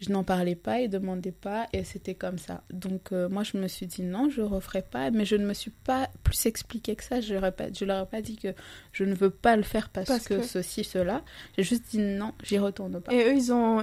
je 0.00 0.10
n'en 0.10 0.24
parlais 0.24 0.54
pas, 0.56 0.80
ils 0.80 0.90
demandaient 0.90 1.32
pas 1.32 1.66
et 1.72 1.82
c'était 1.84 2.14
comme 2.14 2.36
ça. 2.38 2.62
Donc 2.70 3.12
euh, 3.12 3.28
moi 3.30 3.42
je 3.44 3.56
me 3.56 3.66
suis 3.66 3.86
dit 3.86 4.02
non, 4.02 4.28
je 4.28 4.42
referai 4.42 4.82
pas, 4.82 5.10
mais 5.10 5.24
je 5.24 5.36
ne 5.36 5.46
me 5.46 5.54
suis 5.54 5.70
pas 5.70 6.10
plus 6.22 6.44
expliqué 6.46 6.96
que 6.96 7.02
ça. 7.04 7.20
Je 7.20 7.32
leur 7.34 7.46
ai 7.46 7.52
pas, 7.52 7.72
je 7.72 7.84
leur 7.84 8.02
ai 8.04 8.06
pas 8.06 8.20
dit 8.20 8.36
que 8.36 8.48
je 8.92 9.04
ne 9.04 9.14
veux 9.14 9.30
pas 9.30 9.56
le 9.56 9.62
faire 9.62 9.88
parce, 9.88 10.06
Parce 10.08 10.28
que, 10.28 10.34
que- 10.34 10.42
ceci 10.42 10.84
cela. 10.84 11.22
J'ai 11.56 11.62
juste 11.64 11.84
dit 11.90 11.98
non, 11.98 12.32
j'y 12.42 12.58
retourne 12.58 13.00
pas. 13.00 13.12
Et 13.12 13.24
eux, 13.24 13.34
ils 13.34 13.52
ont 13.52 13.82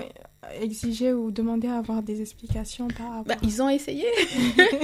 exigé 0.62 1.14
ou 1.14 1.32
demandé 1.32 1.68
à 1.68 1.78
avoir 1.78 2.04
des 2.04 2.22
explications 2.22 2.90
par 2.90 3.08
rapport 3.10 3.24
Bah, 3.26 3.36
ils 3.44 3.62
ont 3.62 3.70
essayé. 3.70 4.06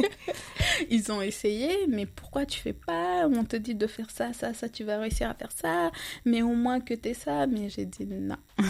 ils 0.90 1.12
ont 1.12 1.22
essayé, 1.22 1.70
mais 1.88 2.06
pourquoi 2.06 2.46
tu 2.46 2.60
fais 2.60 2.74
pas? 2.74 3.28
On 3.28 3.44
te 3.44 3.56
dit 3.56 3.76
de 3.76 3.86
faire 3.88 4.10
ça, 4.10 4.34
ça, 4.34 4.54
ça, 4.54 4.70
tu 4.70 4.84
vas 4.84 4.98
réussir 4.98 5.30
à 5.30 5.34
faire 5.34 5.52
ça, 5.52 5.92
mais 6.26 6.42
au 6.42 6.54
moins 6.56 6.80
que 6.80 6.94
t'es 6.94 7.14
ça. 7.14 7.46
Mais 7.46 7.70
j'ai 7.70 7.86
dit 7.86 8.06
non. 8.06 8.38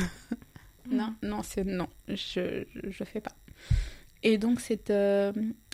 non, 0.92 1.14
non, 1.24 1.42
c'est 1.44 1.64
non. 1.66 1.88
Je, 2.08 2.64
je, 2.90 3.04
fais 3.04 3.22
pas. 3.22 3.32
Et 4.24 4.38
donc, 4.38 4.60
c'est. 4.60 4.90
euh, 4.90 5.32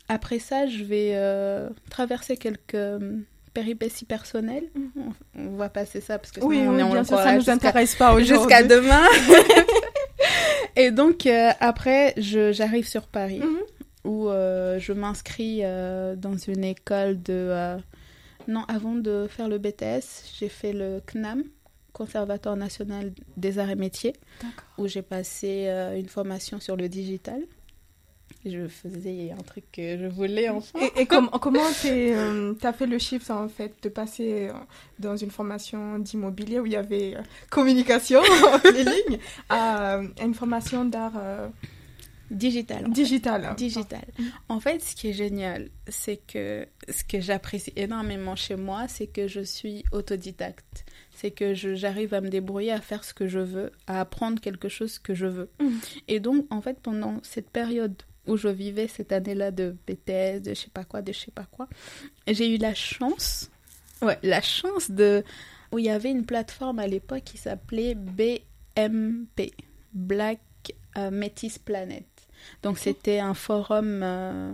Après 0.09 0.39
ça, 0.39 0.67
je 0.67 0.83
vais 0.83 1.11
euh, 1.15 1.69
traverser 1.89 2.37
quelques 2.37 2.75
euh, 2.75 3.17
péripéties 3.53 4.05
personnelles. 4.05 4.67
On, 4.97 5.11
on 5.41 5.55
va 5.55 5.69
passer 5.69 6.01
ça 6.01 6.19
parce 6.19 6.31
que 6.31 6.41
Oui, 6.41 6.57
sinon 6.57 6.71
on 6.71 6.75
oui, 6.75 6.81
est 6.81 6.91
bien 6.93 7.03
sûr, 7.03 7.17
ça 7.17 7.35
nous 7.35 7.49
intéresse 7.49 7.95
pas 7.95 8.13
aujourd'hui. 8.13 8.35
jusqu'à 8.35 8.63
demain. 8.75 9.03
Et 10.75 10.91
donc, 10.91 11.25
euh, 11.25 11.51
après, 11.59 12.13
j'arrive 12.17 12.87
sur 12.87 13.07
Paris 13.07 13.39
Mhm. 13.39 13.59
où 14.03 14.27
je 14.29 14.93
m'inscris 14.93 15.61
dans 15.61 16.37
une 16.37 16.63
école 16.63 17.21
de... 17.21 17.77
Non, 18.47 18.63
avant 18.67 18.93
de 18.93 19.25
faire 19.27 19.47
le 19.47 19.57
BTS, 19.57 20.35
j'ai 20.37 20.49
fait 20.49 20.71
le 20.73 21.01
CNAM, 21.07 21.43
Conservatoire 21.99 22.57
national 22.57 23.13
des 23.37 23.57
arts 23.57 23.69
et 23.69 23.75
métiers, 23.87 24.13
où 24.77 24.85
j'ai 24.87 25.01
passé 25.01 25.51
euh, 25.67 25.97
une 25.97 26.09
formation 26.09 26.59
sur 26.59 26.75
le 26.75 26.87
digital. 26.89 27.41
Je 28.45 28.67
faisais 28.67 29.31
un 29.31 29.41
truc 29.43 29.63
que 29.71 29.97
je 29.97 30.05
voulais 30.05 30.49
enfin. 30.49 30.77
Et, 30.97 31.01
et 31.01 31.05
com- 31.07 31.29
comment 31.41 31.67
tu 31.81 32.13
as 32.69 32.73
fait 32.73 32.85
le 32.85 32.99
shift 32.99 33.31
en 33.31 33.47
fait 33.47 33.73
de 33.81 33.89
passer 33.89 34.49
euh, 34.49 34.53
dans 34.99 35.15
une 35.15 35.31
formation 35.31 35.97
d'immobilier 35.99 36.59
où 36.59 36.65
il 36.65 36.73
y 36.73 36.75
avait 36.75 37.15
euh, 37.15 37.21
communication 37.49 38.19
entre 38.53 38.69
les 38.71 38.83
lignes 38.83 39.19
à 39.49 39.95
euh, 39.95 40.07
une 40.21 40.35
formation 40.35 40.83
d'art 40.85 41.13
euh, 41.17 41.47
Digital. 42.31 42.89
digital 42.91 43.45
hein. 43.45 43.53
digital. 43.53 44.03
En 44.49 44.59
fait, 44.59 44.79
ce 44.81 44.95
qui 44.95 45.09
est 45.09 45.13
génial, 45.13 45.69
c'est 45.87 46.17
que 46.17 46.67
ce 46.89 47.03
que 47.03 47.19
j'apprécie 47.21 47.71
énormément 47.75 48.35
chez 48.35 48.55
moi, 48.55 48.87
c'est 48.87 49.05
que 49.07 49.27
je 49.27 49.41
suis 49.41 49.83
autodidacte. 49.91 50.85
C'est 51.15 51.31
que 51.31 51.53
j'arrive 51.53 52.13
à 52.13 52.21
me 52.21 52.29
débrouiller, 52.29 52.71
à 52.71 52.81
faire 52.81 53.03
ce 53.03 53.13
que 53.13 53.27
je 53.27 53.39
veux, 53.39 53.71
à 53.87 54.01
apprendre 54.01 54.39
quelque 54.39 54.69
chose 54.69 54.99
que 54.99 55.13
je 55.13 55.25
veux. 55.25 55.49
Mhm. 55.59 55.79
Et 56.07 56.19
donc, 56.19 56.45
en 56.49 56.61
fait, 56.61 56.79
pendant 56.81 57.19
cette 57.23 57.49
période 57.49 57.95
où 58.27 58.37
je 58.37 58.47
vivais 58.47 58.87
cette 58.87 59.11
année-là 59.11 59.51
de 59.51 59.75
BTS, 59.87 60.41
de 60.41 60.49
je 60.49 60.61
sais 60.61 60.69
pas 60.73 60.83
quoi, 60.83 61.01
de 61.01 61.13
je 61.13 61.19
sais 61.19 61.31
pas 61.31 61.45
quoi, 61.49 61.67
j'ai 62.27 62.53
eu 62.53 62.57
la 62.57 62.73
chance, 62.73 63.49
ouais, 64.01 64.17
la 64.23 64.41
chance 64.41 64.91
de 64.91 65.23
où 65.71 65.79
il 65.79 65.85
y 65.85 65.89
avait 65.89 66.11
une 66.11 66.25
plateforme 66.25 66.79
à 66.79 66.87
l'époque 66.87 67.23
qui 67.23 67.37
s'appelait 67.37 67.95
BMP, 67.95 69.53
Black 69.93 70.39
euh, 70.97 71.11
Métis 71.11 71.59
Planet. 71.59 72.05
Donc 72.63 72.77
c'était 72.77 73.19
un 73.19 73.33
forum 73.33 74.01
euh, 74.03 74.53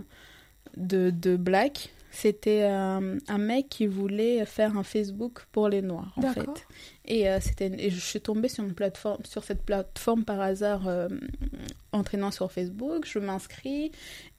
de, 0.76 1.10
de 1.10 1.36
black. 1.36 1.90
C'était 2.14 2.64
euh, 2.64 3.18
un 3.26 3.38
mec 3.38 3.70
qui 3.70 3.86
voulait 3.86 4.44
faire 4.44 4.76
un 4.76 4.82
Facebook 4.82 5.46
pour 5.50 5.68
les 5.70 5.80
noirs 5.80 6.12
en 6.16 6.22
fait. 6.32 6.66
Et, 7.06 7.28
euh, 7.28 7.38
et 7.58 7.90
je 7.90 7.98
suis 8.00 8.20
tombée 8.20 8.48
sur, 8.48 8.62
une 8.64 8.74
plateforme, 8.74 9.24
sur 9.24 9.42
cette 9.44 9.62
plateforme 9.62 10.22
par 10.24 10.38
hasard 10.40 10.86
euh, 10.88 11.08
entraînant 11.90 12.30
sur 12.30 12.52
Facebook. 12.52 13.06
Je 13.06 13.18
m'inscris 13.18 13.92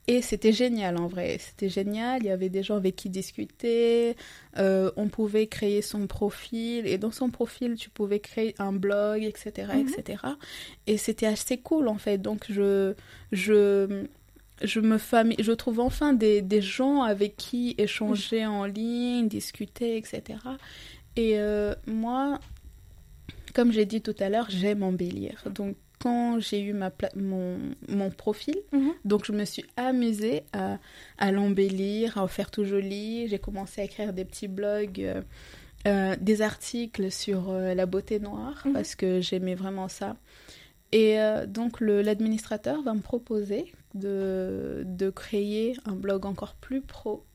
et 0.05 0.21
c'était 0.21 0.51
génial 0.51 0.97
en 0.97 1.07
vrai. 1.07 1.37
C'était 1.39 1.67
génial. 1.67 2.21
Il 2.21 2.27
y 2.27 2.29
avait 2.29 2.49
des 2.49 2.61
gens 2.61 2.75
avec 2.75 2.95
qui 2.95 3.09
discuter. 3.09 4.15
Euh, 4.59 4.91
on 4.95 5.07
pouvait 5.09 5.47
créer 5.47 5.81
son 5.81 6.05
profil 6.05 6.85
et 6.85 6.99
dans 6.99 7.11
son 7.11 7.31
profil 7.31 7.73
tu 7.75 7.89
pouvais 7.89 8.19
créer 8.19 8.53
un 8.59 8.71
blog, 8.71 9.23
etc., 9.23 9.71
Mhm. 9.73 9.87
etc. 9.87 10.23
Et 10.85 10.97
c'était 10.97 11.25
assez 11.25 11.57
cool 11.57 11.87
en 11.87 11.97
fait. 11.97 12.19
Donc 12.19 12.45
je 12.49 12.93
je 13.31 14.05
je 14.63 14.79
me 14.79 14.97
famille, 14.97 15.37
je 15.39 15.51
trouve 15.51 15.79
enfin 15.79 16.13
des, 16.13 16.41
des 16.41 16.61
gens 16.61 17.01
avec 17.03 17.35
qui 17.37 17.75
échanger 17.77 18.45
en 18.45 18.65
ligne, 18.65 19.27
discuter, 19.27 19.97
etc. 19.97 20.21
Et 21.15 21.37
euh, 21.39 21.75
moi, 21.85 22.39
comme 23.53 23.71
j'ai 23.71 23.85
dit 23.85 24.01
tout 24.01 24.15
à 24.19 24.29
l'heure, 24.29 24.47
j'aime 24.49 24.83
embellir. 24.83 25.43
Donc 25.53 25.75
quand 25.99 26.39
j'ai 26.39 26.59
eu 26.59 26.73
ma 26.73 26.89
pla- 26.91 27.11
mon, 27.15 27.57
mon 27.87 28.09
profil, 28.09 28.55
Mhm. 28.71 28.91
donc 29.05 29.25
je 29.25 29.31
me 29.31 29.45
suis 29.45 29.63
amusée 29.77 30.43
à, 30.53 30.79
à 31.17 31.31
l'embellir, 31.31 32.17
à 32.17 32.23
en 32.23 32.27
faire 32.27 32.51
tout 32.51 32.65
joli. 32.65 33.27
J'ai 33.29 33.39
commencé 33.39 33.81
à 33.81 33.83
écrire 33.85 34.11
des 34.13 34.25
petits 34.25 34.47
blogs, 34.49 34.99
euh, 35.01 35.21
euh, 35.87 36.15
des 36.19 36.41
articles 36.41 37.11
sur 37.11 37.51
la 37.53 37.85
beauté 37.85 38.19
noire, 38.19 38.63
Mhm. 38.65 38.73
parce 38.73 38.95
que 38.95 39.21
j'aimais 39.21 39.55
vraiment 39.55 39.87
ça. 39.87 40.15
Et 40.93 41.19
euh, 41.19 41.47
donc 41.47 41.81
l'administrateur 41.81 42.83
va 42.83 42.93
me 42.93 43.01
proposer 43.01 43.73
de, 43.95 44.83
de 44.85 45.09
créer 45.09 45.75
un 45.85 45.93
blog 45.93 46.27
encore 46.27 46.53
plus 46.53 46.81
pro 46.81 47.25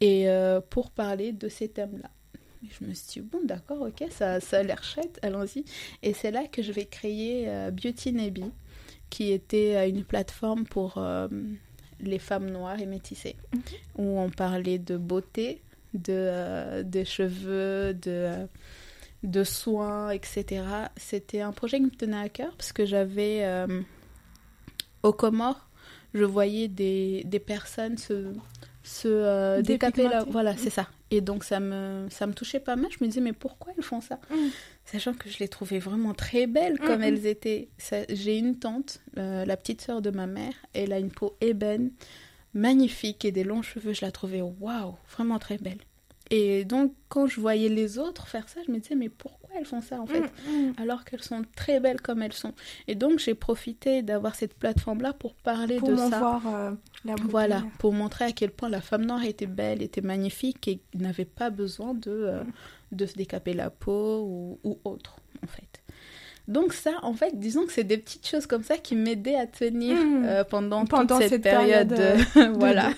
et 0.00 0.28
euh, 0.28 0.60
pour 0.60 0.90
parler 0.90 1.30
de 1.30 1.48
ces 1.48 1.68
thèmes-là. 1.68 2.10
Et 2.64 2.68
je 2.68 2.84
me 2.84 2.92
suis 2.92 3.20
dit, 3.20 3.28
bon 3.28 3.38
d'accord, 3.44 3.82
ok, 3.82 4.08
ça, 4.10 4.40
ça 4.40 4.58
a 4.58 4.62
l'air 4.64 4.82
chouette, 4.82 5.20
allons-y. 5.22 5.64
Et 6.02 6.14
c'est 6.14 6.32
là 6.32 6.48
que 6.50 6.62
je 6.62 6.72
vais 6.72 6.84
créer 6.84 7.48
euh, 7.48 7.70
Beauty 7.70 8.12
Nebi, 8.12 8.46
qui 9.08 9.30
était 9.30 9.76
euh, 9.76 9.88
une 9.88 10.02
plateforme 10.02 10.64
pour 10.64 11.00
les 12.00 12.18
femmes 12.18 12.50
noires 12.50 12.80
et 12.80 12.86
métissées, 12.86 13.36
où 13.96 14.18
on 14.18 14.30
parlait 14.30 14.78
de 14.78 14.96
beauté, 14.96 15.62
de, 15.94 16.82
de 16.82 17.04
cheveux, 17.04 17.94
de, 17.94 18.48
de 19.22 19.44
soins, 19.44 20.10
etc. 20.10 20.62
C'était 20.96 21.40
un 21.40 21.52
projet 21.52 21.78
qui 21.78 21.84
me 21.84 21.90
tenait 21.90 22.16
à 22.18 22.28
cœur 22.28 22.52
parce 22.56 22.72
que 22.72 22.86
j'avais 22.86 23.40
euh, 23.44 23.82
aux 25.02 25.12
Comores, 25.12 25.68
je 26.14 26.24
voyais 26.24 26.68
des, 26.68 27.22
des 27.24 27.38
personnes 27.38 27.98
se, 27.98 28.32
se 28.82 29.08
euh, 29.08 29.62
décaper 29.62 30.04
là. 30.08 30.24
Voilà, 30.28 30.52
Mhm. 30.52 30.58
c'est 30.58 30.70
ça. 30.70 30.88
Et 31.12 31.20
donc 31.20 31.42
ça 31.44 31.58
me, 31.60 32.06
ça 32.08 32.26
me 32.26 32.32
touchait 32.32 32.60
pas 32.60 32.76
mal. 32.76 32.90
Je 32.96 33.02
me 33.04 33.08
disais, 33.08 33.20
mais 33.20 33.32
pourquoi 33.32 33.72
elles 33.76 33.82
font 33.82 34.00
ça? 34.00 34.18
Mhm. 34.30 34.50
Sachant 34.84 35.12
que 35.14 35.28
je 35.28 35.38
les 35.38 35.48
trouvais 35.48 35.78
vraiment 35.80 36.14
très 36.14 36.46
belles 36.46 36.78
comme 36.78 37.00
Mhm. 37.00 37.02
elles 37.04 37.26
étaient. 37.26 37.68
J'ai 38.08 38.38
une 38.38 38.58
tante, 38.58 39.00
euh, 39.18 39.44
la 39.44 39.56
petite 39.56 39.80
sœur 39.82 40.02
de 40.02 40.10
ma 40.10 40.26
mère, 40.26 40.54
elle 40.72 40.92
a 40.92 40.98
une 40.98 41.10
peau 41.10 41.36
ébène, 41.40 41.90
magnifique 42.54 43.24
et 43.24 43.32
des 43.32 43.44
longs 43.44 43.62
cheveux. 43.62 43.92
Je 43.92 44.04
la 44.04 44.12
trouvais 44.12 44.40
waouh, 44.40 44.94
vraiment 45.14 45.38
très 45.38 45.58
belle. 45.58 45.78
Et 46.32 46.64
donc, 46.64 46.92
quand 47.08 47.26
je 47.26 47.40
voyais 47.40 47.68
les 47.68 47.98
autres 47.98 48.28
faire 48.28 48.48
ça, 48.48 48.60
je 48.66 48.70
me 48.70 48.78
disais, 48.78 48.94
mais 48.94 49.08
pourquoi 49.08 49.50
elles 49.58 49.64
font 49.66 49.80
ça 49.80 50.00
en 50.00 50.06
fait? 50.06 50.20
Mm, 50.20 50.52
mm. 50.68 50.74
Alors 50.80 51.04
qu'elles 51.04 51.22
sont 51.24 51.42
très 51.56 51.80
belles 51.80 52.00
comme 52.00 52.22
elles 52.22 52.32
sont. 52.32 52.52
Et 52.86 52.94
donc, 52.94 53.18
j'ai 53.18 53.34
profité 53.34 54.02
d'avoir 54.02 54.36
cette 54.36 54.54
plateforme-là 54.54 55.12
pour 55.12 55.34
parler 55.34 55.78
Pour 55.78 55.88
de 55.90 55.96
ça. 55.96 56.18
voir 56.20 56.42
euh, 56.46 56.70
la. 57.04 57.14
Voilà, 57.28 57.64
pour 57.78 57.92
montrer 57.92 58.26
à 58.26 58.32
quel 58.32 58.50
point 58.52 58.68
la 58.68 58.80
femme 58.80 59.04
noire 59.06 59.24
était 59.24 59.46
belle, 59.46 59.82
était 59.82 60.02
magnifique 60.02 60.68
et 60.68 60.80
n'avait 60.94 61.24
pas 61.24 61.50
besoin 61.50 61.94
de, 61.94 62.10
euh, 62.10 62.42
de 62.92 63.06
se 63.06 63.14
décaper 63.14 63.52
la 63.52 63.70
peau 63.70 64.22
ou, 64.24 64.58
ou 64.62 64.78
autre, 64.84 65.16
en 65.42 65.48
fait. 65.48 65.82
Donc 66.46 66.72
ça, 66.72 66.92
en 67.02 67.12
fait, 67.14 67.38
disons 67.38 67.66
que 67.66 67.72
c'est 67.72 67.84
des 67.84 67.98
petites 67.98 68.26
choses 68.26 68.46
comme 68.46 68.62
ça 68.64 68.76
qui 68.76 68.94
m'aidaient 68.96 69.36
à 69.36 69.46
tenir 69.46 69.96
Mm. 69.96 70.24
euh, 70.26 70.44
pendant, 70.44 70.84
Pendant 70.84 71.06
toute 71.14 71.22
cette, 71.22 71.30
cette 71.30 71.42
période. 71.42 71.88
période, 71.94 72.26
euh, 72.36 72.52
voilà. 72.58 72.90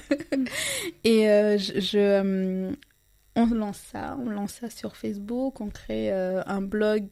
et 1.05 1.29
euh, 1.31 1.57
je... 1.59 1.81
je, 1.81 1.99
euh, 1.99 2.71
on 3.37 3.47
lance 3.47 3.79
ça, 3.93 4.17
on 4.25 4.29
lance 4.31 4.55
ça 4.61 4.71
sur 4.71 4.97
Facebook, 4.97 5.61
on 5.61 5.69
crée 5.71 6.13
euh, 6.13 6.43
un 6.47 6.61
blog 6.63 7.07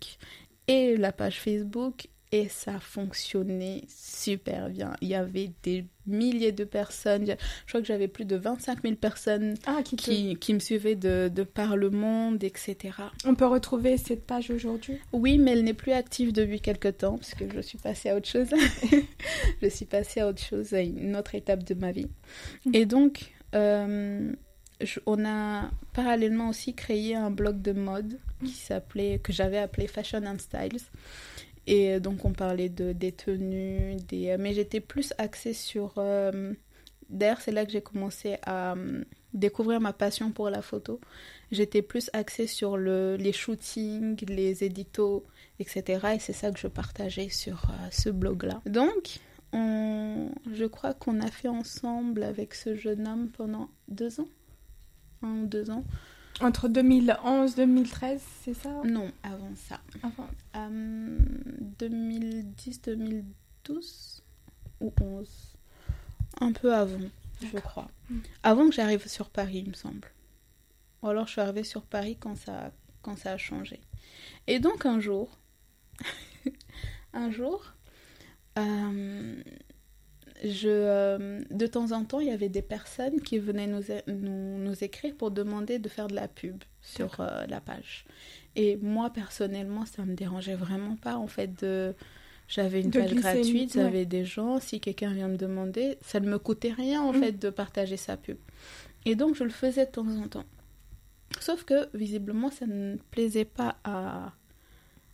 et 0.69 0.97
la 0.97 1.13
page 1.13 1.41
Facebook 1.41 2.09
et 2.33 2.49
ça 2.49 2.79
fonctionnait 2.79 3.83
super 3.89 4.69
bien. 4.71 4.93
Il 5.01 5.09
y 5.09 5.17
avait 5.17 5.51
des 5.65 5.85
milliers 6.07 6.53
de 6.53 6.63
personnes. 6.63 7.27
Je 7.27 7.35
crois 7.67 7.81
que 7.81 7.87
j'avais 7.89 8.07
plus 8.07 8.25
de 8.25 8.37
25 8.37 8.83
000 8.83 8.95
personnes 8.95 9.55
Ah, 9.67 9.81
qui 9.85 9.97
te- 9.97 10.03
qui, 10.05 10.37
qui 10.37 10.55
me 10.55 10.61
suivaient 10.61 10.95
de, 10.95 11.29
de 11.29 11.43
par 11.43 11.77
le 11.77 11.91
monde, 11.91 12.45
etc. 12.45 12.77
On 13.27 13.35
peut 13.35 13.47
retrouver 13.47 13.97
cette 13.97 14.25
page 14.27 14.51
aujourd'hui? 14.51 14.99
Oui, 15.13 15.39
mais 15.39 15.53
elle 15.53 15.65
n'est 15.65 15.75
plus 15.75 15.91
active 15.91 16.33
depuis 16.33 16.61
quelque 16.61 16.87
temps 16.89 17.17
parce 17.17 17.35
que 17.35 17.45
je 17.53 17.61
suis 17.61 17.79
passée 17.79 18.11
à 18.11 18.17
autre 18.17 18.29
chose. 18.29 18.49
je 19.63 19.69
suis 19.69 19.87
passée 19.87 20.21
à 20.21 20.29
autre 20.29 20.43
chose, 20.43 20.73
à 20.73 20.83
une 20.83 21.17
autre 21.17 21.35
étape 21.35 21.65
de 21.65 21.75
ma 21.75 21.91
vie. 21.91 22.07
Et 22.73 22.87
donc, 22.87 23.33
euh, 23.57 24.33
on 25.07 25.25
a 25.25 25.71
parallèlement 25.93 26.49
aussi 26.51 26.75
créé 26.75 27.15
un 27.15 27.31
blog 27.31 27.61
de 27.63 27.73
mode 27.73 28.19
qui 28.45 28.53
s'appelait, 28.53 29.19
que 29.19 29.33
j'avais 29.33 29.59
appelé 29.59 29.87
Fashion 29.87 30.25
and 30.27 30.39
Styles. 30.39 30.81
Et 31.67 32.01
donc, 32.01 32.25
on 32.25 32.33
parlait 32.33 32.69
de, 32.69 32.93
des 32.93 33.13
tenues, 33.13 33.97
des... 34.09 34.37
mais 34.39 34.55
j'étais 34.55 34.81
plus 34.81 35.13
axée 35.19 35.53
sur. 35.55 35.95
euh, 35.99 36.55
D'ailleurs, 37.11 37.41
c'est 37.41 37.51
là 37.53 37.67
que 37.67 37.73
j'ai 37.73 37.83
commencé 37.83 38.37
à 38.45 38.73
euh, 38.75 39.05
découvrir 39.35 39.81
ma 39.81 39.93
passion 39.93 40.31
pour 40.31 40.49
la 40.49 40.63
photo. 40.63 41.01
J'étais 41.51 41.83
plus 41.83 42.09
axée 42.13 42.47
sur 42.47 42.77
le, 42.77 43.17
les 43.17 43.33
shootings, 43.33 44.17
les 44.29 44.63
éditos, 44.63 45.25
etc. 45.59 46.07
Et 46.15 46.19
c'est 46.21 46.33
ça 46.33 46.53
que 46.53 46.59
je 46.59 46.69
partageais 46.69 47.29
sur 47.29 47.65
euh, 47.71 47.89
ce 47.91 48.11
blog-là. 48.11 48.63
Donc, 48.65 49.19
on, 49.53 50.31
je 50.53 50.65
crois 50.65 50.95
qu'on 50.95 51.21
a 51.21 51.27
fait 51.31 51.49
ensemble 51.49 52.23
avec 52.23 52.55
ce 52.55 52.77
jeune 52.77 53.09
homme 53.09 53.29
pendant 53.37 53.69
deux 53.89 54.21
ans. 54.21 54.29
Un 55.23 55.43
ou 55.43 55.47
deux 55.47 55.71
ans. 55.71 55.85
Entre 56.41 56.69
2011 56.69 57.55
2013, 57.55 58.23
c'est 58.43 58.55
ça? 58.55 58.71
Non, 58.85 59.13
avant 59.23 59.53
ça. 59.57 59.81
Enfin, 60.03 60.27
Euh, 60.57 61.19
2010-2012 61.79 64.23
ou 64.81 64.93
11. 65.01 65.29
Un 66.41 66.53
peu 66.53 66.75
avant, 66.75 67.09
je 67.43 67.59
crois. 67.59 67.89
Mm. 68.09 68.19
Avant 68.43 68.69
que 68.69 68.75
j'arrive 68.75 69.07
sur 69.07 69.29
Paris, 69.29 69.63
il 69.65 69.69
me 69.69 69.75
semble. 69.75 70.09
Ou 71.03 71.09
alors 71.09 71.27
je 71.27 71.33
suis 71.33 71.41
arrivée 71.41 71.65
sur 71.65 71.83
Paris 71.83 72.17
quand 72.19 72.37
ça, 72.37 72.73
quand 73.03 73.17
ça 73.17 73.33
a 73.33 73.37
changé. 73.37 73.81
Et 74.47 74.59
donc 74.61 74.87
un 74.87 75.01
jour, 75.01 75.39
un 77.13 77.31
jour, 77.31 77.75
euh, 78.59 79.43
je, 80.43 80.69
euh, 80.69 81.41
de 81.51 81.67
temps 81.67 81.93
en 81.93 82.05
temps, 82.05 82.21
il 82.21 82.29
y 82.29 82.31
avait 82.33 82.49
des 82.49 82.63
personnes 82.63 83.21
qui 83.21 83.39
venaient 83.39 83.67
nous, 83.67 83.83
nous, 84.07 84.59
nous 84.59 84.85
écrire 84.85 85.15
pour 85.17 85.31
demander 85.31 85.79
de 85.79 85.89
faire 85.89 86.09
de 86.09 86.15
la 86.15 86.29
pub 86.29 86.63
sur 86.81 87.21
euh, 87.21 87.47
la 87.47 87.61
page. 87.61 88.05
Et 88.57 88.77
moi, 88.77 89.11
personnellement, 89.11 89.85
ça 89.87 90.05
me 90.05 90.15
dérangeait 90.15 90.55
vraiment 90.57 90.97
pas, 90.97 91.17
en 91.17 91.27
fait, 91.27 91.61
de... 91.63 91.95
J'avais 92.49 92.81
une 92.81 92.91
De 92.91 92.99
page 92.99 93.11
glisser 93.11 93.23
gratuite, 93.23 93.75
ouais. 93.77 93.83
j'avais 93.83 94.05
des 94.07 94.25
gens, 94.25 94.59
si 94.59 94.81
quelqu'un 94.81 95.13
vient 95.13 95.29
me 95.29 95.37
demander, 95.37 95.99
ça 96.03 96.19
ne 96.19 96.29
me 96.29 96.39
coûtait 96.39 96.73
rien, 96.73 97.01
en 97.01 97.13
Mm. 97.13 97.21
fait, 97.21 97.33
de 97.33 97.49
partager 97.51 97.97
sa 97.97 98.17
pub. 98.17 98.39
Et 99.07 99.15
donc, 99.15 99.37
je 99.37 99.45
le 99.45 99.51
faisais 99.51 99.87
de 99.87 99.91
temps 99.93 100.07
en 100.09 100.27
temps. 100.27 100.45
Sauf 101.39 101.63
que, 101.65 101.89
visiblement, 101.97 102.51
ça 102.51 102.67
ne 102.67 102.97
plaisait 103.13 103.45
pas 103.45 103.77
à... 103.85 104.33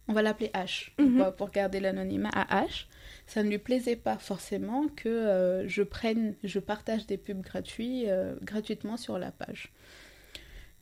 On 0.08 0.12
va 0.14 0.22
l'appeler 0.22 0.50
H, 0.54 0.92
Mhm. 0.98 1.16
pour- 1.18 1.34
pour 1.36 1.50
garder 1.50 1.78
l'anonymat 1.80 2.30
à 2.32 2.64
H. 2.64 2.86
Ça 3.26 3.42
ne 3.42 3.48
lui 3.48 3.58
plaisait 3.58 3.96
pas 3.96 4.18
forcément 4.18 4.86
que 4.94 5.08
euh, 5.08 5.66
je 5.68 5.82
prenne, 5.82 6.34
je 6.44 6.60
partage 6.60 7.06
des 7.06 7.16
pubs 7.18 7.40
gratuits, 7.42 8.08
euh, 8.08 8.36
gratuitement 8.42 8.96
sur 8.96 9.18
la 9.18 9.32
page. 9.32 9.72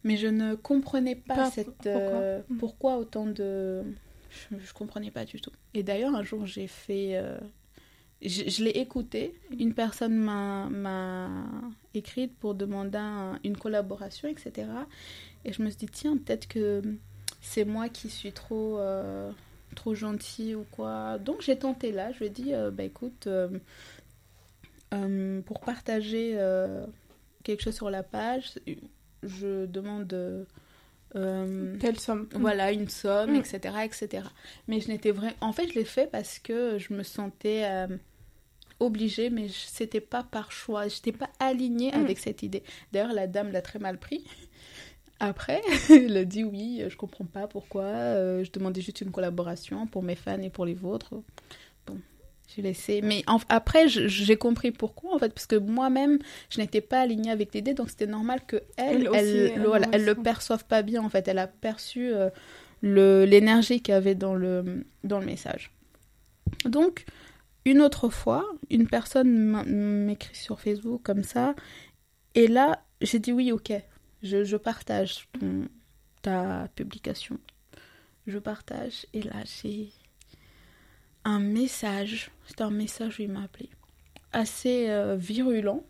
Mais 0.05 0.17
je 0.19 0.27
ne 0.27 0.55
comprenais 0.55 1.15
pas, 1.17 1.35
Pas- 1.37 1.51
cette, 1.51 1.67
pourquoi 1.69 1.91
euh, 1.91 2.43
Mhm. 2.51 2.59
pourquoi 2.59 2.97
autant 2.99 3.27
de... 3.27 3.83
Je, 4.31 4.59
je 4.59 4.73
comprenais 4.75 5.11
pas 5.11 5.25
du 5.25 5.41
tout. 5.41 5.53
Et 5.73 5.83
d'ailleurs, 5.83 6.15
un 6.15 6.23
jour, 6.23 6.45
j'ai 6.45 6.67
fait... 6.67 7.17
je 8.23 8.43
je 8.49 8.65
l'ai 8.65 8.71
écouté. 8.71 9.35
Une 9.59 9.75
personne 9.75 10.15
m'a- 10.17 10.69
m'a 10.71 11.31
écrite 11.95 12.37
pour 12.39 12.55
demander 12.55 12.99
un- 12.99 13.39
une 13.45 13.57
collaboration, 13.57 14.29
etc. 14.29 14.69
Et 15.45 15.53
je 15.53 15.63
me 15.63 15.71
suis 15.71 15.79
dit, 15.79 15.87
tiens, 15.89 16.17
peut-être 16.17 16.49
que 16.49 16.83
c'est 17.41 17.65
moi 17.65 17.89
qui 17.89 18.11
suis 18.11 18.33
trop, 18.33 18.79
euh, 18.79 19.31
trop 19.75 19.95
gentille 19.95 20.55
ou 20.55 20.65
quoi. 20.71 21.19
Donc 21.19 21.43
j'ai 21.43 21.59
tenté 21.59 21.93
là. 21.93 22.13
Je 22.13 22.19
lui 22.21 22.27
ai 22.27 22.31
dit, 22.31 22.55
euh, 22.55 22.71
bah 22.71 22.85
écoute, 22.85 23.27
euh, 23.27 23.49
euh, 24.93 25.41
pour 25.43 25.61
partager 25.61 26.37
quelque 27.43 27.63
chose 27.63 27.75
sur 27.75 27.91
la 27.91 28.03
page, 28.03 28.55
je 29.23 29.67
demande... 29.67 30.13
euh, 31.17 31.77
telle 31.79 31.99
somme? 32.01 32.29
voilà, 32.35 32.73
une 32.73 32.89
somme, 32.89 33.33
Mm. 33.33 33.37
etc., 33.37 33.59
etc. 33.85 34.25
Mais 34.69 34.81
je 34.81 34.89
n'étais 34.89 35.11
vraiment... 35.11 35.35
En 35.41 35.53
fait, 35.53 35.69
je 35.69 35.75
l'ai 35.75 35.85
fait 35.85 36.07
parce 36.11 36.39
que 36.39 36.79
je 36.79 36.93
me 36.93 37.03
sentais 37.03 37.63
euh, 37.65 37.87
obligée, 38.81 39.31
mais 39.31 39.47
c'était 39.49 40.01
pas 40.01 40.23
par 40.25 40.51
choix. 40.53 40.89
Je 40.89 40.97
n'étais 40.97 41.13
pas 41.13 41.31
alignée 41.39 41.93
Mm. 41.93 42.01
avec 42.05 42.19
cette 42.19 42.43
idée. 42.43 42.63
D'ailleurs, 42.93 43.13
la 43.13 43.27
dame 43.27 43.53
l'a 43.53 43.63
très 43.63 43.79
mal 43.79 43.99
pris. 43.99 44.25
Après, 45.21 45.63
elle 45.91 46.17
a 46.17 46.25
dit 46.25 46.45
oui, 46.45 46.83
je 46.89 46.97
comprends 46.97 47.25
pas 47.25 47.47
pourquoi. 47.47 47.85
euh, 47.85 48.45
je 48.45 48.51
demandais 48.51 48.81
juste 48.81 49.01
une 49.01 49.11
collaboration 49.11 49.87
pour 49.87 50.03
mes 50.03 50.17
fans 50.17 50.41
et 50.41 50.51
pour 50.51 50.67
les 50.67 50.75
vôtres. 50.75 51.15
Bon, 51.87 51.99
j'ai 52.55 52.63
laissé. 52.63 53.01
Mais 53.03 53.23
en- 53.27 53.39
après, 53.49 53.89
j'ai 53.89 54.37
compris 54.37 54.71
pourquoi, 54.73 55.15
en 55.15 55.19
fait, 55.19 55.33
parce 55.33 55.47
que 55.47 55.57
moi-même, 55.57 56.19
je 56.51 56.61
n'étais 56.61 56.81
pas 56.81 57.01
alignée 57.01 57.31
avec 57.31 57.55
l'idée, 57.55 57.75
donc 57.75 57.91
c'était 57.91 58.07
normal 58.07 58.41
que 58.47 58.63
elle, 58.77 59.03
Elle 59.03 59.09
aussi, 59.09 59.19
elle, 59.19 59.53
elle 59.57 59.67
voilà, 59.67 59.89
elle 59.93 60.05
le 60.05 60.15
perçoive 60.15 60.65
pas 60.67 60.83
bien, 60.83 61.03
en 61.03 61.09
fait. 61.09 61.27
Elle 61.29 61.39
a 61.39 61.47
perçu 61.47 62.13
euh, 62.13 62.29
le- 62.83 63.25
l'énergie 63.25 63.81
qu'il 63.81 63.93
y 63.93 63.97
avait 63.97 64.15
dans 64.17 64.35
le, 64.35 64.85
dans 65.05 65.21
le 65.21 65.27
message. 65.27 65.71
Donc, 66.65 67.07
une 67.65 67.81
autre 67.81 68.09
fois, 68.11 68.45
une 68.71 68.87
personne 68.89 69.65
m'écrit 70.07 70.35
sur 70.37 70.61
Facebook 70.61 71.01
comme 71.03 71.23
ça, 71.23 71.55
et 72.35 72.47
là, 72.49 72.83
j'ai 73.01 73.19
dit 73.21 73.33
oui, 73.33 73.53
ok, 73.53 73.73
je, 74.25 74.43
je 74.45 74.57
partage 74.57 75.29
ton- 75.39 75.69
ta 76.23 76.67
publication. 76.75 77.39
Je 78.27 78.39
partage, 78.39 79.07
et 79.13 79.23
là, 79.23 79.37
j'ai 79.45 79.91
un 81.25 81.39
message, 81.41 82.31
c'est 82.47 82.61
un 82.61 82.71
message 82.71 83.17
il 83.19 83.31
m'a 83.31 83.43
appelé, 83.45 83.69
assez 84.33 84.89
euh, 84.91 85.17
virulent. 85.17 85.85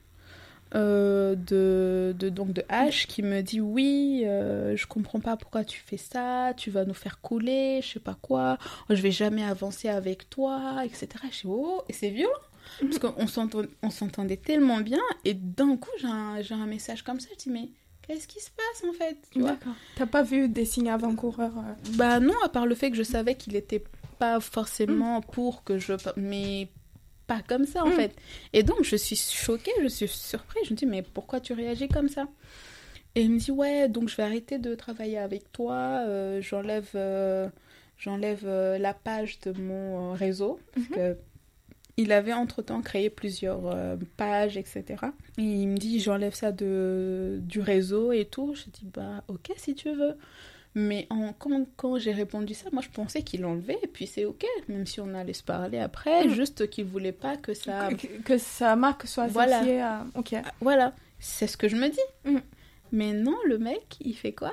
euh, 0.75 1.37
de, 1.37 2.15
de, 2.19 2.29
donc 2.29 2.53
de 2.53 2.63
H 2.63 3.07
qui 3.07 3.23
me 3.23 3.43
dit 3.43 3.61
oui 3.61 4.23
euh, 4.25 4.77
je 4.77 4.87
comprends 4.89 5.21
pas 5.21 5.37
pourquoi 5.37 5.65
tu 5.65 5.79
fais 5.81 5.97
ça. 5.97 6.53
Tu 6.57 6.71
vas 6.73 6.85
nous 6.85 6.95
faire 6.95 7.21
couler. 7.21 7.79
Je 7.83 7.89
sais 7.93 8.01
pas 8.01 8.17
quoi. 8.21 8.59
Je 8.91 9.01
vais 9.01 9.13
jamais 9.13 9.45
avancer 9.45 9.89
avec 9.89 10.29
toi 10.31 10.83
etc 10.85 11.07
je 11.31 11.43
dis 11.43 11.47
oh 11.47 11.83
et 11.89 11.93
c'est 11.93 12.11
violent. 12.11 12.33
Parce 12.81 12.99
qu'on 12.99 13.27
s'entend- 13.29 13.63
on 13.83 13.91
s'entendait 13.91 14.37
tellement 14.39 14.81
bien. 14.81 15.03
Et 15.25 15.35
d'un 15.35 15.77
coup 15.77 15.91
j'ai 16.01 16.09
un, 16.09 16.43
j'ai 16.43 16.55
un 16.55 16.67
message 16.67 17.03
comme 17.05 17.21
ça. 17.21 17.29
Je 17.35 17.45
dis 17.45 17.51
mais 17.51 17.69
qu'est-ce 18.07 18.29
qui 18.29 18.41
se 18.41 18.51
passe 18.51 18.89
en 18.89 18.93
fait 18.93 19.17
tu 19.31 19.41
D'accord. 19.41 19.75
T'as 19.97 20.07
pas 20.07 20.23
vu 20.23 20.49
des 20.49 20.65
signes 20.65 20.91
avant-coureurs 20.91 21.57
euh, 21.59 21.73
bah 21.97 22.21
non, 22.21 22.35
à 22.45 22.49
part 22.49 22.67
le 22.67 22.75
fait 22.75 22.91
que 22.91 22.97
je 22.97 23.03
savais 23.03 23.35
qu'il 23.35 23.57
était 23.57 23.83
pas 24.19 24.41
forcément 24.41 25.21
pour 25.21 25.65
que 25.65 25.79
je... 25.79 25.95
Mais 26.17 26.69
pas 27.27 27.41
comme 27.47 27.65
ça 27.65 27.83
en 27.85 27.89
Mm. 27.89 27.93
fait. 27.93 28.17
Et 28.53 28.63
donc 28.63 28.83
je 28.83 28.97
suis 28.97 29.17
choquée, 29.17 29.73
je 29.83 29.89
suis 29.89 30.09
surprise. 30.09 30.65
Je 30.67 30.73
me 30.73 30.77
dis 30.77 30.87
mais 30.87 31.03
pourquoi 31.03 31.41
tu 31.41 31.53
réagis 31.55 31.89
comme 31.89 32.09
ça? 32.09 32.27
Et 33.15 33.23
il 33.23 33.31
me 33.33 33.39
dit 33.39 33.51
ouais, 33.51 33.89
donc 33.89 34.09
je 34.09 34.17
vais 34.17 34.23
arrêter 34.25 34.59
de 34.59 34.75
travailler 34.75 35.19
avec 35.19 35.51
toi. 35.53 35.75
euh, 36.07 36.41
j'enlève 36.43 36.91
euh, 36.95 37.49
j'enlève 37.97 38.43
euh, 38.45 38.77
la 38.79 38.93
page 38.93 39.41
de 39.41 39.53
mon 39.59 40.13
réseau. 40.13 40.59
Parce 40.75 40.89
Mhm. 40.91 40.95
que 40.97 41.17
il 41.97 42.11
avait 42.13 42.33
entre-temps 42.33 42.83
créé 42.83 43.09
plusieurs 43.11 43.67
euh, 43.67 43.97
pages, 44.17 44.57
etc. 44.57 44.85
Et 45.39 45.43
il 45.43 45.69
me 45.69 45.77
dit, 45.77 46.01
j'enlève 46.01 46.35
ça 46.35 46.51
de, 46.53 47.39
du 47.43 47.61
réseau 47.61 48.13
et 48.13 48.25
tout. 48.25 48.55
Je 48.55 48.65
dis, 48.71 48.87
bah 48.93 49.23
ok 49.29 49.53
si 49.57 49.75
tu 49.75 49.91
veux. 49.93 50.17
Mais 50.77 51.07
en, 51.09 51.33
quand, 51.33 51.65
quand 51.77 51.99
j'ai 51.99 52.11
répondu 52.13 52.53
ça, 52.53 52.69
moi 52.73 52.83
je 52.83 52.89
pensais 52.89 53.23
qu'il 53.23 53.43
l'enlevait 53.43 53.79
et 53.85 53.87
puis 53.87 54.09
c'est 54.09 54.25
ok, 54.25 54.45
même 54.69 54.87
si 54.87 55.01
on 55.01 55.15
allait 55.15 55.33
se 55.33 55.45
parler 55.45 55.79
après, 55.79 56.27
Mm. 56.27 56.31
juste 56.31 56.69
qu'il 56.69 56.85
voulait 56.87 57.13
pas 57.13 57.37
que 57.37 57.55
ça... 57.55 57.91
que, 57.95 58.07
que 58.23 58.39
sa 58.39 58.75
marque 58.75 59.07
soit 59.07 59.29
Voilà. 59.29 59.59
associée 59.59 59.81
à. 59.81 60.05
Ok. 60.17 60.33
Ah, 60.35 60.43
Voilà, 60.61 60.93
c'est 61.21 61.47
ce 61.47 61.57
que 61.57 61.69
je 61.69 61.77
me 61.77 61.89
dis. 61.91 62.31
Mm. 62.33 62.39
Mais 62.91 63.13
non, 63.13 63.37
le 63.47 63.59
mec, 63.59 63.97
il 64.01 64.15
fait 64.15 64.33
quoi? 64.33 64.53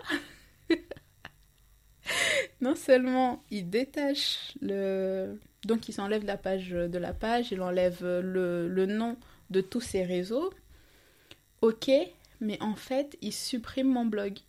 Non 2.61 2.75
seulement 2.75 3.43
il 3.51 3.69
détache 3.69 4.53
le... 4.61 5.39
Donc 5.65 5.87
il 5.89 5.93
s'enlève 5.93 6.25
la 6.25 6.37
page 6.37 6.69
de 6.69 6.97
la 6.97 7.13
page, 7.13 7.51
il 7.51 7.61
enlève 7.61 7.99
le, 8.03 8.67
le 8.67 8.85
nom 8.85 9.15
de 9.49 9.61
tous 9.61 9.81
ses 9.81 10.03
réseaux. 10.03 10.51
Ok, 11.61 11.91
mais 12.39 12.57
en 12.61 12.75
fait, 12.75 13.17
il 13.21 13.31
supprime 13.33 13.87
mon 13.87 14.05
blog. 14.05 14.39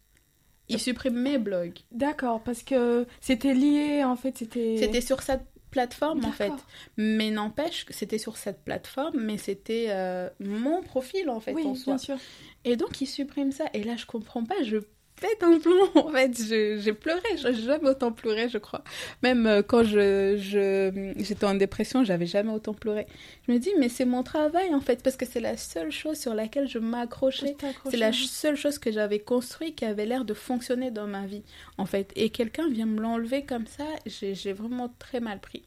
Il 0.69 0.79
supprime 0.79 1.15
mes 1.19 1.37
blogs. 1.39 1.79
D'accord, 1.91 2.43
parce 2.43 2.63
que 2.63 3.07
c'était 3.21 3.53
lié, 3.53 4.03
en 4.05 4.17
fait, 4.17 4.39
c'était... 4.39 4.77
C'était 4.79 5.03
sur 5.03 5.21
cette 5.21 5.43
plateforme, 5.71 6.25
en 6.25 6.33
fait. 6.33 6.53
Mais 6.97 7.31
n'empêche 7.31 7.85
que 7.85 7.93
c'était 7.93 8.17
sur 8.17 8.39
cette 8.39 8.63
plateforme, 8.65 9.21
mais 9.21 9.37
c'était 9.37 9.87
euh, 9.91 10.31
mon 10.41 10.83
profil, 10.83 11.29
en 11.29 11.41
fait, 11.41 11.53
Oui, 11.53 11.65
en 11.67 11.75
soi. 11.75 11.95
bien 11.95 11.99
sûr. 11.99 12.17
Et 12.65 12.77
donc, 12.77 13.03
il 13.03 13.07
supprime 13.07 13.53
ça. 13.53 13.65
Et 13.75 13.83
là, 13.85 13.97
je 13.97 14.07
comprends 14.07 14.45
pas, 14.45 14.63
je 14.63 14.79
pète 15.23 15.43
un 15.43 15.59
plomb, 15.59 15.89
en 15.95 16.11
fait. 16.11 16.33
J'ai 16.81 16.93
pleuré, 16.93 17.21
j'ai 17.37 17.55
jamais 17.55 17.89
autant 17.89 18.13
pleuré, 18.13 18.49
je 18.49 18.59
crois. 18.59 18.83
Même 19.23 19.47
euh, 19.47 19.63
quand 19.63 19.85
je 19.85 20.37
je- 20.39 21.13
j'étais 21.23 21.47
en 21.47 21.55
dépression, 21.55 22.05
j'avais 22.05 22.27
jamais 22.27 22.53
autant 22.53 22.75
pleuré. 22.75 23.07
Je 23.47 23.53
me 23.53 23.59
dis, 23.59 23.71
mais 23.79 23.89
c'est 23.89 24.05
mon 24.05 24.23
travail, 24.23 24.75
en 24.75 24.81
fait, 24.81 25.03
parce 25.03 25.17
que 25.17 25.25
c'est 25.25 25.41
la 25.41 25.57
seule 25.57 25.91
chose 25.93 26.19
sur 26.19 26.35
laquelle 26.35 26.69
je 26.69 26.79
m'accrochais. 26.79 27.57
C'est 27.91 27.97
la 27.97 28.13
seule 28.13 28.57
chose 28.57 28.79
que 28.79 28.91
j'avais 28.93 29.21
construite 29.21 29.77
qui 29.77 29.85
avait 29.85 30.07
l'air 30.07 30.25
de 30.25 30.35
fonctionner 30.35 30.91
dans 30.91 31.07
ma 31.07 31.25
vie, 31.27 31.43
en 31.79 31.87
fait. 31.87 32.11
Et 32.17 32.31
quelqu'un 32.31 32.69
vient 32.69 32.87
me 32.87 33.01
l'enlever 33.01 33.45
comme 33.45 33.67
ça, 33.67 33.85
j'ai 34.07 34.53
vraiment 34.53 34.93
très 34.99 35.21
mal 35.21 35.41
pris. 35.41 35.63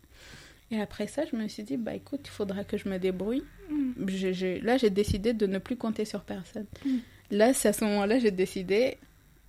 Et 0.71 0.81
après 0.81 1.07
ça, 1.07 1.21
je 1.31 1.35
me 1.37 1.47
suis 1.47 1.63
dit, 1.63 1.77
bah 1.77 1.93
écoute, 1.93 2.21
il 2.25 2.29
faudra 2.31 2.63
que 2.63 2.75
je 2.77 2.89
me 2.89 2.97
débrouille. 2.97 3.43
Mm. 3.69 4.61
Là, 4.63 4.77
j'ai 4.77 4.89
décidé 4.89 5.33
de 5.33 5.45
ne 5.45 5.59
plus 5.59 5.75
compter 5.77 6.05
sur 6.05 6.21
personne. 6.21 6.65
Mm. 6.85 6.97
Là, 7.31 7.53
c'est 7.53 7.69
à 7.69 7.73
ce 7.73 7.83
moment-là, 7.85 8.17
j'ai 8.19 8.31
décidé, 8.31 8.97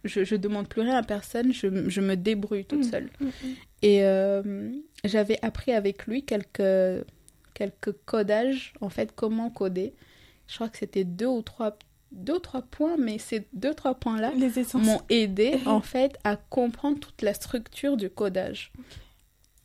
je, 0.07 0.25
je 0.25 0.37
demande 0.37 0.69
plus 0.69 0.83
rien 0.83 0.97
à 0.97 1.03
personne, 1.03 1.53
je, 1.53 1.89
je 1.89 2.01
me 2.01 2.15
débrouille 2.17 2.65
toute 2.65 2.81
Mm. 2.81 2.91
seule. 2.91 3.11
Mm. 3.21 3.27
Et 3.83 4.05
euh, 4.05 4.71
j'avais 5.05 5.39
appris 5.43 5.73
avec 5.73 6.07
lui 6.07 6.25
quelques, 6.25 7.05
quelques 7.55 7.93
codages, 8.05 8.73
en 8.81 8.89
fait, 8.89 9.13
comment 9.15 9.51
coder. 9.51 9.95
Je 10.49 10.55
crois 10.55 10.69
que 10.69 10.79
c'était 10.79 11.05
deux 11.05 11.27
ou 11.27 11.43
trois, 11.43 11.77
deux 12.13 12.35
ou 12.35 12.39
trois 12.39 12.63
points, 12.63 12.97
mais 12.99 13.19
ces 13.19 13.47
deux, 13.53 13.75
trois 13.75 13.95
points-là 13.95 14.33
Les 14.37 14.59
essences. 14.59 14.85
m'ont 14.87 15.01
aidé, 15.11 15.59
en 15.67 15.81
fait, 15.81 16.17
à 16.25 16.37
comprendre 16.37 16.99
toute 17.01 17.23
la 17.23 17.35
structure 17.35 17.97
du 17.97 18.09
codage. 18.11 18.73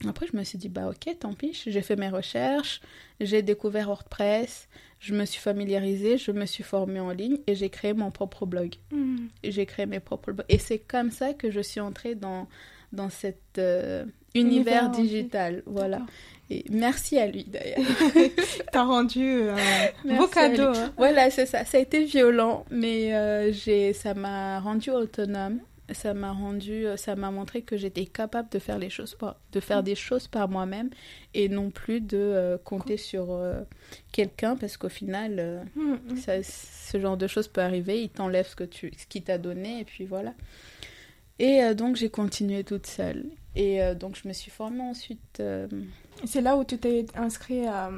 Après, 0.07 0.25
je 0.31 0.35
me 0.35 0.43
suis 0.43 0.57
dit, 0.57 0.67
bah 0.69 0.89
ok, 0.89 1.15
tant 1.19 1.33
pis, 1.33 1.61
j'ai 1.67 1.81
fait 1.83 1.95
mes 1.95 2.09
recherches, 2.09 2.81
j'ai 3.19 3.43
découvert 3.43 3.87
WordPress, 3.87 4.67
je 5.01 5.13
me 5.15 5.25
suis 5.25 5.41
familiarisée, 5.41 6.17
je 6.17 6.31
me 6.31 6.45
suis 6.45 6.63
formée 6.63 6.99
en 7.01 7.09
ligne 7.11 7.39
et 7.47 7.55
j'ai 7.55 7.69
créé 7.69 7.93
mon 7.93 8.11
propre 8.11 8.45
blog 8.45 8.75
Mm. 8.91 9.17
j'ai 9.43 9.65
créé 9.65 9.85
mes 9.87 9.99
propres 9.99 10.31
blogs. 10.31 10.45
Et 10.47 10.59
c'est 10.59 10.77
comme 10.79 11.11
ça 11.11 11.33
que 11.33 11.49
je 11.51 11.59
suis 11.59 11.79
entrée 11.81 12.13
dans, 12.15 12.47
dans 12.93 13.09
cet 13.09 13.41
euh, 13.57 14.05
univers, 14.35 14.89
digital. 14.91 15.63
Voilà. 15.65 16.01
Et 16.51 16.65
merci 16.69 17.17
à 17.17 17.25
lui 17.27 17.45
d'ailleurs. 17.45 17.79
T'as 18.71 18.83
rendu 18.83 19.25
euh, 19.25 19.55
beau 20.05 20.27
cadeau. 20.27 20.67
hein. 20.75 20.93
voilà, 20.97 21.29
c'est 21.31 21.45
ça. 21.47 21.65
Ça 21.65 21.77
a 21.77 21.81
été 21.81 22.03
violent, 22.05 22.65
mais 22.69 23.15
euh, 23.15 23.51
j'ai, 23.51 23.93
ça 23.93 24.13
m'a 24.13 24.59
rendu 24.59 24.91
autonome. 24.91 25.59
Ça 25.93 26.13
m'a 26.13 26.31
rendu, 26.31 26.85
ça 26.97 27.15
m'a 27.15 27.31
montré 27.31 27.61
que 27.61 27.77
j'étais 27.77 28.05
capable 28.05 28.49
de 28.49 28.59
faire 28.59 28.77
les 28.79 28.89
choses 28.89 29.15
par, 29.15 29.37
de 29.51 29.59
faire 29.59 29.83
des 29.83 29.95
choses 29.95 30.27
par 30.27 30.47
moi-même 30.49 30.89
et 31.33 31.49
non 31.49 31.69
plus 31.71 32.01
de 32.01 32.17
euh, 32.17 32.57
compter 32.57 32.97
sur 32.97 33.31
euh, 33.31 33.61
quelqu'un 34.11 34.55
parce 34.55 34.77
qu'au 34.77 34.89
final, 34.89 35.35
euh, 35.39 35.63
Mm, 35.75 35.93
mm. 36.13 36.15
ça- 36.17 36.43
ce 36.43 36.99
genre 36.99 37.17
de 37.17 37.27
choses 37.27 37.47
peut 37.47 37.61
arriver, 37.61 38.01
il 38.03 38.09
t'enlève 38.09 38.47
ce 38.47 38.55
que 38.55 38.63
tu, 38.63 38.91
ce 38.97 39.05
qu'il 39.07 39.23
t'a 39.23 39.37
donné, 39.37 39.79
et 39.81 39.85
puis 39.85 40.05
voilà. 40.05 40.33
Et 41.39 41.63
euh, 41.63 41.73
donc 41.73 41.95
j'ai 41.95 42.09
continué 42.09 42.63
toute 42.63 42.85
seule. 42.87 43.25
Et 43.55 43.81
euh, 43.81 43.95
donc 43.95 44.15
je 44.21 44.27
me 44.27 44.33
suis 44.33 44.51
formée 44.51 44.81
ensuite. 44.83 45.39
euh, 45.39 45.67
C'est 46.25 46.41
là 46.41 46.55
où 46.55 46.63
tu 46.63 46.77
t'es 46.77 47.05
inscrit 47.15 47.65
à, 47.65 47.91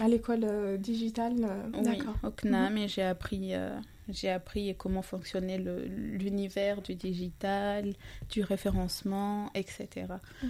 à 0.00 0.08
l'école 0.08 0.44
euh, 0.44 0.76
digitale. 0.76 1.34
euh, 1.44 1.62
oui, 1.74 1.98
au 2.22 2.30
CNAM, 2.30 2.76
et 2.78 2.88
j'ai 2.88 3.02
appris, 3.02 3.54
euh, 3.54 3.78
j'ai 4.08 4.30
appris 4.30 4.74
comment 4.76 5.02
fonctionnait 5.02 5.58
l'univers 5.58 6.80
du 6.82 6.94
digital, 6.94 7.92
du 8.30 8.42
référencement, 8.42 9.50
etc. 9.54 9.88
Mm. 10.42 10.46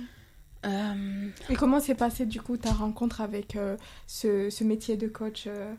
Euh, 0.67 1.29
Et 1.51 1.55
comment 1.55 1.79
s'est 1.81 1.95
passée 1.95 2.27
du 2.27 2.41
coup 2.41 2.57
ta 2.57 2.73
rencontre 2.73 3.21
avec 3.21 3.55
euh, 3.57 3.77
ce, 4.07 4.51
ce 4.51 4.65
métier 4.65 4.97
de 4.97 5.07
coach 5.09 5.45
euh? 5.47 5.73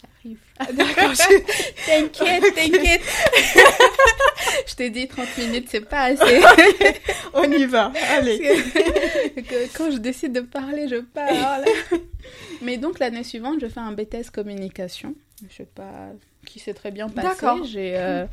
J'arrive. 0.00 0.38
D'accord. 0.74 1.12
je- 1.14 1.86
T'inquiète, 1.86 2.54
t'inquiète. 2.54 3.02
je 4.66 4.74
t'ai 4.74 4.88
dit 4.90 5.06
30 5.08 5.36
minutes, 5.38 5.68
c'est 5.68 5.80
pas 5.86 6.04
assez. 6.04 6.40
On 7.34 7.44
y 7.50 7.66
va. 7.66 7.92
Allez. 8.12 8.38
que 8.38 9.76
quand 9.76 9.90
je 9.90 9.98
décide 9.98 10.32
de 10.32 10.40
parler, 10.40 10.88
je 10.88 10.96
parle. 10.96 11.64
Mais 12.62 12.78
donc 12.78 12.98
l'année 13.00 13.24
suivante, 13.24 13.60
je 13.60 13.66
fais 13.68 13.80
un 13.80 13.92
BTS 13.92 14.30
communication. 14.32 15.14
Je 15.50 15.54
sais 15.56 15.66
pas 15.74 16.10
qui 16.46 16.58
s'est 16.58 16.74
très 16.74 16.90
bien 16.90 17.08
passé. 17.08 17.28
D'accord. 17.28 17.64
J'ai 17.64 17.96
euh, 17.96 18.26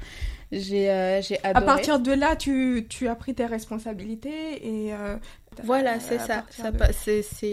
j'ai 0.51 0.89
euh, 0.89 1.21
j'ai 1.21 1.37
À 1.43 1.49
adoré. 1.49 1.65
partir 1.65 1.99
de 1.99 2.11
là, 2.11 2.35
tu, 2.35 2.85
tu 2.89 3.07
as 3.07 3.15
pris 3.15 3.33
tes 3.35 3.45
responsabilités 3.45 4.67
et. 4.67 4.93
euh, 4.93 5.17
Voilà, 5.63 5.99
c'est 5.99 6.19
ça. 6.19 6.45
ça 6.49 6.71
de- 6.71 6.77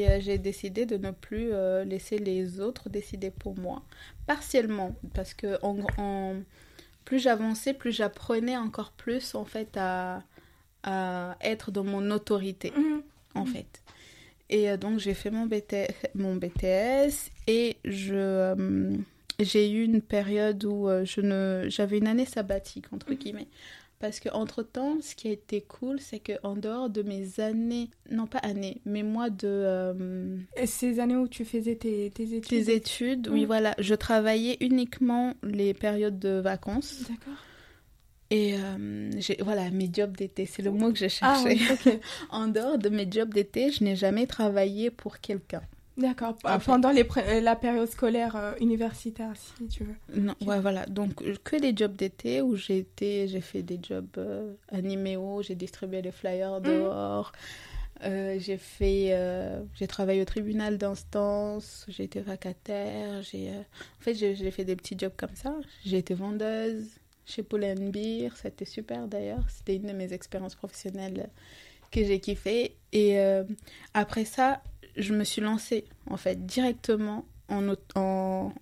euh, 0.08 0.18
j'ai 0.20 0.38
décidé 0.38 0.86
de 0.86 0.96
ne 0.96 1.10
plus 1.10 1.52
laisser 1.84 2.18
les 2.18 2.60
autres 2.60 2.88
décider 2.88 3.30
pour 3.30 3.58
moi. 3.58 3.82
Partiellement, 4.26 4.94
parce 5.14 5.34
que 5.34 5.58
en, 5.62 5.76
en- 5.98 6.36
plus 7.04 7.18
j'avançais, 7.20 7.74
plus 7.74 7.92
j'apprenais 7.92 8.56
encore 8.56 8.92
plus 8.92 9.34
en 9.34 9.44
fait 9.44 9.76
à, 9.76 10.22
à 10.82 11.36
être 11.40 11.70
dans 11.70 11.84
mon 11.84 12.10
autorité. 12.10 12.72
Mhm. 12.76 13.02
en 13.34 13.44
fait. 13.44 13.82
Et 14.48 14.76
donc 14.76 14.98
j'ai 15.00 15.12
fait 15.14 15.30
mon, 15.30 15.46
BT 15.46 15.88
mon 16.14 16.36
BTS 16.36 17.30
et 17.48 17.76
je 17.84 18.54
j'ai 19.40 19.70
eu 19.70 19.84
une 19.84 20.00
période 20.02 20.64
où 20.64 20.88
euh, 20.88 21.04
je 21.04 21.20
ne 21.20 21.66
j'avais 21.68 21.98
une 21.98 22.06
année 22.08 22.26
sabbatique 22.26 22.86
entre 22.92 23.10
Mhm. 23.10 23.18
guillemets 23.18 23.48
parce 23.98 24.20
que 24.20 24.28
entre 24.30 24.62
temps 24.62 24.98
ce 25.00 25.14
qui 25.14 25.28
a 25.28 25.32
été 25.32 25.62
cool 25.62 26.00
c'est 26.00 26.20
que 26.20 26.32
en 26.42 26.54
dehors 26.56 26.90
de 26.90 27.02
mes 27.02 27.40
années 27.40 27.88
non 28.10 28.26
pas 28.26 28.38
années 28.38 28.80
mais 28.84 29.02
mois 29.02 29.30
de 29.30 29.46
euh, 29.48 30.38
ces 30.66 31.00
années 31.00 31.16
où 31.16 31.28
tu 31.28 31.44
faisais 31.44 31.76
tes, 31.76 32.10
tes 32.10 32.34
études? 32.34 32.64
tes 32.66 32.74
études 32.74 33.28
oui 33.28 33.40
Mhm. 33.40 33.46
voilà 33.46 33.74
je 33.78 33.94
travaillais 33.94 34.56
uniquement 34.60 35.34
les 35.42 35.72
périodes 35.74 36.18
de 36.18 36.40
vacances 36.40 37.04
D'accord. 37.08 37.34
et 38.30 38.54
euh, 38.58 39.10
j'ai 39.18 39.36
voilà 39.40 39.70
mes 39.70 39.88
jobs 39.92 40.16
d'été 40.16 40.46
c'est 40.46 40.62
le 40.62 40.70
mot 40.72 40.92
que 40.92 40.98
je 40.98 41.08
Ah 41.20 41.42
cherchais 41.42 41.54
oui, 41.54 41.66
ok. 41.70 42.00
en 42.30 42.48
dehors 42.48 42.78
de 42.78 42.88
mes 42.88 43.10
jobs 43.10 43.32
d'été 43.32 43.70
je 43.70 43.84
n'ai 43.84 43.96
jamais 43.96 44.26
travaillé 44.26 44.90
pour 44.90 45.20
quelqu'un 45.20 45.62
D'accord. 45.96 46.36
Fait. 46.40 46.64
Pendant 46.64 46.90
les 46.90 47.06
euh, 47.16 47.40
la 47.40 47.56
période 47.56 47.88
scolaire 47.88 48.36
euh, 48.36 48.52
universitaire, 48.60 49.32
si 49.34 49.66
tu 49.68 49.84
veux. 49.84 50.20
Non, 50.20 50.34
ouais, 50.44 50.60
voilà. 50.60 50.84
Donc, 50.86 51.22
euh, 51.22 51.34
que 51.42 51.56
les 51.56 51.74
jobs 51.74 51.96
d'été 51.96 52.42
où 52.42 52.54
j'ai 52.56 52.78
été, 52.78 53.28
j'ai 53.28 53.40
fait 53.40 53.62
des 53.62 53.80
jobs 53.82 54.06
euh, 54.18 54.52
animéo, 54.70 55.42
j'ai 55.42 55.54
distribué 55.54 56.02
les 56.02 56.12
flyers 56.12 56.60
dehors, 56.60 57.32
euh, 58.04 58.36
j'ai 58.38 58.58
fait, 58.58 59.08
euh, 59.12 59.62
j'ai 59.74 59.86
travaillé 59.86 60.20
au 60.20 60.26
tribunal 60.26 60.76
d'instance, 60.76 61.86
j'ai 61.88 62.04
été 62.04 62.20
vacataire, 62.20 63.22
j'ai, 63.22 63.48
euh, 63.48 63.60
en 63.60 64.02
fait, 64.02 64.14
j'ai 64.14 64.50
fait 64.50 64.64
des 64.64 64.76
petits 64.76 64.96
jobs 64.98 65.14
comme 65.16 65.34
ça. 65.34 65.54
J'ai 65.84 65.98
été 65.98 66.12
vendeuse 66.12 66.84
chez 67.24 67.42
Paul 67.42 67.64
Beer, 67.90 68.30
c'était 68.36 68.66
super 68.66 69.08
d'ailleurs. 69.08 69.44
C'était 69.48 69.76
une 69.76 69.86
de 69.86 69.92
mes 69.92 70.12
expériences 70.12 70.54
professionnelles 70.54 71.30
que 71.90 72.04
j'ai 72.04 72.20
kiffé. 72.20 72.76
Et 72.92 73.18
euh, 73.18 73.44
après 73.94 74.24
ça, 74.24 74.62
je 74.96 75.12
me 75.14 75.24
suis 75.24 75.40
lancée, 75.42 75.84
en 76.10 76.16
fait, 76.16 76.44
directement 76.46 77.24
en, 77.48 77.62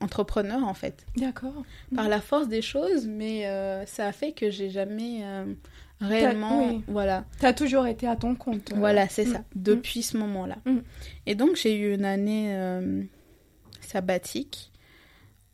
entrepreneur, 0.01 0.63
en 0.63 0.75
fait 0.75 1.07
D'accord. 1.17 1.65
par 1.95 2.09
la 2.09 2.21
force 2.21 2.49
des 2.49 2.61
choses, 2.63 3.07
mais 3.07 3.47
euh, 3.47 3.87
ça 3.87 4.07
a 4.09 4.13
fait 4.13 4.33
que 4.33 4.51
j'ai 4.51 4.69
jamais 4.69 5.21
euh, 5.25 5.55
réellement, 6.03 6.69
oui. 6.69 6.83
voilà, 6.87 7.25
Tu 7.41 7.47
as 7.47 7.55
toujours 7.55 7.87
été 7.87 8.07
à 8.07 8.15
ton 8.17 8.35
compte. 8.35 8.73
euh. 8.73 8.77
voilà, 8.77 9.09
c'est 9.09 9.25
mm, 9.25 9.33
ça, 9.33 9.45
depuis 9.55 10.03
ce 10.03 10.19
moment-là. 10.19 10.57
Mm. 10.67 10.79
Et 11.27 11.35
donc 11.35 11.57
j'ai 11.57 11.77
eu 11.79 11.95
une 11.95 12.05
année 12.05 12.55
sabbatique 13.81 14.71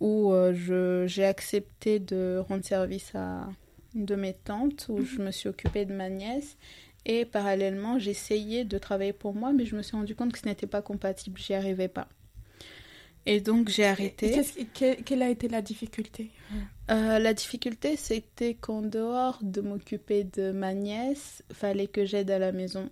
où 0.00 0.32
je 0.52 1.04
j'ai 1.06 1.24
accepté 1.24 1.98
de 1.98 2.42
rendre 2.48 2.64
service 2.64 3.12
à 3.14 3.46
une 3.94 4.06
de 4.06 4.14
mes 4.16 4.32
tantes, 4.34 4.86
où 4.88 4.98
Mhm. 4.98 5.04
je 5.04 5.20
me 5.22 5.30
suis 5.30 5.48
occupée 5.48 5.84
de 5.84 5.92
ma 5.92 6.08
nièce. 6.08 6.56
Et 7.10 7.26
parallèlement, 7.26 7.98
j'essayais 7.98 8.64
de 8.64 8.78
travailler 8.78 9.12
pour 9.12 9.34
moi, 9.34 9.52
mais 9.52 9.66
je 9.66 9.76
me 9.76 9.82
suis 9.82 9.96
rendu 9.96 10.14
compte 10.14 10.32
que 10.32 10.38
ce 10.38 10.46
n'était 10.46 10.66
pas 10.66 10.82
compatible, 10.82 11.38
j'y 11.38 11.54
arrivais 11.54 11.88
pas. 11.88 12.08
Et 13.26 13.40
donc 13.40 13.68
j'ai 13.68 13.84
arrêté. 13.84 14.42
que- 14.74 15.00
quelle 15.02 15.22
a 15.22 15.30
été 15.30 15.48
la 15.48 15.62
difficulté? 15.62 16.30
Euh, 16.90 17.18
la 17.20 17.34
difficulté, 17.34 17.96
c'était 17.96 18.54
qu'en 18.54 18.82
dehors 18.82 19.38
de 19.42 19.60
m'occuper 19.60 20.24
de 20.24 20.50
ma 20.50 20.74
nièce, 20.74 21.44
fallait 21.52 21.86
que 21.86 22.04
j'aide 22.04 22.30
à 22.30 22.38
la 22.38 22.52
maison. 22.52 22.90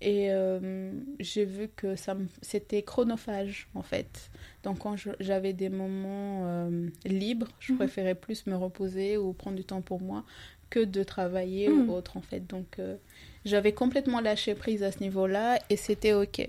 Et 0.00 0.32
euh, 0.32 0.92
j'ai 1.20 1.44
vu 1.46 1.68
que 1.74 1.96
ça 1.96 2.16
c'était 2.42 2.82
chronophage, 2.82 3.68
en 3.74 3.82
fait. 3.82 4.30
Donc, 4.64 4.80
quand 4.80 4.96
j'avais 5.20 5.54
des 5.54 5.70
moments 5.70 6.46
euh, 6.46 6.88
libres, 7.06 7.48
je 7.60 7.72
Mhm. 7.72 7.78
préférais 7.78 8.14
plus 8.16 8.46
me 8.46 8.56
reposer 8.56 9.16
ou 9.18 9.32
prendre 9.32 9.56
du 9.56 9.64
temps 9.64 9.82
pour 9.82 10.02
moi 10.02 10.24
que 10.70 10.80
de 10.84 11.02
travailler 11.02 11.68
Mhm. 11.68 11.88
ou 11.88 11.92
autre, 11.92 12.16
en 12.16 12.20
fait. 12.20 12.40
Donc, 12.46 12.78
euh, 12.78 12.96
j'avais 13.44 13.72
complètement 13.72 14.20
lâché 14.20 14.54
prise 14.54 14.82
à 14.82 14.90
ce 14.92 15.00
niveau-là 15.00 15.58
et 15.70 15.76
c'était 15.76 16.12
OK. 16.12 16.46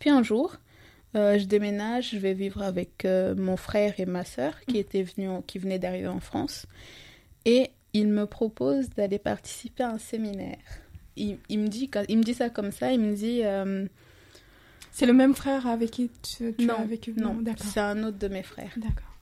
Puis 0.00 0.10
un 0.10 0.22
jour, 0.22 0.56
euh, 1.16 1.38
je 1.38 1.44
déménage, 1.44 2.10
je 2.12 2.18
vais 2.18 2.34
vivre 2.34 2.62
avec 2.62 3.04
euh, 3.04 3.34
mon 3.34 3.56
frère 3.56 3.94
et 3.98 4.06
ma 4.06 4.24
sœur 4.24 4.60
qui 4.66 4.78
étaient 4.78 5.02
venus, 5.04 5.30
qui 5.46 5.58
venaient 5.58 5.78
d'arriver 5.78 6.08
en 6.08 6.20
France. 6.20 6.66
Et 7.44 7.70
il 7.92 8.08
me 8.08 8.26
propose 8.26 8.90
d'aller 8.90 9.18
participer 9.18 9.84
à 9.84 9.90
un 9.90 9.98
séminaire. 9.98 10.58
Il, 11.16 11.38
il 11.48 11.60
me 11.60 11.68
dit, 11.68 11.88
quand- 11.88 12.04
il 12.08 12.18
me 12.18 12.24
dit 12.24 12.34
ça 12.34 12.50
comme 12.50 12.72
ça, 12.72 12.90
il 12.92 12.98
me 13.00 13.14
dit 13.14 13.42
C'est 14.90 15.06
le 15.06 15.12
même 15.12 15.34
frère 15.34 15.66
avec 15.68 15.90
qui 15.92 16.10
tu, 16.22 16.52
tu 16.56 16.66
Non, 16.66 16.74
as 16.80 16.84
vécu 16.84 17.14
non, 17.16 17.34
d'accord. 17.34 17.66
c'est 17.66 17.80
un 17.80 18.02
autre 18.02 18.18
de 18.18 18.28
mes 18.28 18.42
frères. 18.42 18.72
D'accord. 18.76 19.14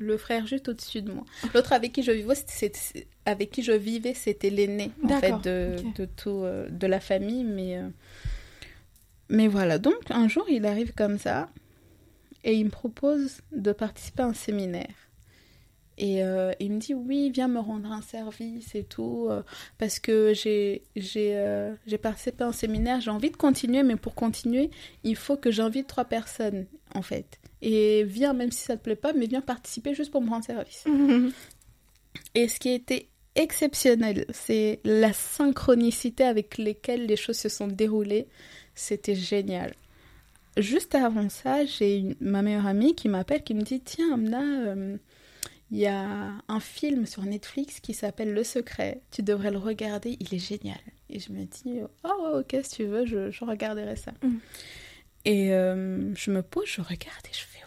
Le 0.00 0.16
frère 0.16 0.46
juste 0.46 0.68
au-dessus 0.68 1.02
de 1.02 1.12
moi. 1.12 1.24
L'autre 1.54 1.72
avec 1.74 1.92
qui 1.92 2.02
je 2.02 2.10
vivais, 2.10 2.34
c'était, 2.34 2.76
c'est- 2.78 3.06
avec 3.26 3.50
qui 3.50 3.62
je 3.62 3.72
vivais, 3.72 4.14
c'était 4.14 4.48
l'aîné 4.50 4.90
en 5.04 5.08
fait 5.08 5.28
D'accord, 5.28 5.40
de, 5.42 5.76
ok. 5.78 5.94
de 5.96 6.04
tout 6.06 6.40
euh, 6.42 6.68
de 6.70 6.86
la 6.86 6.98
famille, 7.00 7.44
mais 7.44 7.76
euh, 7.78 7.88
mais 9.28 9.46
voilà. 9.46 9.78
Donc 9.78 9.94
un 10.10 10.26
jour, 10.26 10.46
il 10.48 10.64
arrive 10.66 10.92
comme 10.94 11.18
ça 11.18 11.48
et 12.42 12.54
il 12.54 12.64
me 12.64 12.70
propose 12.70 13.42
de 13.52 13.72
participer 13.72 14.22
à 14.22 14.26
un 14.26 14.34
séminaire. 14.34 14.94
Et 16.02 16.24
euh, 16.24 16.52
il 16.60 16.72
me 16.72 16.78
dit 16.78 16.94
oui, 16.94 17.30
viens 17.30 17.46
me 17.46 17.60
rendre 17.60 17.92
un 17.92 18.00
service 18.00 18.74
et 18.74 18.84
tout, 18.84 19.26
euh, 19.28 19.42
parce 19.76 19.98
que 19.98 20.32
j'ai 20.32 20.82
euh, 21.18 21.74
participé 22.00 22.42
à 22.42 22.46
un 22.46 22.52
séminaire, 22.52 23.02
j'ai 23.02 23.10
envie 23.10 23.30
de 23.30 23.36
continuer, 23.36 23.82
mais 23.82 23.96
pour 23.96 24.14
continuer, 24.14 24.70
il 25.04 25.14
faut 25.14 25.36
que 25.36 25.50
j'invite 25.50 25.88
trois 25.88 26.06
personnes 26.06 26.64
en 26.94 27.02
fait. 27.02 27.38
Et 27.60 28.04
viens, 28.04 28.32
même 28.32 28.50
si 28.50 28.64
ça 28.64 28.78
te 28.78 28.82
plaît 28.82 28.96
pas, 28.96 29.12
mais 29.12 29.26
viens 29.26 29.42
participer 29.42 29.94
juste 29.94 30.10
pour 30.10 30.22
me 30.22 30.30
rendre 30.30 30.46
service. 30.46 30.86
Et 32.34 32.48
ce 32.48 32.58
qui 32.58 32.70
a 32.70 32.74
été 32.74 33.10
exceptionnel, 33.34 34.24
c'est 34.30 34.80
la 34.84 35.12
synchronicité 35.12 36.24
avec 36.24 36.56
laquelle 36.56 37.04
les 37.04 37.16
choses 37.16 37.36
se 37.36 37.50
sont 37.50 37.68
déroulées. 37.68 38.26
C'était 38.74 39.14
génial. 39.14 39.74
Juste 40.56 40.94
avant 40.94 41.28
ça, 41.28 41.66
j'ai 41.66 42.16
ma 42.20 42.40
meilleure 42.40 42.66
amie 42.66 42.94
qui 42.94 43.10
m'appelle, 43.10 43.44
qui 43.44 43.52
me 43.52 43.62
dit 43.62 43.80
Tiens, 43.80 44.14
Amna, 44.14 44.40
euh, 44.40 44.96
il 45.70 45.78
y 45.78 45.86
a 45.86 46.32
un 46.48 46.60
film 46.60 47.06
sur 47.06 47.22
Netflix 47.22 47.80
qui 47.80 47.94
s'appelle 47.94 48.32
Le 48.32 48.42
Secret. 48.44 49.00
Tu 49.10 49.22
devrais 49.22 49.50
le 49.50 49.58
regarder, 49.58 50.16
il 50.20 50.34
est 50.34 50.38
génial. 50.38 50.80
Et 51.08 51.18
je 51.20 51.32
me 51.32 51.44
dis 51.44 51.80
Oh, 52.04 52.08
ouais, 52.34 52.40
ok, 52.40 52.56
si 52.64 52.76
tu 52.76 52.84
veux, 52.84 53.06
je, 53.06 53.30
je 53.30 53.44
regarderai 53.44 53.96
ça. 53.96 54.12
Mm. 54.22 54.36
Et 55.26 55.52
euh, 55.52 56.14
je 56.14 56.30
me 56.30 56.42
pose, 56.42 56.66
je 56.66 56.80
regarde 56.80 57.24
et 57.26 57.34
je 57.34 57.40
fais 57.44 57.60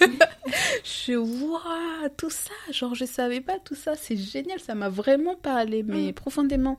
Waouh 0.00 0.10
Je 1.06 1.12
vois 1.14 2.08
tout 2.16 2.30
ça, 2.30 2.52
genre 2.72 2.94
je 2.94 3.04
savais 3.04 3.40
pas 3.40 3.58
tout 3.58 3.74
ça, 3.74 3.94
c'est 3.96 4.16
génial, 4.16 4.58
ça 4.60 4.74
m'a 4.74 4.88
vraiment 4.88 5.36
parlé, 5.36 5.82
mais 5.82 6.08
Mm. 6.10 6.14
profondément. 6.14 6.78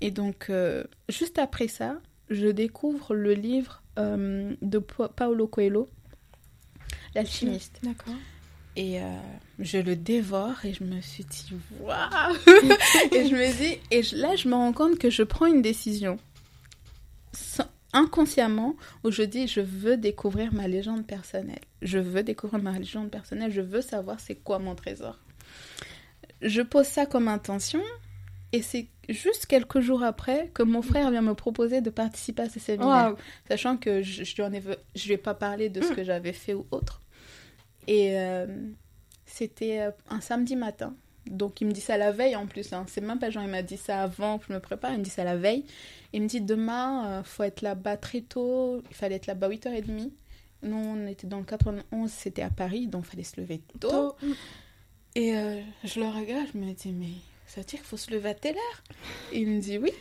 Et 0.00 0.10
donc, 0.10 0.46
euh, 0.50 0.84
juste 1.08 1.38
après 1.38 1.68
ça, 1.68 2.00
je 2.30 2.46
découvre 2.48 3.14
le 3.14 3.34
livre 3.34 3.82
euh, 3.98 4.54
de 4.62 4.78
Pa- 4.78 5.08
Paolo 5.08 5.46
Coelho, 5.48 5.88
L'alchimiste. 7.14 7.78
D'accord. 7.82 8.14
Et 8.80 9.00
euh, 9.02 9.04
je 9.58 9.78
le 9.78 9.96
dévore 9.96 10.64
et 10.64 10.72
je 10.72 10.84
me 10.84 11.00
suis 11.00 11.24
dit, 11.24 11.52
waouh 11.80 12.34
Et 13.12 13.26
je 13.28 13.34
me 13.34 13.56
dis, 13.58 13.76
et 13.90 14.02
je- 14.04 14.14
là, 14.16 14.36
je 14.36 14.46
me 14.48 14.54
rends 14.54 14.72
compte 14.72 14.98
que 14.98 15.10
je 15.10 15.24
prends 15.24 15.46
une 15.46 15.62
décision 15.62 16.16
inconsciemment 17.92 18.76
où 19.02 19.10
je 19.10 19.22
dis, 19.22 19.48
je 19.48 19.60
veux 19.60 19.96
découvrir 19.96 20.52
ma 20.52 20.68
légende 20.68 21.06
personnelle. 21.06 21.60
Je 21.82 21.98
veux 21.98 22.22
découvrir 22.22 22.62
ma 22.62 22.78
légende 22.78 23.10
personnelle, 23.10 23.50
je 23.50 23.60
veux 23.62 23.80
savoir 23.82 24.20
c'est 24.20 24.34
quoi 24.36 24.58
mon 24.58 24.74
trésor. 24.74 25.18
Je 26.42 26.62
pose 26.62 26.86
ça 26.86 27.06
comme 27.06 27.28
intention 27.28 27.82
et 28.52 28.62
c'est 28.62 28.86
juste 29.08 29.46
quelques 29.46 29.80
jours 29.80 30.02
après 30.02 30.50
que 30.54 30.62
mon 30.62 30.82
frère 30.82 31.10
vient 31.10 31.22
me 31.22 31.34
proposer 31.34 31.80
de 31.80 31.90
participer 31.90 32.42
à 32.42 32.48
ce 32.48 32.60
séminaire 32.60 33.08
sachant 33.48 33.76
que 33.76 34.02
je, 34.02 34.22
je 34.22 34.34
lui 34.36 34.42
en 34.42 34.52
ai, 34.52 34.62
je 34.94 35.06
lui 35.06 35.14
ai 35.14 35.18
pas 35.18 35.34
parlé 35.34 35.68
de 35.68 35.80
ce 35.80 35.88
que 35.92 36.04
j'avais 36.04 36.32
fait 36.32 36.54
ou 36.54 36.66
autre. 36.70 37.00
Et 37.88 38.16
euh, 38.16 38.46
c'était 39.26 39.80
euh, 39.80 39.90
un 40.08 40.20
samedi 40.20 40.54
matin. 40.54 40.94
Donc 41.26 41.60
il 41.60 41.66
me 41.66 41.72
dit 41.72 41.80
ça 41.80 41.96
la 41.96 42.12
veille 42.12 42.36
en 42.36 42.46
plus. 42.46 42.72
Hein. 42.72 42.86
C'est 42.88 43.00
même 43.00 43.18
pas 43.18 43.30
genre 43.30 43.42
il 43.42 43.50
m'a 43.50 43.62
dit 43.62 43.76
ça 43.76 44.02
avant 44.02 44.38
que 44.38 44.46
je 44.48 44.52
me 44.52 44.60
prépare. 44.60 44.92
Il 44.92 44.98
me 44.98 45.04
dit 45.04 45.10
ça 45.10 45.24
la 45.24 45.36
veille. 45.36 45.64
Il 46.12 46.22
me 46.22 46.28
dit 46.28 46.40
demain, 46.40 47.08
euh, 47.08 47.22
faut 47.24 47.42
être 47.42 47.62
là-bas 47.62 47.96
très 47.96 48.20
tôt. 48.20 48.82
Il 48.90 48.94
fallait 48.94 49.16
être 49.16 49.26
là-bas 49.26 49.48
à 49.48 49.50
8h30. 49.50 50.10
Nous, 50.62 50.76
on 50.76 51.06
était 51.06 51.26
dans 51.26 51.38
le 51.38 51.44
91, 51.44 52.10
c'était 52.10 52.42
à 52.42 52.50
Paris, 52.50 52.88
donc 52.88 53.04
il 53.06 53.10
fallait 53.10 53.22
se 53.22 53.40
lever 53.40 53.60
tôt. 53.78 53.88
Tôt. 53.88 54.16
Et 55.14 55.36
euh, 55.36 55.60
je 55.84 56.00
le 56.00 56.06
regarde, 56.06 56.48
je 56.52 56.58
me 56.58 56.72
dis, 56.72 56.92
mais 56.92 57.12
ça 57.46 57.60
veut 57.60 57.66
dire 57.66 57.78
qu'il 57.78 57.88
faut 57.88 57.96
se 57.96 58.10
lever 58.10 58.30
à 58.30 58.34
telle 58.34 58.56
heure? 58.56 58.82
Et 59.32 59.40
il 59.40 59.48
me 59.48 59.60
dit, 59.60 59.78
oui. 59.78 59.92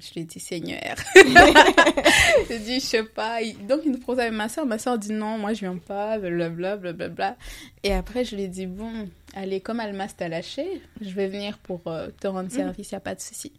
Je 0.00 0.14
lui 0.14 0.20
ai 0.20 0.24
dit, 0.24 0.40
Seigneur. 0.40 0.94
J'ai 2.48 2.58
dit, 2.58 2.74
je 2.80 2.84
sais 2.86 3.02
pas. 3.04 3.38
Donc, 3.68 3.80
il 3.84 3.92
nous 3.92 3.98
propose 3.98 4.20
avec 4.20 4.32
ma 4.32 4.48
soeur. 4.48 4.64
Ma 4.66 4.78
soeur 4.78 4.98
dit, 4.98 5.12
non, 5.12 5.38
moi, 5.38 5.52
je 5.54 5.60
viens 5.60 5.76
pas, 5.76 6.18
blablabla, 6.18 6.76
blablabla. 6.76 7.36
Et 7.82 7.92
après, 7.92 8.24
je 8.24 8.36
lui 8.36 8.42
ai 8.44 8.48
dit, 8.48 8.66
bon, 8.66 9.08
allez, 9.34 9.60
comme 9.60 9.80
Almas 9.80 10.14
t'a 10.16 10.28
lâché, 10.28 10.80
je 11.00 11.10
vais 11.10 11.28
venir 11.28 11.58
pour 11.58 11.80
euh, 11.86 12.08
te 12.20 12.26
rendre 12.26 12.50
service, 12.50 12.90
il 12.90 12.94
a 12.94 13.00
pas 13.00 13.14
de 13.14 13.20
souci. 13.20 13.52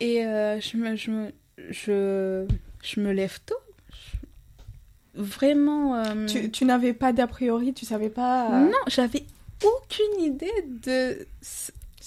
Et 0.00 0.26
euh, 0.26 0.60
je, 0.60 0.76
me, 0.76 0.94
je, 0.96 1.10
me, 1.10 1.32
je, 1.70 2.46
je 2.82 3.00
me 3.00 3.12
lève 3.12 3.38
tôt. 3.46 3.54
Je- 3.90 5.22
Vraiment. 5.22 5.96
euh, 5.96 6.26
Tu, 6.26 6.50
tu 6.50 6.64
n'avais 6.66 6.92
pas 6.92 7.12
d'a 7.14 7.26
priori, 7.26 7.72
tu 7.72 7.86
savais 7.86 8.10
pas 8.10 8.50
euh, 8.64 8.66
non, 8.66 8.76
j'avais 8.88 9.22
aucune 9.64 10.22
idée 10.22 10.52
de 10.84 11.26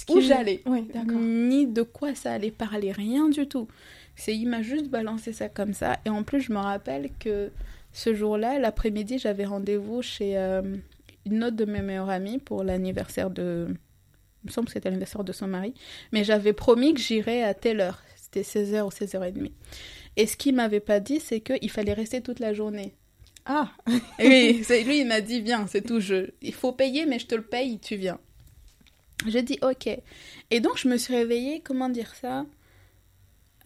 où 0.10 0.22
j'allais, 0.22 0.62
Oui, 0.66 0.88
ni 1.14 1.68
de 1.68 1.82
quoi 1.82 2.16
ça 2.16 2.34
allait 2.34 2.52
parler, 2.52 2.92
rien 2.92 3.30
du 3.30 3.48
tout. 3.48 3.68
C'est, 4.16 4.36
il 4.36 4.48
m'a 4.48 4.62
juste 4.62 4.90
balancé 4.90 5.32
ça 5.32 5.48
comme 5.48 5.74
ça. 5.74 5.98
Et 6.06 6.10
en 6.10 6.24
plus, 6.24 6.42
je 6.42 6.52
me 6.52 6.58
rappelle 6.58 7.10
que 7.20 7.52
ce 7.94 8.14
jour-là, 8.14 8.60
l'après-midi, 8.60 9.18
j'avais 9.18 9.46
rendez-vous 9.46 10.02
chez 10.02 10.38
euh, 10.38 10.62
une 11.26 11.44
autre 11.44 11.56
de 11.56 11.66
mes 11.66 11.82
meilleures 11.82 12.10
amies 12.10 12.38
pour 12.38 12.64
l'anniversaire 12.64 13.30
de. 13.30 13.68
Il 14.44 14.48
me 14.48 14.52
semble 14.52 14.68
que 14.68 14.74
c'était 14.74 14.90
l'anniversaire 14.90 15.24
de 15.24 15.32
son 15.34 15.48
mari. 15.48 15.74
Mais 16.12 16.24
j'avais 16.24 16.54
promis 16.54 16.94
que 16.94 17.00
j'irais 17.00 17.44
à 17.44 17.54
telle 17.54 17.82
heure. 17.82 18.02
C'était 18.16 18.42
16h 18.42 18.84
ou 18.84 18.90
16h30. 18.90 19.52
Et 20.18 20.28
ce 20.28 20.38
qu'il 20.38 20.56
m'avait 20.56 20.80
pas 20.80 21.00
dit, 21.00 21.20
c'est 21.20 21.42
qu'il 21.42 21.70
fallait 21.70 21.94
rester 21.94 22.22
toute 22.22 22.40
la 22.40 22.54
journée. 22.54 22.94
Ah, 23.46 23.72
Oui, 24.20 24.64
lui, 24.86 25.00
il 25.00 25.08
m'a 25.08 25.22
dit, 25.22 25.42
viens, 25.42 25.66
c'est 25.68 25.82
tout. 25.82 26.00
Je... 26.00 26.30
Il 26.42 26.54
faut 26.54 26.72
payer, 26.72 27.06
mais 27.06 27.20
je 27.20 27.26
te 27.28 27.36
le 27.36 27.42
paye, 27.42 27.80
tu 27.80 27.96
viens. 27.96 28.20
J'ai 29.28 29.42
dit, 29.42 29.60
ok. 29.62 29.90
Et 30.52 30.60
donc, 30.60 30.78
je 30.78 30.88
me 30.88 30.98
suis 30.98 31.16
réveillée, 31.16 31.62
comment 31.62 31.90
dire 31.90 32.14
ça 32.16 32.46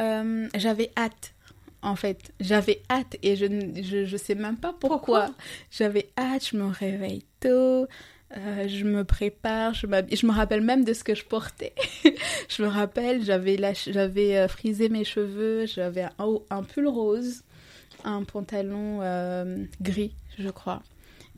Euh, 0.02 0.48
J'avais 0.56 0.92
hâte, 0.98 1.34
en 1.82 1.96
fait. 1.96 2.32
J'avais 2.40 2.82
hâte 2.90 3.18
et 3.22 3.36
je 3.36 3.46
ne 3.46 3.82
je, 3.84 4.06
je 4.06 4.18
sais 4.18 4.36
même 4.36 4.58
pas 4.58 4.74
pourquoi. 4.74 4.98
Pourquoi? 5.28 5.36
J'avais 5.72 6.10
hâte, 6.18 6.48
je 6.52 6.58
me 6.58 6.66
réveille 6.66 7.24
tôt. 7.40 7.88
euh, 8.36 8.68
je 8.68 8.84
me 8.84 9.04
prépare, 9.04 9.74
je, 9.76 9.86
je 10.12 10.26
me 10.26 10.32
rappelle 10.32 10.62
même 10.62 10.84
de 10.86 10.94
ce 10.94 11.04
que 11.04 11.14
je 11.14 11.24
portais. 11.24 11.74
je 12.50 12.64
me 12.64 12.68
rappelle, 12.68 13.24
j'avais 13.24 13.58
j'avais 13.86 14.38
euh, 14.38 14.48
frisé 14.48 14.90
mes 14.90 15.04
cheveux, 15.04 15.68
j'avais 15.68 16.06
un, 16.50 16.64
pull 16.64 16.88
rose, 16.88 17.44
un 18.04 18.24
pantalon 18.24 19.00
euh, 19.04 19.64
gris, 19.82 20.16
je 20.40 20.50
crois, 20.50 20.82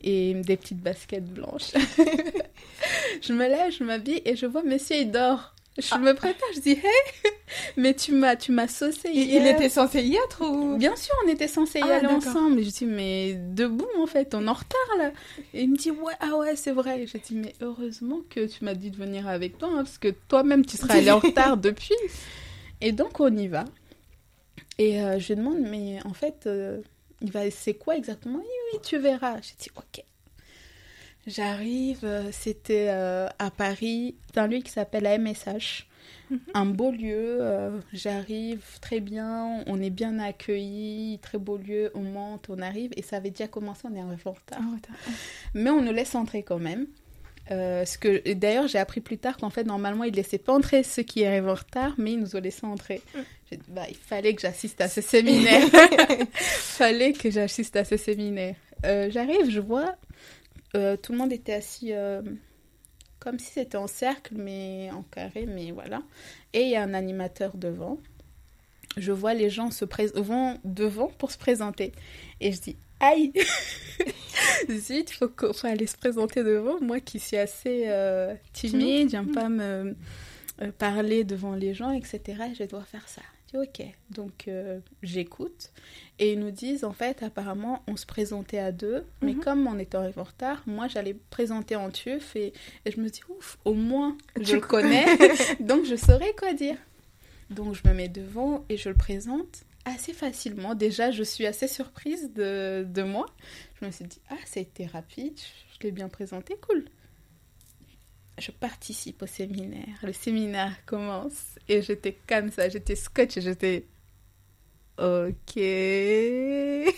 et 0.02 0.32
des 0.34 0.56
petites 0.56 0.80
baskets 0.82 1.24
blanches. 1.26 1.72
je 3.22 3.32
me 3.32 3.46
lève, 3.46 3.72
je 3.72 3.84
m'habille 3.84 4.22
et 4.24 4.36
je 4.36 4.46
vois 4.46 4.62
monsieur, 4.62 4.96
il 4.96 5.10
dort. 5.10 5.52
Je 5.78 5.98
me 5.98 6.14
prépare, 6.14 6.48
je 6.54 6.60
dis, 6.60 6.70
hé, 6.70 7.30
mais 7.76 7.92
tu 7.92 8.12
m'as, 8.12 8.34
tu 8.36 8.50
m'as 8.50 8.66
saucé 8.66 9.10
il, 9.12 9.46
était 9.46 9.68
censé 9.68 10.00
y 10.02 10.16
être 10.16 10.42
ou? 10.42 10.78
Bien 10.78 10.96
sûr, 10.96 11.14
on 11.24 11.28
était 11.28 11.48
censés 11.48 11.80
y 11.80 11.82
Ah, 11.82 11.96
aller 11.96 12.06
ensemble. 12.06 12.60
Et 12.60 12.64
je 12.64 12.70
dis, 12.70 12.86
mais 12.86 13.34
debout, 13.34 13.86
en 14.00 14.06
fait, 14.06 14.34
on 14.34 14.46
est 14.46 14.48
en 14.48 14.54
retard, 14.54 14.96
là. 14.96 15.12
Et 15.52 15.64
il 15.64 15.70
me 15.70 15.76
dit, 15.76 15.90
ouais, 15.90 16.14
ah 16.20 16.36
ouais, 16.38 16.56
c'est 16.56 16.72
vrai. 16.72 17.02
Et 17.02 17.06
J'ai 17.06 17.18
dit, 17.18 17.34
mais 17.34 17.54
heureusement 17.60 18.20
que 18.30 18.46
tu 18.46 18.64
m'as 18.64 18.72
dit 18.72 18.90
de 18.90 18.96
venir 18.96 19.28
avec 19.28 19.58
toi, 19.58 19.68
hein, 19.70 19.84
parce 19.84 19.98
que 19.98 20.08
toi-même, 20.28 20.64
tu 20.64 20.78
serais 20.78 20.98
allé 20.98 21.10
en 21.10 21.18
retard 21.20 21.58
depuis. 21.58 21.94
Et 22.80 22.92
donc, 22.92 23.20
on 23.20 23.36
y 23.36 23.48
va. 23.48 23.64
Et 24.78 25.02
euh, 25.02 25.18
je 25.18 25.28
lui 25.28 25.36
demande, 25.36 25.60
mais 25.60 25.98
en 26.06 26.14
fait, 26.14 26.44
euh, 26.46 26.80
il 27.20 27.30
va, 27.30 27.50
c'est 27.50 27.74
quoi 27.74 27.96
exactement? 27.96 28.38
Oui, 28.38 28.72
oui, 28.72 28.78
tu 28.82 28.96
verras. 28.96 29.36
J'ai 29.42 29.54
dit, 29.58 29.70
ok. 29.76 30.02
J'arrive, 31.26 32.00
euh, 32.04 32.30
c'était 32.30 32.86
euh, 32.88 33.28
à 33.38 33.50
Paris, 33.50 34.14
dans 34.34 34.42
un 34.42 34.46
lieu 34.46 34.58
qui 34.58 34.70
s'appelle 34.70 35.04
la 35.04 35.18
MSH. 35.18 35.86
Un 36.54 36.66
beau 36.66 36.90
lieu, 36.90 37.38
euh, 37.40 37.78
j'arrive 37.92 38.62
très 38.80 38.98
bien, 38.98 39.62
on 39.66 39.80
est 39.80 39.90
bien 39.90 40.18
accueillis, 40.18 41.20
très 41.22 41.38
beau 41.38 41.56
lieu, 41.56 41.92
on 41.94 42.00
monte, 42.00 42.48
on 42.48 42.58
arrive, 42.60 42.90
et 42.96 43.02
ça 43.02 43.16
avait 43.16 43.30
déjà 43.30 43.46
commencé, 43.46 43.82
on 43.84 43.94
est 43.94 44.02
en 44.02 44.08
retard. 44.08 44.58
Attends. 44.58 45.12
Mais 45.54 45.70
on 45.70 45.82
nous 45.82 45.92
laisse 45.92 46.14
entrer 46.14 46.42
quand 46.42 46.58
même. 46.58 46.86
Euh, 47.52 47.84
ce 47.84 47.96
que 47.96 48.32
d'ailleurs 48.32 48.66
j'ai 48.66 48.78
appris 48.78 49.00
plus 49.00 49.18
tard 49.18 49.36
qu'en 49.36 49.50
fait 49.50 49.62
normalement 49.62 50.02
ils 50.02 50.12
laissaient 50.12 50.36
pas 50.36 50.52
entrer 50.52 50.82
ceux 50.82 51.04
qui 51.04 51.24
arrivaient 51.24 51.48
en 51.48 51.54
retard 51.54 51.94
mais 51.96 52.14
ils 52.14 52.18
nous 52.18 52.34
ont 52.34 52.40
laissé 52.40 52.66
entrer. 52.66 53.00
Mm. 53.14 53.56
Bah, 53.68 53.82
il 53.88 53.94
fallait 53.94 54.34
que 54.34 54.40
j'assiste 54.40 54.80
à 54.80 54.88
ce 54.88 55.00
séminaire. 55.00 55.62
fallait 56.32 57.12
que 57.12 57.30
j'assiste 57.30 57.76
à 57.76 57.84
ce 57.84 57.96
séminaire. 57.96 58.56
Euh, 58.84 59.10
j'arrive, 59.12 59.48
je 59.48 59.60
vois 59.60 59.94
euh, 60.74 60.96
tout 60.96 61.12
le 61.12 61.18
monde 61.18 61.32
était 61.32 61.54
assis 61.54 61.92
comme 63.18 63.38
si 63.38 63.52
c'était 63.52 63.78
en 63.78 63.86
cercle 63.86 64.34
mais 64.36 64.90
en 64.92 65.02
carré 65.02 65.46
mais 65.46 65.70
voilà 65.70 66.02
et 66.52 66.62
il 66.62 66.70
y 66.70 66.76
a 66.76 66.82
un 66.82 66.94
animateur 66.94 67.56
devant. 67.56 67.98
Je 68.96 69.12
vois 69.12 69.34
les 69.34 69.50
gens 69.50 69.70
se 69.70 69.84
vont 70.18 70.58
devant 70.64 71.08
pour 71.08 71.30
se 71.30 71.38
présenter 71.38 71.92
et 72.40 72.52
je 72.52 72.60
dis 72.60 72.76
aïe 73.00 73.32
Zut, 74.70 75.10
il 75.10 75.14
faut, 75.14 75.30
faut, 75.52 75.66
aller 75.66 75.86
se 75.86 75.96
présenter 75.96 76.42
devant. 76.42 76.80
Moi 76.80 77.00
qui 77.00 77.18
suis 77.18 77.36
assez 77.36 77.84
euh, 77.86 78.34
timide, 78.52 79.10
j'aime 79.10 79.32
pas 79.32 79.48
me 79.48 79.96
euh, 80.62 80.72
parler 80.78 81.24
devant 81.24 81.54
les 81.54 81.74
gens, 81.74 81.92
etc. 81.92 82.20
Je 82.58 82.64
dois 82.64 82.82
faire 82.82 83.08
ça. 83.08 83.22
Je 83.46 83.58
dis 83.58 83.68
ok. 83.68 83.86
Donc 84.10 84.48
euh, 84.48 84.80
j'écoute. 85.02 85.70
Et 86.18 86.32
ils 86.32 86.38
nous 86.38 86.50
disent, 86.50 86.84
en 86.84 86.92
fait, 86.92 87.22
apparemment, 87.22 87.82
on 87.86 87.96
se 87.96 88.06
présentait 88.06 88.58
à 88.58 88.72
deux. 88.72 89.04
Mais 89.22 89.34
mhm. 89.34 89.40
comme 89.40 89.66
on 89.66 89.78
était 89.78 89.96
en 89.96 90.02
retard, 90.22 90.62
moi 90.66 90.88
j'allais 90.88 91.14
présenter 91.30 91.76
en 91.76 91.90
tuf. 91.90 92.36
Et, 92.36 92.52
et, 92.84 92.90
je 92.90 93.00
me 93.00 93.08
dis, 93.08 93.20
ouf, 93.28 93.58
au 93.64 93.74
moins 93.74 94.16
je 94.40 94.56
le 94.56 94.60
connais. 94.60 95.06
donc 95.60 95.84
je 95.84 95.96
saurais 95.96 96.34
quoi 96.38 96.52
dire. 96.52 96.76
Donc 97.50 97.74
je 97.74 97.88
me 97.88 97.94
mets 97.94 98.08
devant 98.08 98.64
et 98.68 98.76
je 98.76 98.88
le 98.88 98.94
présente 98.94 99.64
assez 99.86 100.12
facilement. 100.12 100.74
Déjà, 100.74 101.10
je 101.10 101.22
suis 101.22 101.46
assez 101.46 101.68
surprise 101.68 102.32
de, 102.34 102.84
de 102.86 103.02
moi. 103.02 103.26
Je 103.80 103.86
me 103.86 103.90
suis 103.90 104.04
dit, 104.04 104.20
ah, 104.28 104.36
ça 104.44 104.60
a 104.60 104.62
été 104.62 104.84
rapide, 104.84 105.38
je, 105.38 105.86
l'ai 105.86 105.92
bien 105.92 106.08
présenté, 106.08 106.56
cool. 106.66 106.84
Je 108.38 108.50
participe 108.50 109.22
au 109.22 109.26
séminaire. 109.26 109.96
Le 110.02 110.12
séminaire 110.12 110.72
commence 110.84 111.56
et 111.68 111.82
j'étais 111.82 112.16
comme 112.26 112.50
ça, 112.50 112.68
j'étais 112.68 112.94
scotch, 112.94 113.38
j'étais 113.38 113.86
ok. 114.98 115.54
je 115.56 116.92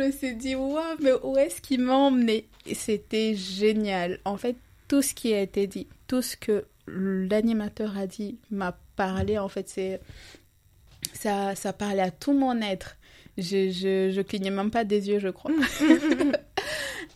me 0.00 0.10
suis 0.12 0.36
dit, 0.36 0.54
waouh, 0.54 0.96
mais 1.00 1.12
où 1.22 1.36
est-ce 1.36 1.60
qu'il 1.60 1.80
m'a 1.80 1.94
emmené 1.94 2.46
C'était 2.72 3.34
génial. 3.34 4.20
En 4.24 4.36
fait, 4.36 4.56
tout 4.88 5.02
ce 5.02 5.14
qui 5.14 5.32
a 5.32 5.40
été 5.40 5.66
dit, 5.66 5.86
tout 6.06 6.22
ce 6.22 6.36
que 6.36 6.64
l'animateur 6.86 7.96
a 7.96 8.06
dit 8.06 8.38
m'a 8.50 8.78
parlé. 8.96 9.38
En 9.38 9.48
fait, 9.48 9.68
c'est 9.68 10.00
ça, 11.12 11.54
ça 11.54 11.72
parlait 11.72 12.02
à 12.02 12.10
tout 12.10 12.32
mon 12.32 12.60
être. 12.60 12.96
Je, 13.36 13.70
je, 13.70 14.10
je 14.12 14.20
clignais 14.20 14.50
même 14.50 14.70
pas 14.70 14.84
des 14.84 15.08
yeux, 15.08 15.20
je 15.20 15.28
crois. 15.28 15.52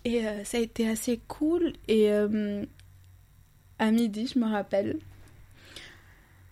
et 0.04 0.26
euh, 0.26 0.44
ça 0.44 0.58
a 0.58 0.60
été 0.60 0.88
assez 0.88 1.20
cool. 1.28 1.72
Et 1.88 2.10
euh, 2.10 2.64
à 3.78 3.90
midi, 3.90 4.30
je 4.32 4.38
me 4.38 4.46
rappelle, 4.46 4.98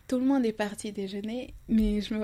tout 0.08 0.18
le 0.18 0.24
monde 0.24 0.44
est 0.44 0.52
parti 0.52 0.92
déjeuner, 0.92 1.54
mais 1.68 2.00
je, 2.00 2.14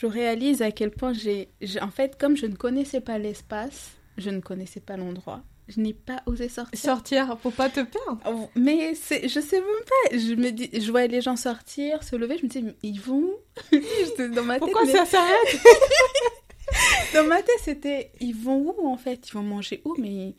je 0.00 0.06
réalise 0.06 0.62
à 0.62 0.70
quel 0.70 0.90
point 0.90 1.12
j'ai... 1.12 1.48
En 1.80 1.90
fait, 1.90 2.18
comme 2.18 2.36
je 2.36 2.46
ne 2.46 2.54
connaissais 2.54 3.00
pas 3.00 3.18
l'espace, 3.18 3.92
je 4.18 4.30
ne 4.30 4.40
connaissais 4.40 4.80
pas 4.80 4.96
l'endroit, 4.96 5.42
je 5.68 5.80
n'ai 5.80 5.94
pas 5.94 6.22
osé 6.26 6.48
sortir. 6.48 6.78
Sortir 6.78 7.36
pour 7.38 7.52
pas 7.52 7.68
te 7.68 7.80
perdre. 7.80 8.20
Oh, 8.26 8.48
mais 8.54 8.94
c'est, 8.94 9.28
je 9.28 9.40
sais 9.40 9.60
même 9.60 9.84
pas. 9.86 10.18
Je 10.18 10.34
me 10.34 10.50
dis, 10.50 10.68
je 10.72 10.90
voyais 10.90 11.08
les 11.08 11.20
gens 11.20 11.36
sortir, 11.36 12.02
se 12.02 12.16
lever, 12.16 12.38
je 12.38 12.44
me 12.44 12.48
dis, 12.48 12.64
ils 12.82 13.00
vont? 13.00 13.30
Dans 14.18 14.42
ma 14.42 14.54
tête, 14.54 14.60
Pourquoi 14.60 14.86
ça 14.86 15.06
s'arrête? 15.06 15.60
Dans 17.14 17.24
ma 17.24 17.42
tête, 17.42 17.60
c'était, 17.62 18.10
ils 18.20 18.34
vont 18.34 18.74
où 18.78 18.88
en 18.88 18.96
fait? 18.96 19.28
Ils 19.28 19.32
vont 19.32 19.42
manger 19.42 19.82
où? 19.84 19.94
Mais 19.98 20.34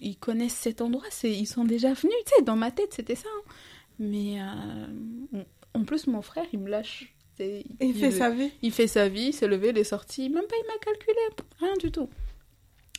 ils 0.00 0.16
connaissent 0.16 0.54
cet 0.54 0.80
endroit, 0.80 1.04
c'est, 1.10 1.32
ils 1.32 1.46
sont 1.46 1.64
déjà 1.64 1.92
venus. 1.92 2.14
Tu 2.26 2.32
sais, 2.36 2.42
dans 2.42 2.56
ma 2.56 2.70
tête, 2.70 2.92
c'était 2.92 3.14
ça. 3.14 3.28
Hein. 3.36 3.50
Mais 3.98 4.40
euh, 4.40 5.42
en 5.74 5.84
plus, 5.84 6.06
mon 6.06 6.22
frère, 6.22 6.44
il 6.52 6.60
me 6.60 6.70
lâche. 6.70 7.12
Il, 7.38 7.64
il, 7.80 7.94
fait 7.94 8.10
sa 8.10 8.30
vie. 8.30 8.50
Il 8.62 8.72
fait 8.72 8.86
sa 8.86 9.08
vie, 9.08 9.26
il 9.26 9.32
s'est 9.34 9.46
levé, 9.46 9.68
il 9.68 9.78
est 9.78 9.84
sorti. 9.84 10.30
Même 10.30 10.46
pas, 10.46 10.56
il 10.58 10.66
m'a 10.66 10.78
calculé. 10.78 11.18
Rien 11.60 11.76
du 11.78 11.90
tout. 11.90 12.08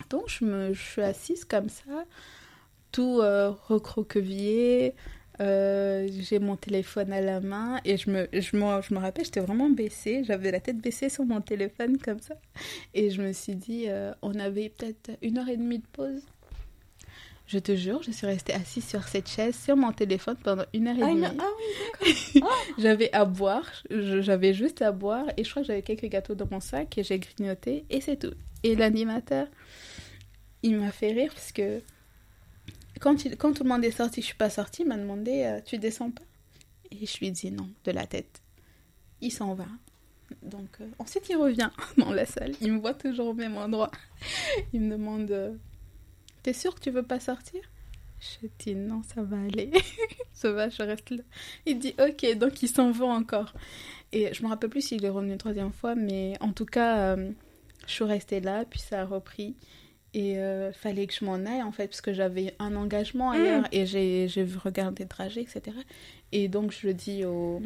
Donc 0.10 0.30
je, 0.30 0.46
me, 0.46 0.74
je 0.74 0.82
suis 0.82 1.02
assise 1.02 1.44
comme 1.44 1.70
ça, 1.70 2.06
tout 2.92 3.20
euh, 3.22 3.50
recroquevillé. 3.50 4.94
Euh, 5.40 6.08
j'ai 6.20 6.40
mon 6.40 6.56
téléphone 6.56 7.14
à 7.14 7.22
la 7.22 7.40
main 7.40 7.80
et 7.86 7.96
je 7.98 8.10
me, 8.10 8.28
je 8.34 8.58
me, 8.58 8.82
je 8.82 8.94
me 8.94 9.00
rappelle, 9.00 9.26
j'étais 9.26 9.40
vraiment 9.40 9.70
baissée. 9.70 10.24
J'avais 10.24 10.52
la 10.52 10.60
tête 10.60 10.78
baissée 10.78 11.10
sur 11.10 11.26
mon 11.26 11.42
téléphone 11.42 11.98
comme 11.98 12.20
ça. 12.20 12.36
Et 12.94 13.10
je 13.12 13.22
me 13.22 13.34
suis 13.34 13.56
dit, 13.56 13.86
euh, 13.88 14.14
on 14.22 14.38
avait 14.40 14.70
peut-être 14.70 15.12
une 15.22 15.38
heure 15.38 15.50
et 15.50 15.58
demie 15.58 15.80
de 15.80 15.88
pause. 15.92 16.24
Je 17.48 17.60
te 17.60 17.76
jure, 17.78 18.04
je 18.04 18.12
suis 18.12 18.28
restée 18.28 18.54
assise 18.54 18.86
sur 18.86 19.08
cette 19.08 19.30
chaise, 19.30 19.58
sur 19.58 19.78
mon 19.78 19.94
téléphone 19.94 20.36
pendant 20.44 20.66
une 20.74 20.88
heure 20.88 20.98
et 20.98 21.04
ah, 21.04 21.08
demie. 21.08 21.26
Ah, 21.26 21.46
oui, 22.02 22.14
d'accord. 22.34 22.52
j'avais 22.78 23.12
à 23.14 23.24
boire, 23.24 23.72
j'avais 23.90 24.54
juste 24.54 24.82
à 24.82 24.92
boire 24.92 25.26
et 25.38 25.46
je 25.46 25.50
crois 25.50 25.62
que 25.62 25.68
j'avais 25.68 25.82
quelques 25.82 26.08
gâteaux 26.08 26.36
dans 26.36 26.48
mon 26.52 26.60
sac 26.60 26.98
et 26.98 27.04
j'ai 27.04 27.20
grignoté 27.20 27.86
et 27.90 28.02
c'est 28.02 28.18
tout. 28.18 28.34
Et 28.64 28.76
l'animateur, 28.76 29.48
il 30.62 30.78
m'a 30.78 30.92
fait 30.92 31.14
rire 31.14 31.32
parce 31.34 31.54
que 31.54 31.82
quand, 33.00 33.24
il, 33.24 33.38
quand 33.38 33.54
tout 33.54 33.64
le 33.64 33.70
monde 33.70 33.86
est 33.86 33.92
sorti, 33.92 34.20
je 34.20 34.28
suis 34.28 34.36
pas 34.36 34.50
sortie, 34.50 34.82
il 34.82 34.90
m'a 34.90 34.98
demandé 34.98 35.44
euh, 35.44 35.62
Tu 35.64 35.78
descends 35.78 36.12
pas? 36.12 36.24
Et 36.92 37.06
je 37.06 37.18
lui 37.20 37.28
ai 37.28 37.32
dit 37.32 37.52
non, 37.52 37.70
de 37.86 37.92
la 37.92 38.06
tête. 38.08 38.42
Il 39.22 39.32
s'en 39.32 39.54
va. 39.54 39.68
Donc 40.42 40.68
euh, 40.82 40.88
ensuite, 41.00 41.30
il 41.30 41.38
revient 41.38 41.70
dans 41.98 42.12
la 42.12 42.26
salle. 42.26 42.54
Il 42.60 42.74
me 42.74 42.80
voit 42.80 42.94
toujours 42.94 43.28
au 43.28 43.34
même 43.34 43.56
endroit. 43.56 43.92
Il 44.74 44.82
me 44.82 44.92
demande 44.92 45.32
euh, 45.32 45.54
T'es 46.48 46.54
sûr 46.54 46.74
que 46.76 46.80
tu 46.80 46.92
veux 46.92 47.04
pas 47.04 47.20
sortir? 47.20 47.60
Je 48.22 48.48
dis 48.60 48.74
non, 48.74 49.02
ça 49.04 49.22
va 49.22 49.36
aller. 49.36 49.70
ça 50.32 50.50
va, 50.54 50.70
je 50.70 50.82
reste 50.82 51.10
là. 51.10 51.22
Il 51.66 51.78
dit 51.78 51.94
ok, 52.00 52.38
donc 52.38 52.64
il 52.64 52.70
s'en 52.70 52.90
va 52.92 53.08
encore. 53.08 53.54
Et 54.14 54.34
je 54.34 54.42
me 54.44 54.48
rappelle 54.48 54.70
plus 54.70 54.80
s'il 54.80 55.04
est 55.04 55.10
revenu 55.10 55.34
une 55.34 55.38
troisième 55.38 55.74
fois, 55.74 55.94
mais 55.94 56.36
en 56.40 56.54
tout 56.54 56.64
cas, 56.64 57.18
je 57.18 57.92
suis 57.92 58.06
restée 58.06 58.40
là, 58.40 58.64
puis 58.64 58.80
ça 58.80 59.02
a 59.02 59.06
repris. 59.06 59.58
Et 60.14 60.38
euh, 60.38 60.72
fallait 60.72 61.06
que 61.06 61.14
je 61.14 61.26
m'en 61.26 61.36
aille 61.36 61.64
en 61.64 61.74
fait, 61.74 61.90
parce 61.90 62.00
que 62.00 62.14
j'avais 62.14 62.56
un 62.60 62.78
engagement 62.78 63.32
ailleurs 63.32 63.64
mm. 63.64 63.68
et 63.74 63.86
j'ai, 63.86 64.48
regardé 64.64 65.04
le 65.04 65.10
trajet, 65.10 65.42
etc. 65.42 65.76
Et 66.32 66.48
donc 66.48 66.72
je 66.72 66.88
dis 66.88 67.26
au. 67.26 67.62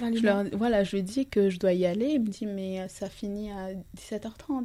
Je 0.00 0.22
leur, 0.22 0.44
voilà, 0.54 0.84
je 0.84 0.96
lui 0.96 1.02
dis 1.02 1.26
que 1.26 1.50
je 1.50 1.58
dois 1.58 1.74
y 1.74 1.84
aller. 1.84 2.12
Il 2.12 2.22
me 2.22 2.28
dit, 2.28 2.46
mais 2.46 2.88
ça 2.88 3.10
finit 3.10 3.50
à 3.50 3.74
17h30. 3.94 4.64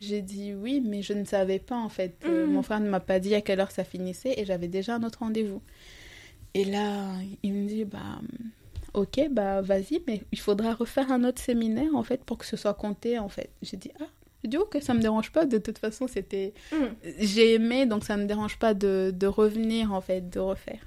J'ai 0.00 0.20
dit 0.20 0.54
oui, 0.54 0.82
mais 0.84 1.02
je 1.02 1.12
ne 1.12 1.24
savais 1.24 1.58
pas 1.58 1.76
en 1.76 1.88
fait. 1.88 2.16
Euh, 2.26 2.46
mm. 2.46 2.50
mon 2.50 2.62
frère 2.62 2.80
ne 2.80 2.88
m'a 2.88 3.00
pas 3.00 3.18
dit 3.18 3.34
à 3.34 3.40
quelle 3.40 3.60
heure 3.60 3.70
ça 3.70 3.84
finissait 3.84 4.34
et 4.38 4.44
j'avais 4.44 4.68
déjà 4.68 4.96
un 4.96 5.02
autre 5.02 5.20
rendez-vous. 5.20 5.62
Et 6.54 6.64
là, 6.64 7.12
il 7.42 7.52
me 7.52 7.68
dit, 7.68 7.84
bah, 7.84 8.20
ok, 8.94 9.28
bah, 9.30 9.60
vas-y, 9.60 10.02
mais 10.06 10.22
il 10.32 10.38
faudra 10.38 10.74
refaire 10.74 11.12
un 11.12 11.24
autre 11.24 11.40
séminaire 11.40 11.94
en 11.94 12.02
fait 12.02 12.24
pour 12.24 12.38
que 12.38 12.46
ce 12.46 12.56
soit 12.56 12.74
compté 12.74 13.18
en 13.18 13.28
fait. 13.28 13.50
J'ai 13.62 13.76
dit, 13.76 13.90
ah, 14.00 14.06
je 14.44 14.50
dis 14.50 14.56
ok, 14.58 14.78
ça 14.80 14.94
me 14.94 15.00
dérange 15.00 15.32
pas. 15.32 15.46
De 15.46 15.58
toute 15.58 15.78
façon, 15.78 16.06
c'était. 16.06 16.52
Mm. 16.72 16.76
J'ai 17.18 17.54
aimé, 17.54 17.86
donc 17.86 18.04
ça 18.04 18.16
me 18.16 18.26
dérange 18.26 18.58
pas 18.58 18.74
de, 18.74 19.12
de, 19.14 19.26
revenir 19.26 19.92
en 19.92 20.00
fait, 20.00 20.28
de 20.28 20.38
refaire. 20.38 20.86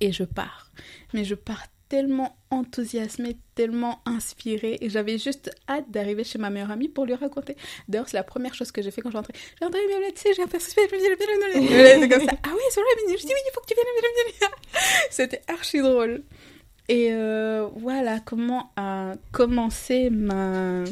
Et 0.00 0.12
je 0.12 0.24
pars. 0.24 0.70
Mais 1.12 1.24
je 1.24 1.34
pars 1.34 1.66
tellement 1.90 2.36
enthousiasmée, 2.50 3.36
tellement 3.54 4.00
inspirée. 4.06 4.78
Et 4.80 4.88
j'avais 4.88 5.18
juste 5.18 5.50
hâte 5.68 5.90
d'arriver 5.90 6.24
chez 6.24 6.38
ma 6.38 6.48
meilleure 6.48 6.70
amie 6.70 6.88
pour 6.88 7.04
lui 7.04 7.14
raconter. 7.14 7.56
D'ailleurs, 7.88 8.08
c'est 8.08 8.16
la 8.16 8.22
première 8.22 8.54
chose 8.54 8.72
que 8.72 8.80
j'ai 8.80 8.90
fait 8.90 9.02
quand. 9.02 9.10
J'ai 9.10 9.18
entré, 9.18 9.32
mais 9.60 10.12
tu 10.12 10.22
sais, 10.22 10.32
j'ai 10.34 10.42
un 10.42 10.46
personnage, 10.46 10.88
c'est 10.88 12.08
comme 12.08 12.26
ça. 12.26 12.32
Ah 12.44 12.50
oui, 12.54 12.62
c'est 12.70 12.80
vrai, 12.80 12.90
je 13.08 13.26
dis 13.26 13.26
oui, 13.26 13.40
il 13.44 13.52
faut 13.52 13.60
que 13.60 13.66
tu 13.66 13.74
viennes. 13.74 14.50
C'était 15.10 15.42
archi 15.48 15.80
drôle. 15.80 16.22
Et 16.88 17.08
euh, 17.12 17.68
voilà 17.76 18.20
comment 18.20 18.72
a 18.76 19.14
commencé 19.32 20.10
ma 20.10 20.84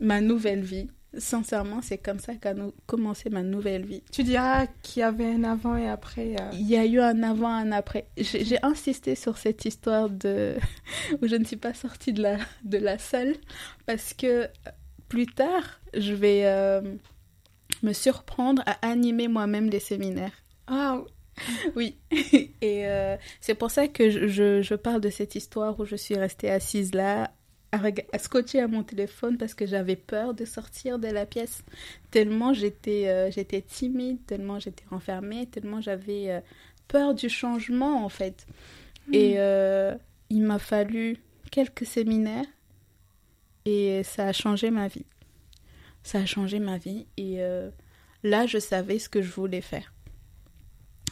ma 0.00 0.20
nouvelle 0.20 0.62
vie. 0.62 0.88
Sincèrement, 1.18 1.80
c'est 1.82 1.98
comme 1.98 2.18
ça 2.18 2.34
qu'a 2.34 2.54
commencé 2.86 3.30
ma 3.30 3.42
nouvelle 3.42 3.84
vie. 3.84 4.02
Tu 4.12 4.22
diras 4.22 4.66
qu'il 4.82 5.00
y 5.00 5.02
avait 5.02 5.32
un 5.32 5.44
avant 5.44 5.76
et 5.76 5.88
après. 5.88 6.36
Euh. 6.40 6.50
Il 6.52 6.68
y 6.68 6.76
a 6.76 6.84
eu 6.84 7.00
un 7.00 7.22
avant 7.22 7.58
et 7.58 7.62
un 7.62 7.72
après. 7.72 8.06
J'ai 8.16 8.58
insisté 8.62 9.14
sur 9.14 9.38
cette 9.38 9.64
histoire 9.64 10.08
de 10.10 10.56
où 11.22 11.26
je 11.26 11.36
ne 11.36 11.44
suis 11.44 11.56
pas 11.56 11.74
sortie 11.74 12.12
de 12.12 12.22
la, 12.22 12.38
de 12.64 12.78
la 12.78 12.98
salle 12.98 13.34
parce 13.86 14.14
que 14.14 14.48
plus 15.08 15.26
tard, 15.26 15.80
je 15.94 16.12
vais 16.12 16.42
euh, 16.44 16.80
me 17.82 17.92
surprendre 17.92 18.62
à 18.66 18.86
animer 18.86 19.28
moi-même 19.28 19.70
des 19.70 19.80
séminaires. 19.80 20.32
Ah 20.66 21.00
oui. 21.76 21.96
Et 22.60 22.86
euh, 22.86 23.16
c'est 23.40 23.54
pour 23.54 23.70
ça 23.70 23.88
que 23.88 24.10
je, 24.10 24.62
je, 24.62 24.74
parle 24.74 25.00
de 25.00 25.10
cette 25.10 25.34
histoire 25.34 25.78
où 25.78 25.84
je 25.84 25.96
suis 25.96 26.16
restée 26.16 26.50
assise 26.50 26.94
là 26.94 27.32
à, 28.12 28.18
scotcher 28.18 28.60
à 28.60 28.68
mon 28.68 28.82
téléphone 28.82 29.38
parce 29.38 29.54
que 29.54 29.66
j'avais 29.66 29.96
peur 29.96 30.34
de 30.34 30.44
sortir 30.44 30.98
de 30.98 31.08
la 31.08 31.26
pièce. 31.26 31.62
Tellement 32.10 32.52
j'étais 32.52 33.08
euh, 33.08 33.30
j'étais 33.30 33.62
timide, 33.62 34.24
tellement 34.26 34.58
j'étais 34.58 34.84
renfermée, 34.90 35.46
tellement 35.46 35.80
j'avais 35.80 36.30
euh, 36.30 36.40
peur 36.88 37.14
du 37.14 37.28
changement 37.28 38.04
en 38.04 38.08
fait. 38.08 38.46
Hmm. 39.08 39.14
Et 39.14 39.34
euh, 39.38 39.94
il 40.30 40.42
m'a 40.42 40.58
fallu 40.58 41.16
quelques 41.50 41.86
séminaires 41.86 42.46
et 43.64 44.02
ça 44.04 44.28
a 44.28 44.32
changé 44.32 44.70
ma 44.70 44.88
vie. 44.88 45.06
Ça 46.02 46.18
a 46.18 46.26
changé 46.26 46.58
ma 46.58 46.76
vie 46.76 47.06
et 47.16 47.38
là 48.22 48.46
je 48.46 48.58
savais 48.58 48.98
ce 48.98 49.08
que 49.08 49.22
je 49.22 49.30
voulais 49.30 49.62
faire. 49.62 49.94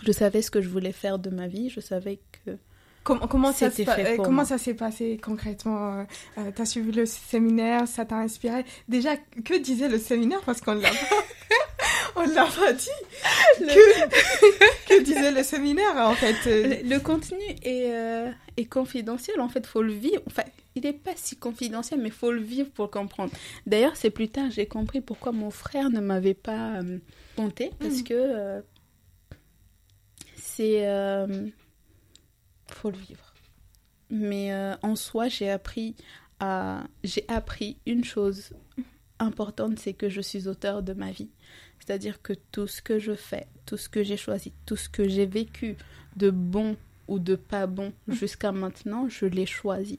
Je 0.03 0.13
savais 0.13 0.43
ce 0.43 0.51
que 0.51 0.61
je 0.61 0.69
voulais 0.69 0.93
faire 0.93 1.19
de 1.19 1.31
ma 1.31 1.47
vie. 1.47 1.71
Je 1.71 1.81
savais 1.81 2.21
que 2.45 2.59
Comment, 3.05 3.53
ça, 3.53 3.71
se 3.71 3.83
euh, 3.83 4.17
comment 4.17 4.45
ça 4.45 4.59
s'est 4.59 4.75
passé 4.75 5.19
concrètement 5.21 5.99
euh, 6.01 6.05
euh, 6.39 6.51
T'as 6.55 6.65
suivi 6.65 6.93
le 6.93 7.05
séminaire, 7.05 7.89
ça 7.89 8.05
t'a 8.05 8.17
inspiré? 8.17 8.65
Déjà, 8.89 9.17
que 9.17 9.59
disait 9.59 9.89
le 9.89 9.99
séminaire? 9.99 10.41
Parce 10.47 10.61
qu'on 10.61 10.75
l'a 10.75 10.89
pas, 10.91 11.17
on 12.17 12.23
l'a 12.27 12.45
pas 12.47 12.73
dit. 12.73 12.89
Que, 13.59 14.89
que 14.89 15.03
disait 15.03 15.33
le 15.33 15.43
séminaire 15.43 15.97
en 15.97 16.15
fait? 16.15 16.37
Euh, 16.47 16.77
Le, 16.85 16.89
le 16.91 17.01
contenu 17.01 17.41
est, 17.65 17.91
euh, 17.93 18.31
est 18.57 18.67
confidentiel, 18.67 19.41
en 19.41 19.49
fait, 19.49 19.67
faut 19.67 19.83
le 19.83 19.93
vivre. 19.93 20.23
Enfin, 20.29 20.45
il 20.77 20.83
n'est 20.85 20.93
pas 20.93 21.11
si 21.17 21.35
confidentiel, 21.37 22.01
mais 22.01 22.11
faut 22.11 22.31
le 22.31 22.41
vivre 22.41 22.71
pour 22.71 22.89
comprendre. 22.91 23.33
D'ailleurs, 23.67 23.97
c'est 23.97 24.11
plus 24.11 24.29
tard, 24.29 24.51
j'ai 24.51 24.67
compris 24.67 25.01
pourquoi 25.01 25.33
mon 25.33 25.51
frère 25.51 25.91
ne 25.91 26.01
m'avait 26.01 26.35
pas 26.35 26.77
euh, 26.81 26.99
compté, 27.37 27.73
parce 27.81 27.97
Mhm. 27.97 28.05
que 28.05 28.63
c'est... 30.37 30.85
faut 32.75 32.91
le 32.91 32.99
vivre. 32.99 33.35
Mais 34.11 34.53
euh, 34.53 34.75
en 34.83 34.97
soi, 34.97 35.29
j'ai 35.29 35.51
appris 35.51 35.95
à... 36.41 36.85
J'ai 37.05 37.25
appris 37.29 37.79
une 37.87 38.05
chose 38.05 38.51
importante, 39.19 39.79
c'est 39.79 39.95
que 39.95 40.09
je 40.09 40.21
suis 40.21 40.49
auteur 40.49 40.83
de 40.83 40.93
ma 40.93 41.11
vie. 41.11 41.31
C'est-à-dire 41.79 42.23
que 42.23 42.33
tout 42.53 42.67
ce 42.67 42.83
que 42.83 42.99
je 42.99 43.15
fais, 43.15 43.47
tout 43.67 43.77
ce 43.77 43.89
que 43.89 44.03
j'ai 44.03 44.17
choisi, 44.17 44.53
tout 44.67 44.77
ce 44.77 44.89
que 44.89 45.09
j'ai 45.09 45.27
vécu, 45.27 45.77
de 46.17 46.31
bon 46.31 46.77
ou 47.09 47.19
de 47.19 47.35
pas 47.35 47.67
bon 47.67 47.93
jusqu'à 48.09 48.53
maintenant, 48.53 49.09
je 49.09 49.27
l'ai 49.27 49.47
choisi. 49.47 49.99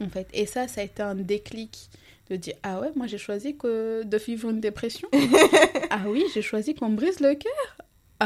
En 0.00 0.08
fait. 0.08 0.28
Et 0.32 0.46
ça, 0.46 0.66
ça 0.66 0.80
a 0.80 0.84
été 0.84 1.02
un 1.02 1.14
déclic 1.14 1.88
de 2.30 2.36
dire 2.36 2.54
Ah 2.62 2.80
ouais, 2.80 2.90
moi 2.96 3.06
j'ai 3.06 3.18
choisi 3.18 3.56
que 3.56 4.02
de 4.02 4.16
vivre 4.16 4.50
une 4.50 4.60
dépression. 4.60 5.08
ah 5.90 6.04
oui, 6.08 6.24
j'ai 6.34 6.42
choisi 6.42 6.74
qu'on 6.74 6.88
me 6.88 6.96
brise 6.96 7.20
le 7.20 7.34
cœur. 7.34 7.76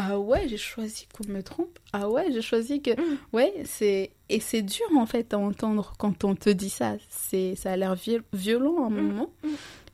Ah 0.00 0.18
ouais, 0.18 0.46
j'ai 0.48 0.56
choisi 0.58 1.06
qu'on 1.12 1.26
me 1.32 1.42
trompe. 1.42 1.76
Ah 1.92 2.08
ouais, 2.08 2.26
j'ai 2.32 2.42
choisi 2.42 2.80
que. 2.80 2.90
Ouais, 3.32 3.52
c'est. 3.64 4.10
Et 4.28 4.38
c'est 4.40 4.62
dur 4.62 4.86
en 4.96 5.06
fait 5.06 5.34
à 5.34 5.38
entendre 5.38 5.94
quand 5.98 6.22
on 6.24 6.34
te 6.36 6.50
dit 6.50 6.70
ça. 6.70 6.94
C'est... 7.08 7.54
Ça 7.56 7.72
a 7.72 7.76
l'air 7.76 7.94
viol- 7.96 8.22
violent 8.32 8.84
à 8.84 8.86
un 8.86 8.90
moment. 8.90 9.30
mm. 9.42 9.48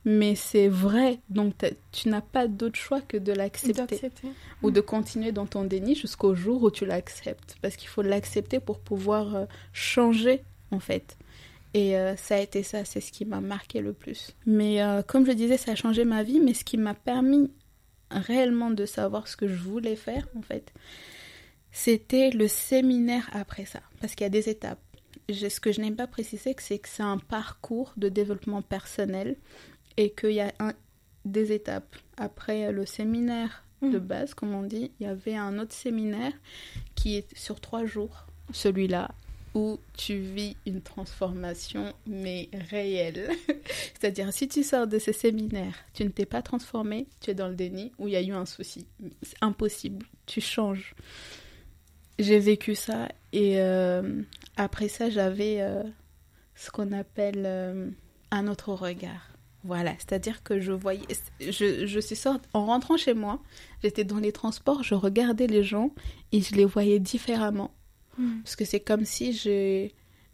Mais 0.07 0.35
c'est 0.35 0.67
vrai. 0.67 1.17
Donc 1.29 1.53
tu 1.91 2.09
n'as 2.09 2.21
pas 2.21 2.47
d'autre 2.47 2.75
choix 2.77 3.01
que 3.01 3.17
de 3.17 3.31
l'accepter 3.33 3.95
ou 4.61 4.69
de 4.69 4.79
continuer 4.81 5.31
dans 5.31 5.47
ton 5.47 5.63
déni 5.63 5.95
jusqu'au 5.95 6.35
jour 6.35 6.61
où 6.61 6.69
tu 6.69 6.85
l'acceptes. 6.85 7.55
Parce 7.63 7.75
qu'il 7.75 7.87
faut 7.89 8.03
l'accepter 8.03 8.59
pour 8.59 8.77
pouvoir 8.79 9.35
euh, 9.35 9.45
changer, 9.73 10.43
en 10.71 10.79
fait. 10.79 11.17
Et 11.73 11.97
euh, 11.97 12.15
ça 12.15 12.35
a 12.35 12.39
été 12.39 12.61
ça, 12.61 12.85
c'est 12.85 13.01
ce 13.01 13.11
qui 13.11 13.25
m'a 13.25 13.41
marqué 13.41 13.81
le 13.81 13.93
plus. 13.93 14.35
Mais 14.45 14.81
euh, 14.83 15.01
comme 15.01 15.25
je 15.25 15.31
disais, 15.31 15.57
ça 15.57 15.71
a 15.71 15.75
changé 15.75 16.05
ma 16.05 16.21
vie, 16.23 16.39
mais 16.39 16.53
ce 16.53 16.63
qui 16.63 16.77
m'a 16.77 16.93
permis 16.93 17.49
réellement 18.19 18.71
de 18.71 18.85
savoir 18.85 19.27
ce 19.27 19.35
que 19.37 19.47
je 19.47 19.55
voulais 19.55 19.95
faire, 19.95 20.27
en 20.37 20.41
fait, 20.41 20.73
c'était 21.71 22.29
le 22.31 22.47
séminaire 22.47 23.29
après 23.33 23.65
ça. 23.65 23.81
Parce 24.01 24.15
qu'il 24.15 24.23
y 24.23 24.27
a 24.27 24.29
des 24.29 24.49
étapes. 24.49 24.79
Je- 25.29 25.49
ce 25.49 25.59
que 25.59 25.71
je 25.71 25.81
n'ai 25.81 25.91
pas 25.91 26.07
précisé, 26.07 26.55
c'est 26.59 26.79
que 26.79 26.87
c'est 26.89 27.03
un 27.03 27.17
parcours 27.17 27.93
de 27.97 28.09
développement 28.09 28.61
personnel 28.61 29.35
et 29.97 30.11
qu'il 30.11 30.31
y 30.31 30.41
a 30.41 30.53
un, 30.59 30.73
des 31.25 31.51
étapes. 31.51 31.95
Après 32.17 32.71
le 32.71 32.85
séminaire 32.85 33.63
de 33.81 33.97
Mm. 33.99 34.07
base, 34.07 34.33
comme 34.33 34.53
on 34.53 34.63
dit, 34.63 34.91
il 34.99 35.05
y 35.05 35.09
avait 35.09 35.35
un 35.35 35.59
autre 35.59 35.73
séminaire 35.73 36.31
qui 36.95 37.17
est 37.17 37.35
sur 37.37 37.59
trois 37.59 37.85
jours, 37.85 38.25
celui-là, 38.53 39.09
où 39.55 39.79
tu 39.97 40.17
vis 40.17 40.57
une 40.67 40.81
transformation, 40.81 41.93
mais 42.05 42.49
réelle. 42.69 43.29
C'est-à-dire, 43.93 44.31
si 44.33 44.47
tu 44.49 44.63
sors 44.63 44.85
de 44.85 44.99
ce 44.99 45.13
séminaire, 45.13 45.73
tu 45.93 46.03
ne 46.03 46.09
t'es 46.09 46.25
pas 46.25 46.41
transformé, 46.41 47.07
tu 47.21 47.31
es 47.31 47.33
dans 47.33 47.47
le 47.47 47.55
déni, 47.55 47.93
ou 47.97 48.07
il 48.07 48.13
y 48.13 48.17
a 48.17 48.21
eu 48.21 48.33
un 48.33 48.45
souci. 48.45 48.85
C'est 49.23 49.37
impossible, 49.41 50.05
tu 50.25 50.41
changes. 50.41 50.93
J'ai 52.19 52.39
vécu 52.39 52.75
ça, 52.75 53.07
et 53.31 53.61
euh, 53.61 54.21
après 54.57 54.89
ça, 54.89 55.09
j'avais 55.09 55.61
euh, 55.61 55.83
ce 56.53 56.69
qu'on 56.69 56.91
appelle 56.91 57.43
euh, 57.45 57.89
un 58.31 58.47
autre 58.47 58.73
regard. 58.73 59.29
Voilà, 59.63 59.93
c'est-à-dire 59.97 60.43
que 60.43 60.59
je 60.59 60.73
voyais, 60.73 61.07
je, 61.39 61.87
je 61.87 61.99
suis 61.99 62.15
sortie, 62.15 62.47
en 62.53 62.65
rentrant 62.65 62.97
chez 62.97 63.13
moi, 63.13 63.41
j'étais 63.81 64.03
dans 64.03 64.19
les 64.19 64.31
transports, 64.31 64.83
je 64.83 64.95
regardais 64.95 65.47
les 65.47 65.63
gens 65.63 65.91
et 66.33 66.41
je 66.41 66.53
les 66.55 66.65
voyais 66.65 66.99
différemment. 66.99 67.71
Mm. 68.17 68.41
Parce 68.43 68.55
que 68.55 68.65
c'est 68.65 68.79
comme 68.79 69.05
si 69.05 69.33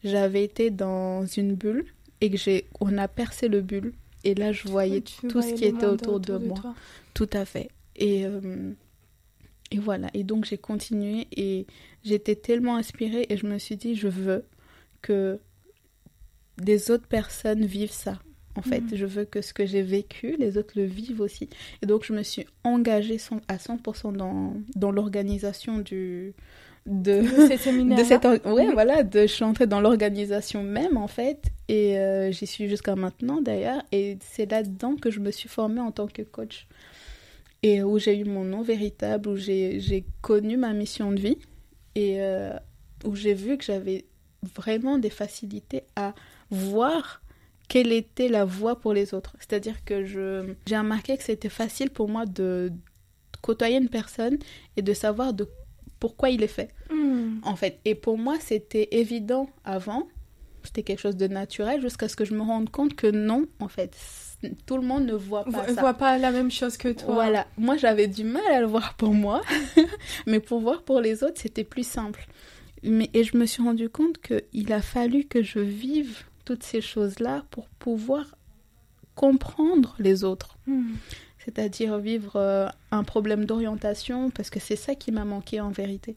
j'avais 0.04 0.44
été 0.44 0.70
dans 0.70 1.26
une 1.26 1.54
bulle 1.56 1.86
et 2.22 2.30
que 2.30 2.38
j'ai, 2.38 2.66
on 2.80 2.98
a 2.98 3.08
percé 3.08 3.48
le 3.48 3.62
bulle. 3.62 3.94
Et 4.24 4.36
là, 4.36 4.52
je 4.52 4.68
voyais 4.68 5.02
tout 5.02 5.42
ce 5.42 5.54
qui 5.54 5.66
était 5.66 5.86
autour 5.86 6.20
de 6.20 6.38
moi. 6.38 6.58
toi. 6.60 6.76
Tout 7.14 7.30
à 7.34 7.44
fait. 7.46 7.70
Et, 7.96 8.26
euh, 8.26 8.72
et 9.72 9.80
voilà. 9.80 10.10
Et 10.14 10.24
donc 10.24 10.46
j'ai 10.46 10.58
continué 10.58 11.28
et 11.36 11.66
j'étais 12.04 12.36
tellement 12.36 12.76
inspirée 12.78 13.26
et 13.30 13.38
je 13.38 13.46
me 13.48 13.58
suis 13.58 13.78
dit, 13.78 13.96
je 13.96 14.08
veux 14.08 14.46
que 15.02 15.40
des 16.58 16.92
autres 16.92 17.08
personnes 17.08 17.66
vivent 17.66 17.92
ça. 17.92 18.20
En 18.56 18.62
fait, 18.62 18.82
Mhm. 18.82 18.96
je 18.96 19.06
veux 19.06 19.24
que 19.26 19.42
ce 19.42 19.54
que 19.54 19.66
j'ai 19.66 19.82
vécu, 19.82 20.36
les 20.38 20.58
autres 20.58 20.74
le 20.76 20.84
vivent 20.84 21.22
aussi. 21.22 21.50
Et 21.82 21.86
donc 21.86 22.04
je 22.04 22.12
me 22.14 22.22
suis 22.22 22.46
engagée 22.66 23.18
à 23.48 23.58
100% 23.58 24.12
dans, 24.12 24.54
dans 24.76 24.92
l'organisation 24.92 25.80
du... 25.80 26.34
De, 26.88 27.22
De 27.22 27.96
de 27.96 28.04
cette 28.04 28.26
ouais 28.26 28.68
Mhm. 28.68 28.74
voilà 28.74 29.04
de 29.04 29.22
je 29.22 29.28
suis 29.28 29.44
entrée 29.44 29.68
dans 29.68 29.82
l'organisation 29.82 30.64
même 30.64 30.98
en 30.98 31.08
fait 31.08 31.44
et 31.68 32.00
euh, 32.00 32.32
j'y 32.32 32.48
suis 32.48 32.68
jusqu'à 32.68 32.96
maintenant 32.96 33.40
d'ailleurs 33.42 33.84
et 33.92 34.18
c'est 34.22 34.50
là 34.50 34.64
dedans 34.64 34.96
que 34.96 35.12
je 35.12 35.20
me 35.20 35.32
suis 35.32 35.48
formée 35.50 35.80
en 35.82 35.92
tant 35.92 36.08
que 36.08 36.24
coach. 36.24 36.68
Et 37.64 37.84
où 37.84 38.00
j'ai 38.00 38.18
eu 38.18 38.26
mon 38.26 38.44
nom 38.44 38.62
véritable 38.64 39.30
où 39.30 39.36
j'ai 39.38 39.80
j'ai 39.80 40.06
connu 40.22 40.58
ma 40.58 40.74
mission 40.74 41.12
de 41.12 41.20
vie 41.20 41.38
et 41.96 42.22
euh, 42.22 42.54
où 43.06 43.16
j'ai 43.16 43.34
vu 43.36 43.58
que 43.58 43.64
j'avais 43.66 44.06
vraiment 44.56 44.98
des 44.98 45.12
facilités 45.12 45.84
à 45.96 46.14
voir 46.50 47.22
quelle 47.68 47.92
était 47.94 48.28
la 48.30 48.46
voie 48.46 48.80
pour 48.80 48.94
les 48.94 49.14
autres. 49.14 49.36
C'est-à-dire 49.40 49.84
que 49.86 50.06
je 50.06 50.54
j'ai 50.68 50.78
remarqué 50.78 51.18
que 51.18 51.24
c'était 51.24 51.50
facile 51.50 51.92
pour 51.92 52.10
moi 52.10 52.26
de 52.26 52.72
côtoyer 53.42 53.78
une 53.78 53.90
personne 53.90 54.38
et 54.78 54.82
de 54.82 54.94
savoir 54.94 55.34
de 55.34 55.48
pourquoi 56.02 56.30
il 56.30 56.44
est 56.44 56.48
fait 56.60 56.70
Mm. 56.92 57.40
en 57.44 57.56
fait. 57.56 57.80
Et 57.86 57.96
pour 57.96 58.18
moi, 58.18 58.36
c'était 58.42 58.90
évident 58.92 59.50
avant, 59.64 60.08
c'était 60.64 60.84
quelque 60.84 61.00
chose 61.00 61.16
de 61.16 61.28
naturel, 61.28 61.80
jusqu'à 61.82 62.10
ce 62.10 62.16
que 62.18 62.26
je 62.26 62.34
me 62.36 62.42
rende 62.42 62.70
compte 62.70 62.94
que 62.96 63.08
non, 63.08 63.46
en 63.60 63.70
fait, 63.70 63.96
tout 64.66 64.76
le 64.78 64.84
monde 64.84 65.06
ne 65.06 65.14
voit 65.14 65.46
pas 65.46 65.62
Vo- 65.66 65.74
ça. 65.76 65.80
vois 65.82 65.94
pas 65.94 66.18
la 66.18 66.32
même 66.32 66.52
chose 66.52 66.76
que 66.76 66.90
toi. 66.90 67.14
Voilà, 67.14 67.48
moi 67.58 67.78
j'avais 67.78 68.08
du 68.08 68.24
mal 68.26 68.44
à 68.52 68.60
le 68.60 68.66
voir 68.68 68.96
pour 68.96 69.14
moi, 69.14 69.42
mais 70.28 70.40
pour 70.42 70.60
voir 70.60 70.84
pour 70.84 71.00
les 71.00 71.24
autres, 71.24 71.40
c'était 71.40 71.64
plus 71.64 71.86
simple. 71.88 72.28
Mais, 72.84 73.10
et 73.14 73.24
je 73.24 73.38
me 73.38 73.46
suis 73.46 73.62
rendu 73.64 73.88
compte 73.90 74.18
qu'il 74.20 74.74
a 74.74 74.82
fallu 74.82 75.24
que 75.26 75.44
je 75.44 75.60
vive 75.60 76.24
toutes 76.46 76.64
ces 76.64 76.82
choses-là 76.82 77.46
pour 77.52 77.70
pouvoir 77.70 78.36
comprendre 79.16 79.96
les 80.00 80.24
autres. 80.24 80.58
Mm. 80.68 80.94
C'est-à-dire 81.44 81.98
vivre 81.98 82.36
euh, 82.36 82.68
un 82.92 83.04
problème 83.04 83.46
d'orientation, 83.46 84.30
parce 84.30 84.50
que 84.50 84.60
c'est 84.60 84.76
ça 84.76 84.96
qui 84.96 85.12
m'a 85.12 85.26
manqué 85.26 85.60
en 85.60 85.70
vérité. 85.70 86.16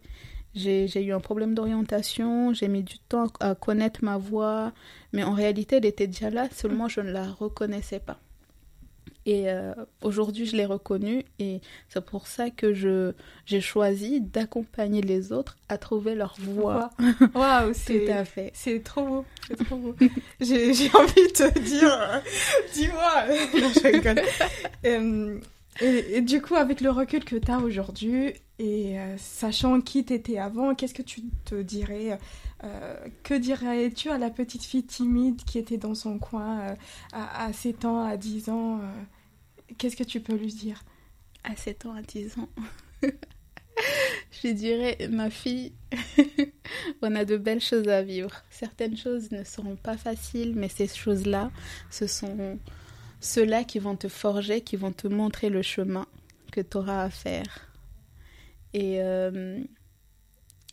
J'ai 0.54 0.86
j'ai 0.86 1.02
eu 1.02 1.12
un 1.12 1.20
problème 1.20 1.54
d'orientation, 1.54 2.52
j'ai 2.54 2.68
mis 2.68 2.82
du 2.82 2.98
temps 2.98 3.26
à 3.40 3.54
connaître 3.54 4.04
ma 4.04 4.18
voix, 4.18 4.72
mais 5.12 5.24
en 5.24 5.32
réalité, 5.32 5.76
elle 5.76 5.86
était 5.86 6.06
déjà 6.06 6.30
là, 6.30 6.48
seulement 6.52 6.88
je 6.88 7.00
ne 7.00 7.10
la 7.10 7.26
reconnaissais 7.26 8.00
pas. 8.00 8.18
Et 9.26 9.50
euh, 9.50 9.72
aujourd'hui, 10.02 10.44
je 10.44 10.54
l'ai 10.54 10.66
reconnue, 10.66 11.24
et 11.38 11.60
c'est 11.88 12.04
pour 12.04 12.26
ça 12.26 12.50
que 12.50 12.74
je 12.74 13.12
j'ai 13.46 13.60
choisi 13.62 14.20
d'accompagner 14.20 15.00
les 15.00 15.32
autres 15.32 15.56
à 15.70 15.78
trouver 15.78 16.14
leur 16.14 16.34
voix. 16.38 16.90
Waouh, 17.34 17.68
Tout 17.72 17.74
c'est 17.74 18.10
à 18.12 18.24
fait. 18.26 18.50
c'est 18.54 18.82
trop 18.84 19.06
beau, 19.06 19.24
c'est 19.48 19.64
trop 19.64 19.76
beau. 19.76 19.96
J'ai 20.40 20.68
envie 20.92 21.26
de 21.26 21.32
te 21.32 21.58
dire, 21.58 22.22
dis-moi. 22.74 23.24
Je 23.54 23.82
rigole. 23.92 24.20
Euh, 24.86 25.38
et, 25.80 26.20
du 26.20 26.40
coup, 26.40 26.54
avec 26.54 26.80
le 26.80 26.90
recul 26.90 27.24
que 27.24 27.36
tu 27.36 27.50
as 27.50 27.58
aujourd'hui 27.58 28.32
et 28.58 28.98
euh, 28.98 29.16
sachant 29.18 29.80
qui 29.80 30.04
t'étais 30.04 30.38
avant, 30.38 30.74
qu'est-ce 30.74 30.94
que 30.94 31.02
tu 31.02 31.22
te 31.44 31.60
dirais 31.60 32.18
euh, 32.62 32.96
Que 33.24 33.34
dirais-tu 33.34 34.10
à 34.10 34.18
la 34.18 34.30
petite 34.30 34.62
fille 34.62 34.84
timide 34.84 35.42
qui 35.44 35.58
était 35.58 35.76
dans 35.76 35.94
son 35.94 36.18
coin 36.18 36.60
euh, 36.60 36.74
à, 37.12 37.46
à 37.46 37.52
7 37.52 37.84
ans, 37.84 38.04
à 38.04 38.16
10 38.16 38.48
ans 38.50 38.80
Qu'est-ce 39.78 39.96
que 39.96 40.04
tu 40.04 40.20
peux 40.20 40.36
lui 40.36 40.52
dire? 40.52 40.84
À 41.42 41.56
7 41.56 41.86
ans, 41.86 41.94
à 41.94 42.02
10 42.02 42.38
ans. 42.38 42.48
je 44.44 44.48
dirais, 44.48 44.96
ma 45.10 45.30
fille, 45.30 45.72
on 47.02 47.16
a 47.16 47.24
de 47.24 47.36
belles 47.36 47.60
choses 47.60 47.88
à 47.88 48.02
vivre. 48.02 48.44
Certaines 48.50 48.96
choses 48.96 49.32
ne 49.32 49.42
seront 49.42 49.76
pas 49.76 49.96
faciles, 49.96 50.54
mais 50.54 50.68
ces 50.68 50.86
choses-là, 50.86 51.50
ce 51.90 52.06
sont 52.06 52.58
ceux-là 53.24 53.64
qui 53.64 53.78
vont 53.78 53.96
te 53.96 54.08
forger, 54.08 54.60
qui 54.60 54.76
vont 54.76 54.92
te 54.92 55.08
montrer 55.08 55.48
le 55.50 55.62
chemin 55.62 56.06
que 56.52 56.60
tu 56.60 56.76
auras 56.76 57.02
à 57.04 57.10
faire. 57.10 57.68
Et 58.74 59.00
euh, 59.02 59.60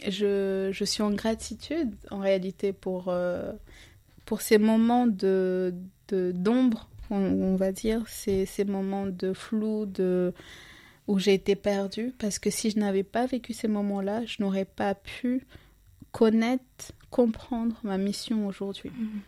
je, 0.08 0.70
je 0.72 0.86
suis 0.86 1.02
en 1.04 1.12
gratitude, 1.12 1.95
en 2.10 2.20
réalité, 2.20 2.74
pour, 2.74 3.06
euh, 3.08 3.54
pour 4.26 4.41
ces 4.41 4.58
moments 4.58 5.08
de 5.08 5.74
de- 6.10 6.32
d'ombre, 6.34 6.89
on, 7.10 7.16
on 7.18 7.56
va 7.56 7.72
dire, 7.72 8.04
ces, 8.08 8.45
ces 8.45 8.66
moments 8.66 9.06
de 9.08 9.32
flou, 9.34 9.86
de 9.86 10.34
où 11.08 11.18
j'ai 11.20 11.34
été 11.34 11.56
perdue 11.56 12.14
parce 12.20 12.38
que 12.38 12.49
si 12.49 12.70
je 12.70 12.78
n'avais 12.80 13.04
pas 13.04 13.26
vécu 13.26 13.54
ces 13.54 13.68
moments-là, 13.68 14.26
je 14.26 14.38
n'aurais 14.41 14.66
pas 14.66 14.93
pu 14.93 15.45
connaître, 16.12 16.91
comprendre 17.10 17.80
ma 17.84 17.97
mission 17.97 18.45
aujourd'hui. 18.45 18.91
Mhm. 18.91 19.22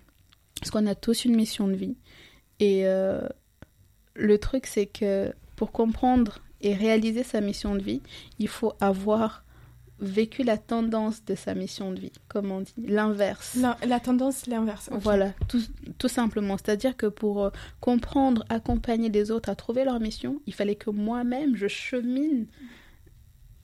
Parce 0.59 0.71
qu'on 0.71 0.86
a 0.88 0.95
tous 0.95 1.26
une 1.26 1.36
mission 1.36 1.67
de 1.67 1.74
vie. 1.76 1.95
Et 2.60 2.88
euh, 2.88 3.22
le 4.16 4.38
truc, 4.38 4.66
c'est 4.68 4.86
que 4.86 5.34
pour 5.56 5.72
comprendre 5.72 6.39
et 6.62 6.74
réaliser 6.74 7.24
sa 7.24 7.41
mission 7.41 7.76
de 7.76 7.82
vie, 7.82 8.01
il 8.39 8.47
faut 8.47 8.74
avoir 8.80 9.43
vécu 9.99 10.43
la 10.43 10.58
tendance 10.58 11.24
de 11.24 11.36
sa 11.36 11.54
mission 11.56 11.91
de 11.91 11.99
vie, 11.99 12.12
comme 12.28 12.51
on 12.51 12.62
dit, 12.62 12.74
l'inverse. 12.78 13.56
La, 13.56 13.78
la 13.86 13.99
tendance, 13.99 14.47
l'inverse. 14.47 14.89
ok. 14.91 14.99
Voilà, 15.01 15.34
tout, 15.47 15.62
tout 15.97 16.08
simplement. 16.08 16.58
C'est-à-dire 16.58 16.97
que 16.97 17.06
pour 17.06 17.43
euh, 17.43 17.49
comprendre, 17.80 18.43
accompagner 18.49 19.10
les 19.10 19.32
autres 19.32 19.49
à 19.49 19.56
trouver 19.56 19.86
leur 19.86 19.99
mission, 19.99 20.41
il 20.45 20.54
fallait 20.54 20.76
que 20.76 20.89
moi-même, 20.89 21.56
je 21.56 21.68
chemine 21.68 22.47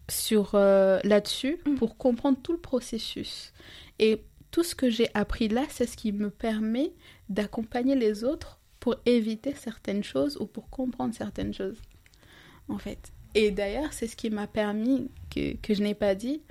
sur 0.10 0.52
euh, 0.56 1.00
là-dessus 1.04 1.58
Mm. 1.66 1.76
pour 1.76 1.98
comprendre 1.98 2.38
tout 2.42 2.54
le 2.54 2.60
processus. 2.60 3.54
Et 4.00 4.24
tout 4.52 4.64
ce 4.64 4.76
que 4.76 4.90
j'ai 4.90 5.10
appris 5.14 5.48
là, 5.50 5.64
c'est 5.70 5.86
ce 5.88 5.98
qui 5.98 6.12
me 6.12 6.30
permet 6.30 6.94
d'accompagner 7.30 7.96
les 7.96 8.24
autres 8.24 8.59
pour 8.80 8.96
éviter 9.06 9.54
certaines 9.56 10.04
choses 10.04 10.38
ou 10.40 10.46
pour 10.46 10.70
comprendre 10.70 11.14
certaines 11.14 11.54
choses, 11.54 11.82
en 12.68 12.78
fait. 12.78 13.12
Et 13.36 13.52
d'ailleurs, 13.52 13.94
c'est 13.94 14.08
ce 14.08 14.16
qui 14.16 14.30
m'a 14.30 14.48
permis, 14.48 15.10
que, 15.30 15.56
que 15.58 15.74
je 15.74 15.84
n'ai 15.84 15.94
pas 15.94 16.16
dit, 16.16 16.42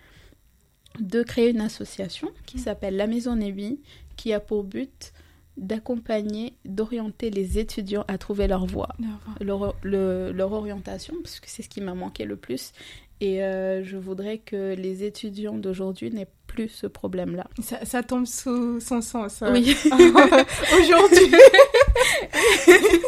de 1.01 1.23
créer 1.23 1.51
une 1.51 1.61
association 1.61 2.31
qui 2.47 2.59
s'appelle 2.59 2.97
La 2.97 3.07
Maison 3.07 3.37
Nébi, 3.37 3.81
qui 4.17 4.33
a 4.33 4.41
pour 4.41 4.65
but 4.65 5.13
d'accompagner, 5.57 6.55
d'orienter 6.65 7.31
les 7.31 7.59
étudiants 7.59 8.05
à 8.07 8.17
trouver 8.17 8.47
leur 8.47 8.65
voie, 8.67 8.95
leur 9.41 10.53
orientation, 10.53 11.15
parce 11.23 11.41
que 11.41 11.49
c'est 11.51 11.63
ce 11.63 11.69
qui 11.69 11.81
m'a 11.81 11.95
manqué 11.95 12.25
le 12.25 12.37
plus. 12.37 12.73
Et 13.21 13.43
euh, 13.43 13.83
je 13.83 13.97
voudrais 13.97 14.39
que 14.39 14.75
les 14.75 15.03
étudiants 15.05 15.57
d'aujourd'hui 15.59 16.11
n'aient 16.11 16.29
plus 16.47 16.69
ce 16.69 16.87
problème-là. 16.87 17.49
Ça, 17.61 17.85
ça 17.85 18.03
tombe 18.05 18.27
sous 18.27 18.79
son 18.81 19.01
sens. 19.01 19.43
euh, 19.43 19.53
Oui, 19.53 19.75
Aujourd'hui. 20.81 21.35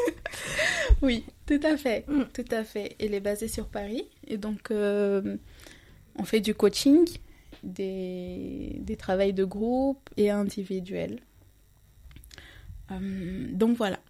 oui, 1.03 1.25
tout 1.47 1.61
à 1.63 1.77
fait, 1.77 2.05
Mm. 2.09 2.25
tout 2.35 2.45
à 2.51 2.65
fait. 2.65 2.97
Elle 2.99 3.15
est 3.15 3.21
basée 3.21 3.49
sur 3.49 3.67
Paris, 3.69 4.09
et 4.27 4.37
donc 4.37 4.71
euh, 4.71 5.37
on 6.19 6.25
fait 6.25 6.41
du 6.41 6.55
coaching, 6.55 7.07
des, 7.63 8.77
des 8.81 8.97
travails 8.97 9.33
de 9.33 9.45
groupe 9.45 10.09
et 10.17 10.31
individuels. 10.31 11.21
Euh, 12.91 13.47
donc 13.53 13.77
voilà. 13.77 14.01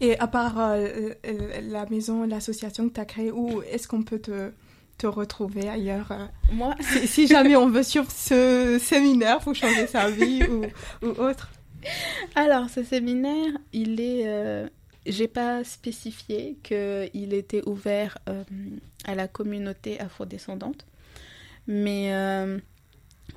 Et 0.00 0.18
à 0.18 0.26
part 0.26 0.56
la 0.56 1.86
maison, 1.90 2.24
l'association 2.26 2.88
que 2.88 2.94
tu 2.94 3.00
as 3.00 3.04
créée, 3.04 3.30
où 3.30 3.62
est-ce 3.62 3.86
qu'on 3.88 4.02
peut 4.02 4.18
te, 4.18 4.50
te 4.98 5.06
retrouver 5.06 5.68
ailleurs 5.68 6.10
euh, 6.12 6.24
Moi, 6.52 6.74
si, 6.80 7.06
si 7.06 7.26
jamais 7.26 7.56
on 7.56 7.68
veut 7.68 7.82
suivre 7.82 8.10
ce 8.10 8.78
séminaire 8.80 9.40
pour 9.40 9.54
changer 9.54 9.86
sa 9.86 10.10
vie 10.10 10.42
ou, 10.44 10.64
ou 11.06 11.08
autre. 11.20 11.50
Alors, 12.34 12.68
ce 12.70 12.82
séminaire, 12.82 13.52
il 13.72 14.00
est. 14.00 14.22
euh, 14.26 14.66
J'ai 15.06 15.28
pas 15.28 15.62
spécifié 15.64 16.56
qu'il 16.62 17.32
était 17.34 17.62
ouvert 17.68 18.18
euh, 18.28 18.42
à 19.04 19.14
la 19.14 19.28
communauté 19.28 20.00
afrodescendante, 20.00 20.84
mais 21.66 22.12
euh, 22.12 22.58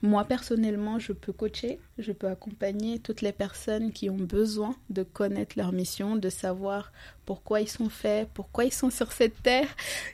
moi 0.02 0.24
personnellement, 0.24 0.98
je 0.98 1.12
peux 1.12 1.34
coacher, 1.34 1.80
je 1.98 2.12
peux 2.12 2.28
accompagner 2.28 3.00
toutes 3.00 3.22
les 3.22 3.34
personnes 3.34 3.92
qui 3.92 4.10
ont 4.10 4.18
besoin 4.18 4.76
de 4.90 5.04
connaître 5.04 5.58
leur 5.58 5.72
mission, 5.72 6.16
de 6.16 6.30
savoir 6.30 6.92
pourquoi 7.26 7.62
ils 7.62 7.68
sont 7.70 7.90
faits, 7.90 8.30
pourquoi 8.34 8.66
ils 8.66 8.74
sont 8.74 8.90
sur 8.90 9.12
cette 9.12 9.42
terre, 9.44 9.68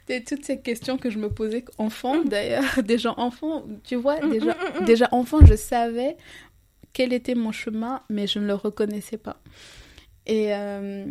et 0.10 0.24
toutes 0.24 0.44
ces 0.44 0.60
questions 0.60 0.98
que 0.98 1.10
je 1.10 1.20
me 1.20 1.30
posais 1.30 1.64
enfant 1.78 2.24
d'ailleurs, 2.24 2.64
déjà 2.84 3.14
enfant, 3.18 3.64
tu 3.84 3.96
vois, 3.96 4.20
Mm, 4.26 4.32
déjà, 4.32 4.54
mm, 4.54 4.58
mm, 4.58 4.82
mm. 4.82 4.86
déjà 4.86 5.10
enfant, 5.12 5.46
je 5.46 5.56
savais 5.56 6.18
quel 6.94 7.14
était 7.14 7.36
mon 7.36 7.52
chemin, 7.52 8.02
mais 8.10 8.28
je 8.28 8.40
ne 8.40 8.48
le 8.48 8.54
reconnaissais 8.54 9.18
pas. 9.18 9.42
Et 10.26 10.54
euh, 10.56 11.06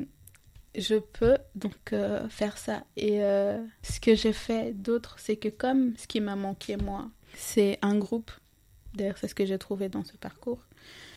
je 0.77 0.97
peux 0.97 1.37
donc 1.55 1.93
euh, 1.93 2.29
faire 2.29 2.59
ça. 2.59 2.85
Et 2.97 3.23
euh, 3.23 3.62
ce 3.83 4.01
que 4.01 4.15
j'ai 4.15 4.33
fait 4.33 4.73
d'autre, 4.73 5.17
c'est 5.19 5.37
que 5.37 5.49
comme 5.49 5.97
ce 5.97 6.07
qui 6.07 6.21
m'a 6.21 6.37
manqué 6.37 6.77
moi, 6.77 7.11
c'est 7.35 7.79
un 7.83 7.97
groupe, 7.97 8.31
d'ailleurs 8.95 9.18
c'est 9.18 9.28
ce 9.28 9.34
que 9.34 9.47
j'ai 9.47 9.59
trouvé 9.59 9.88
dans 9.88 10.05
ce 10.05 10.16
parcours, 10.16 10.61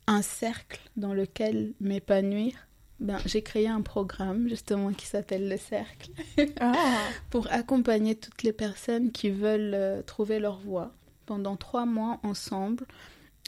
un 0.07 0.21
cercle 0.21 0.79
dans 0.95 1.13
lequel 1.13 1.73
m'épanouir, 1.79 2.53
ben, 2.99 3.19
j'ai 3.25 3.43
créé 3.43 3.67
un 3.67 3.81
programme 3.81 4.49
justement 4.49 4.91
qui 4.93 5.05
s'appelle 5.05 5.47
le 5.49 5.57
cercle 5.57 6.11
Ah, 6.59 6.99
pour 7.29 7.47
accompagner 7.51 8.15
toutes 8.15 8.43
les 8.43 8.53
personnes 8.53 9.11
qui 9.11 9.29
veulent 9.29 9.73
euh, 9.75 10.01
trouver 10.01 10.39
leur 10.39 10.57
voie. 10.57 10.93
Pendant 11.27 11.57
trois 11.57 11.85
mois 11.85 12.19
ensemble, 12.23 12.85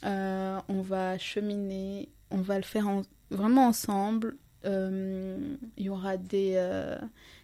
euh, 0.05 0.59
on 0.67 0.81
va 0.81 1.17
cheminer, 1.17 2.09
on 2.31 2.41
va 2.41 2.57
le 2.57 2.63
faire 2.63 2.87
en- 2.87 3.03
vraiment 3.31 3.67
ensemble. 3.67 4.37
Euh, 4.65 5.37
Il 5.77 5.85
y 5.85 5.89
aura 5.89 6.17
des. 6.17 6.53
euh, 6.57 6.97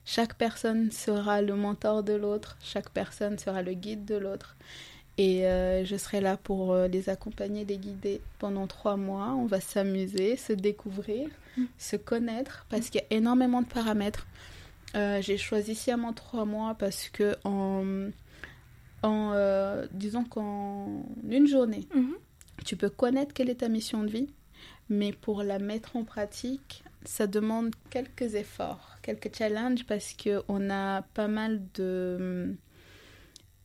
chaque 0.06 0.36
personne 0.38 0.92
sera 0.92 1.42
le 1.42 1.56
mentor 1.56 2.04
de 2.04 2.14
l'autre, 2.14 2.58
chaque 2.62 2.90
personne 2.90 3.38
sera 3.40 3.62
le 3.62 3.74
guide 3.74 4.06
de 4.06 4.16
l'autre. 4.16 4.56
Et 5.18 5.46
euh, 5.48 5.86
je 5.86 5.96
serai 5.96 6.20
là 6.20 6.36
pour 6.36 6.74
euh, 6.74 6.88
les 6.88 7.10
accompagner, 7.10 7.64
les 7.64 7.78
guider 7.78 8.22
pendant 8.40 8.68
trois 8.68 8.98
mois. 8.98 9.34
On 9.38 9.46
va 9.46 9.62
s'amuser, 9.62 10.36
se 10.36 10.52
découvrir, 10.52 11.30
se 11.78 11.96
connaître, 11.96 12.66
parce 12.70 12.90
qu'il 12.90 13.02
y 13.02 13.14
a 13.14 13.18
énormément 13.18 13.62
de 13.62 13.68
paramètres. 13.68 14.28
Euh, 14.96 15.22
J'ai 15.22 15.38
choisi 15.38 15.76
sciemment 15.76 16.14
trois 16.14 16.46
mois 16.46 16.76
parce 16.76 17.10
que 17.10 17.36
en, 17.44 18.10
en 19.04 19.32
euh, 19.34 19.88
disons 19.92 20.24
qu'en 20.26 21.04
une 21.30 21.48
journée, 21.48 21.88
mhm. 21.94 22.16
tu 22.66 22.76
peux 22.76 22.90
connaître 22.90 23.34
quelle 23.34 23.50
est 23.50 23.56
ta 23.56 23.70
mission 23.70 24.04
de 24.04 24.10
vie, 24.10 24.30
mais 24.90 25.12
pour 25.14 25.44
la 25.44 25.60
mettre 25.60 25.96
en 25.96 26.04
pratique, 26.04 26.84
ça 27.06 27.28
demande 27.28 27.74
quelques 27.90 28.36
efforts, 28.36 28.98
quelques 29.02 29.36
challenges 29.36 29.86
parce 29.86 30.14
que 30.14 30.44
on 30.48 30.70
a 30.70 31.04
pas 31.14 31.28
mal 31.28 31.62
de 31.74 32.56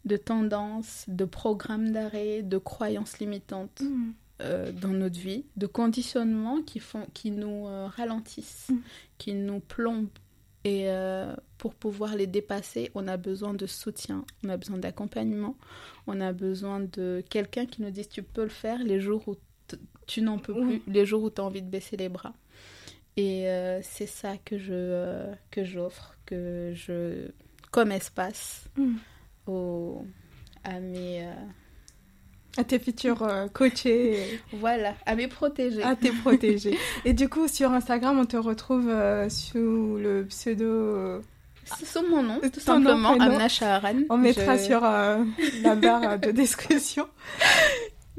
de 0.05 0.17
tendances, 0.17 1.05
de 1.09 1.25
programmes 1.25 1.91
d'arrêt, 1.93 2.43
de 2.43 2.59
croyances 2.59 3.19
limitantes 3.19 3.81
Mhm. 3.83 4.15
euh, 4.41 4.73
dans 4.73 4.89
notre 4.89 5.19
vie, 5.19 5.45
de 5.57 5.67
conditionnements 5.67 6.63
qui 6.63 6.79
font, 6.81 7.07
qui 7.13 7.31
nous 7.31 7.67
euh, 7.69 7.87
ralentissent, 7.89 8.69
Mm. 8.71 8.79
qui 9.19 9.35
nous 9.35 9.61
plombent. 9.61 10.09
Et 10.65 10.89
euh, 10.91 11.35
pour 11.59 11.75
pouvoir 11.75 12.17
les 12.17 12.27
dépasser, 12.27 12.91
on 12.95 13.07
a 13.09 13.17
besoin 13.17 13.53
de 13.55 13.67
soutien, 13.67 14.25
on 14.45 14.49
a 14.51 14.57
besoin 14.57 14.79
d'accompagnement, 14.79 15.57
on 16.07 16.21
a 16.21 16.33
besoin 16.33 16.81
de 16.81 17.23
quelqu'un 17.31 17.67
qui 17.67 17.81
nous 17.83 17.91
dise 17.91 18.09
tu 18.09 18.23
peux 18.23 18.43
le 18.43 18.49
faire 18.51 18.83
les 18.83 19.01
jours 19.01 19.27
où 19.29 19.37
tu 20.07 20.21
n'en 20.23 20.39
peux 20.39 20.55
plus, 20.55 20.83
les 20.87 21.07
jours 21.07 21.23
où 21.23 21.31
tu 21.31 21.41
as 21.41 21.45
envie 21.45 21.63
de 21.63 21.69
baisser 21.71 21.97
les 21.97 22.09
bras. 22.09 22.35
Et 23.17 23.47
c'est 23.83 24.07
ça 24.07 24.37
que 24.45 24.57
je 24.59 25.27
que 25.51 25.65
j'offre, 25.65 26.15
que 26.27 26.73
je 26.75 27.29
comme 27.71 27.93
espace 27.93 28.65
Mhm. 28.77 28.99
Au, 29.51 30.07
à 30.65 30.79
mes 30.81 31.23
euh, 31.25 31.33
À 32.59 32.65
tes 32.65 32.79
futurs 32.79 33.23
euh, 33.23 33.49
coachés, 33.49 34.41
voilà 34.53 34.95
à 35.07 35.15
mes 35.15 35.29
protégés. 35.29 35.83
à 35.83 35.97
tes 35.97 36.11
protégés. 36.11 36.77
Et 37.05 37.13
du 37.13 37.29
coup, 37.29 37.49
sur 37.49 37.73
Instagram, 37.73 38.19
on 38.19 38.27
te 38.27 38.37
retrouve 38.37 38.89
euh, 38.89 39.29
sous 39.29 39.97
le 39.99 40.25
pseudo. 40.29 41.21
sur 41.85 42.03
mon 42.09 42.23
nom, 42.23 42.41
tout 42.41 42.49
Ton 42.61 42.81
nom, 42.81 42.91
simplement, 42.91 43.17
prénom. 43.17 43.35
Amna 43.35 43.49
Shaharan. 43.49 44.01
On 44.11 44.17
mettra 44.17 44.59
sur 44.59 44.81
la 44.81 45.75
barre 45.77 46.19
de 46.19 46.31
description. 46.43 47.07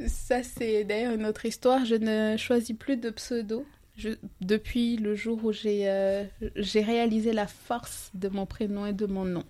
Ça, 0.07 0.41
c'est 0.43 0.83
d'ailleurs 0.83 1.13
une 1.13 1.25
autre 1.25 1.45
histoire. 1.45 1.85
Je 1.85 1.95
ne 1.95 2.37
choisis 2.37 2.75
plus 2.75 2.97
de 2.97 3.09
pseudo. 3.09 3.65
Je- 3.97 4.15
Depuis 4.39 4.95
le 4.95 5.13
jour 5.15 5.43
où 5.43 5.51
j'ai 5.51 5.89
euh, 5.89 6.23
j'ai 6.55 6.81
réalisé 6.81 7.33
la 7.33 7.45
force 7.45 8.09
de 8.13 8.29
mon 8.29 8.45
prénom 8.45 8.85
et 8.85 8.93
de 8.93 9.05
mon 9.05 9.25
nom. 9.25 9.43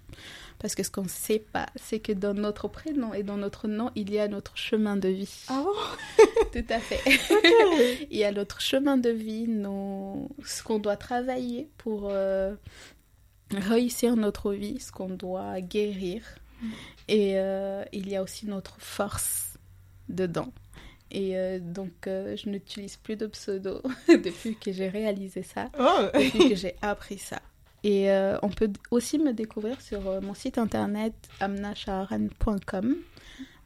Parce 0.62 0.76
que 0.76 0.84
ce 0.84 0.92
qu'on 0.92 1.04
ne 1.04 1.08
sait 1.10 1.40
pas, 1.40 1.66
c'est 1.76 2.00
que 2.00 2.12
dans 2.12 2.36
notre 2.36 2.68
prénom 2.68 3.16
et 3.16 3.24
dans 3.24 3.38
notre 3.38 3.68
nom, 3.68 3.90
il 3.96 4.12
y 4.12 4.20
a 4.20 4.28
notre 4.28 4.56
chemin 4.58 4.96
de 4.96 5.10
vie. 5.10 5.46
Ah 5.48 5.64
bon 5.64 6.24
Tout 6.54 6.66
à 6.70 6.80
fait. 6.80 7.00
Il 8.12 8.18
y 8.18 8.24
a 8.24 8.32
notre 8.32 8.62
chemin 8.62 8.98
de 8.98 9.10
vie, 9.10 9.48
nos... 9.48 10.30
ce 10.46 10.62
qu'on 10.62 10.78
doit 10.78 10.98
travailler 10.98 11.68
pour 11.80 12.10
euh, 12.12 12.54
réussir 13.52 14.16
notre 14.16 14.54
vie, 14.54 14.80
ce 14.80 14.92
qu'on 14.92 15.10
doit 15.10 15.62
guérir. 15.62 16.22
Et 17.08 17.40
euh, 17.40 17.84
il 17.92 18.08
y 18.08 18.16
a 18.16 18.22
aussi 18.22 18.46
notre 18.46 18.80
force 18.80 19.58
dedans. 20.10 20.54
Et 21.10 21.38
euh, 21.38 21.60
donc, 21.60 22.08
euh, 22.08 22.36
je 22.38 22.50
n'utilise 22.50 22.98
plus 22.98 23.16
de 23.16 23.26
pseudo 23.28 23.82
depuis 24.08 24.56
que 24.56 24.72
j'ai 24.72 24.88
réalisé 24.90 25.44
ça, 25.44 25.70
Oh. 25.80 26.06
depuis 26.14 26.50
que 26.50 26.56
j'ai 26.56 26.76
appris 26.82 27.18
ça. 27.18 27.42
Et 27.84 28.12
euh, 28.12 28.38
on 28.44 28.50
peut 28.50 28.72
aussi 28.92 29.18
me 29.18 29.34
découvrir 29.34 29.82
sur 29.82 30.08
euh, 30.08 30.22
mon 30.22 30.34
site 30.34 30.58
internet 30.58 31.14
amnashaharan.com 31.40 32.96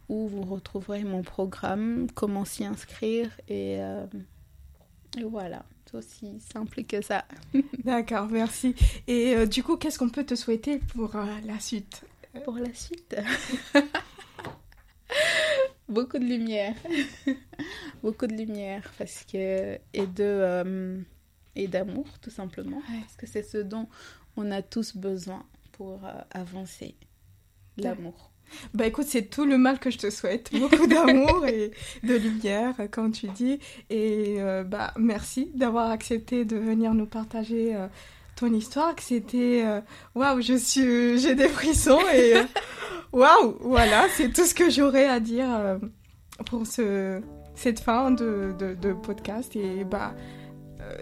où 0.07 0.27
vous 0.27 0.43
retrouverez 0.43 1.03
mon 1.03 1.21
programme, 1.23 2.07
comment 2.13 2.45
s'y 2.45 2.63
inscrire 2.63 3.29
et, 3.47 3.77
euh, 3.79 4.05
et 5.17 5.23
voilà, 5.23 5.65
c'est 5.85 5.97
aussi 5.97 6.39
simple 6.39 6.83
que 6.83 7.01
ça. 7.01 7.25
D'accord, 7.83 8.27
merci. 8.29 8.75
Et 9.07 9.47
du 9.47 9.63
coup, 9.63 9.77
qu'est-ce 9.77 9.97
qu'on 9.97 10.09
peut 10.09 10.25
te 10.25 10.35
souhaiter 10.35 10.77
pour 10.77 11.15
la 11.45 11.59
suite? 11.59 12.03
Pour 12.43 12.55
la 12.57 12.73
suite? 12.73 13.15
Beaucoup 15.89 16.19
de 16.19 16.25
lumière. 16.25 16.75
Beaucoup 18.03 18.27
de 18.27 18.33
lumière 18.33 18.91
parce 18.97 19.25
que 19.25 19.79
et 19.93 20.07
de 20.07 21.03
et 21.55 21.67
d'amour 21.67 22.05
tout 22.21 22.29
simplement 22.29 22.81
parce 23.01 23.15
que 23.15 23.27
c'est 23.27 23.43
ce 23.43 23.57
dont 23.57 23.87
on 24.37 24.51
a 24.51 24.61
tous 24.61 24.95
besoin 24.95 25.43
pour 25.71 26.05
euh, 26.05 26.11
avancer. 26.31 26.95
L'amour. 27.77 28.31
Bah 28.73 28.85
écoute, 28.87 29.07
c'est 29.07 29.29
tout 29.29 29.43
le 29.43 29.57
mal 29.57 29.79
que 29.79 29.89
je 29.89 29.97
te 29.97 30.09
souhaite. 30.09 30.51
Beaucoup 30.57 30.87
d'amour 30.87 31.45
et 31.45 31.71
de 32.03 32.15
lumière, 32.15 32.73
comme 32.89 33.11
tu 33.11 33.27
dis. 33.27 33.59
Et 33.89 34.35
euh, 34.39 34.63
bah 34.63 34.93
merci 34.97 35.51
d'avoir 35.55 35.91
accepté 35.91 36.45
de 36.45 36.55
venir 36.55 36.93
nous 36.93 37.05
partager 37.05 37.75
ton 38.37 38.53
histoire. 38.53 38.95
Que 38.95 39.03
c'était 39.03 39.65
waouh, 40.13 40.41
je 40.41 40.53
suis, 40.53 41.19
j'ai 41.19 41.35
des 41.35 41.49
frissons 41.49 41.99
et 42.13 42.35
waouh, 43.11 43.57
voilà, 43.59 44.07
c'est 44.15 44.31
tout 44.31 44.45
ce 44.45 44.53
que 44.53 44.69
j'aurais 44.69 45.07
à 45.07 45.19
dire 45.19 45.79
pour 46.45 46.65
ce, 46.67 47.21
cette 47.55 47.79
fin 47.79 48.11
de, 48.11 48.53
de, 48.57 48.93
podcast 48.93 49.55
et 49.55 49.83
bah 49.83 50.13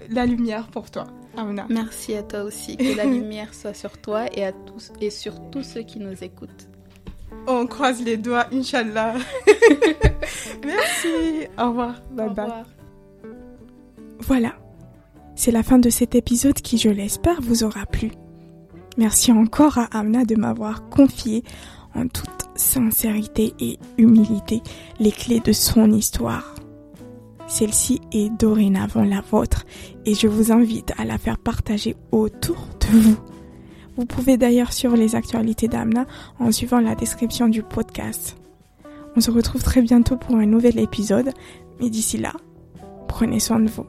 la 0.09 0.25
lumière 0.25 0.67
pour 0.67 0.89
toi. 0.91 1.05
Amna. 1.38 1.65
Merci 1.69 2.15
à 2.15 2.23
toi 2.23 2.43
aussi. 2.43 2.77
Que 2.77 2.95
la 2.95 3.05
lumière 3.17 3.53
soit 3.53 3.73
sur 3.73 3.97
toi 3.97 4.25
et, 4.36 4.45
à 4.45 4.51
tous, 4.51 4.91
et 5.01 5.09
sur 5.09 5.34
tous 5.49 5.63
ceux 5.63 5.81
qui 5.81 5.99
nous 5.99 6.23
écoutent. 6.23 6.67
On 7.47 7.65
croise 7.65 8.01
les 8.01 8.17
doigts, 8.17 8.45
Inch'Allah. 8.53 9.15
Merci. 10.65 11.47
Au 11.57 11.69
revoir. 11.69 12.01
Bye 12.11 12.27
Au 12.27 12.29
revoir. 12.29 12.65
Voilà. 14.19 14.53
C'est 15.36 15.51
la 15.51 15.63
fin 15.63 15.79
de 15.79 15.89
cet 15.89 16.15
épisode 16.15 16.53
qui, 16.53 16.77
je 16.77 16.89
l'espère, 16.89 17.41
vous 17.41 17.63
aura 17.63 17.86
plu. 17.86 18.11
Merci 18.97 19.31
encore 19.31 19.79
à 19.79 19.86
Amna 19.86 20.23
de 20.23 20.36
m'avoir 20.36 20.88
confié 20.89 21.43
en 21.95 22.07
toute 22.07 22.29
sincérité 22.55 23.53
et 23.59 23.79
humilité 23.97 24.61
les 24.99 25.11
clés 25.11 25.39
de 25.39 25.51
son 25.51 25.91
histoire. 25.91 26.53
Celle-ci 27.47 28.01
est 28.11 28.29
dorénavant 28.29 29.03
la 29.03 29.21
vôtre 29.21 29.65
et 30.05 30.15
je 30.15 30.27
vous 30.27 30.51
invite 30.51 30.93
à 30.97 31.05
la 31.05 31.17
faire 31.17 31.37
partager 31.37 31.95
autour 32.11 32.67
de 32.79 32.97
vous. 32.97 33.17
Vous 33.95 34.05
pouvez 34.05 34.37
d'ailleurs 34.37 34.73
suivre 34.73 34.95
les 34.95 35.15
actualités 35.15 35.67
d'Amna 35.67 36.05
en 36.39 36.51
suivant 36.51 36.79
la 36.79 36.95
description 36.95 37.47
du 37.47 37.61
podcast. 37.61 38.35
On 39.15 39.21
se 39.21 39.29
retrouve 39.29 39.61
très 39.61 39.81
bientôt 39.81 40.17
pour 40.17 40.35
un 40.35 40.47
nouvel 40.47 40.79
épisode, 40.79 41.31
mais 41.79 41.89
d'ici 41.89 42.17
là, 42.17 42.33
prenez 43.07 43.39
soin 43.39 43.59
de 43.59 43.69
vous. 43.69 43.85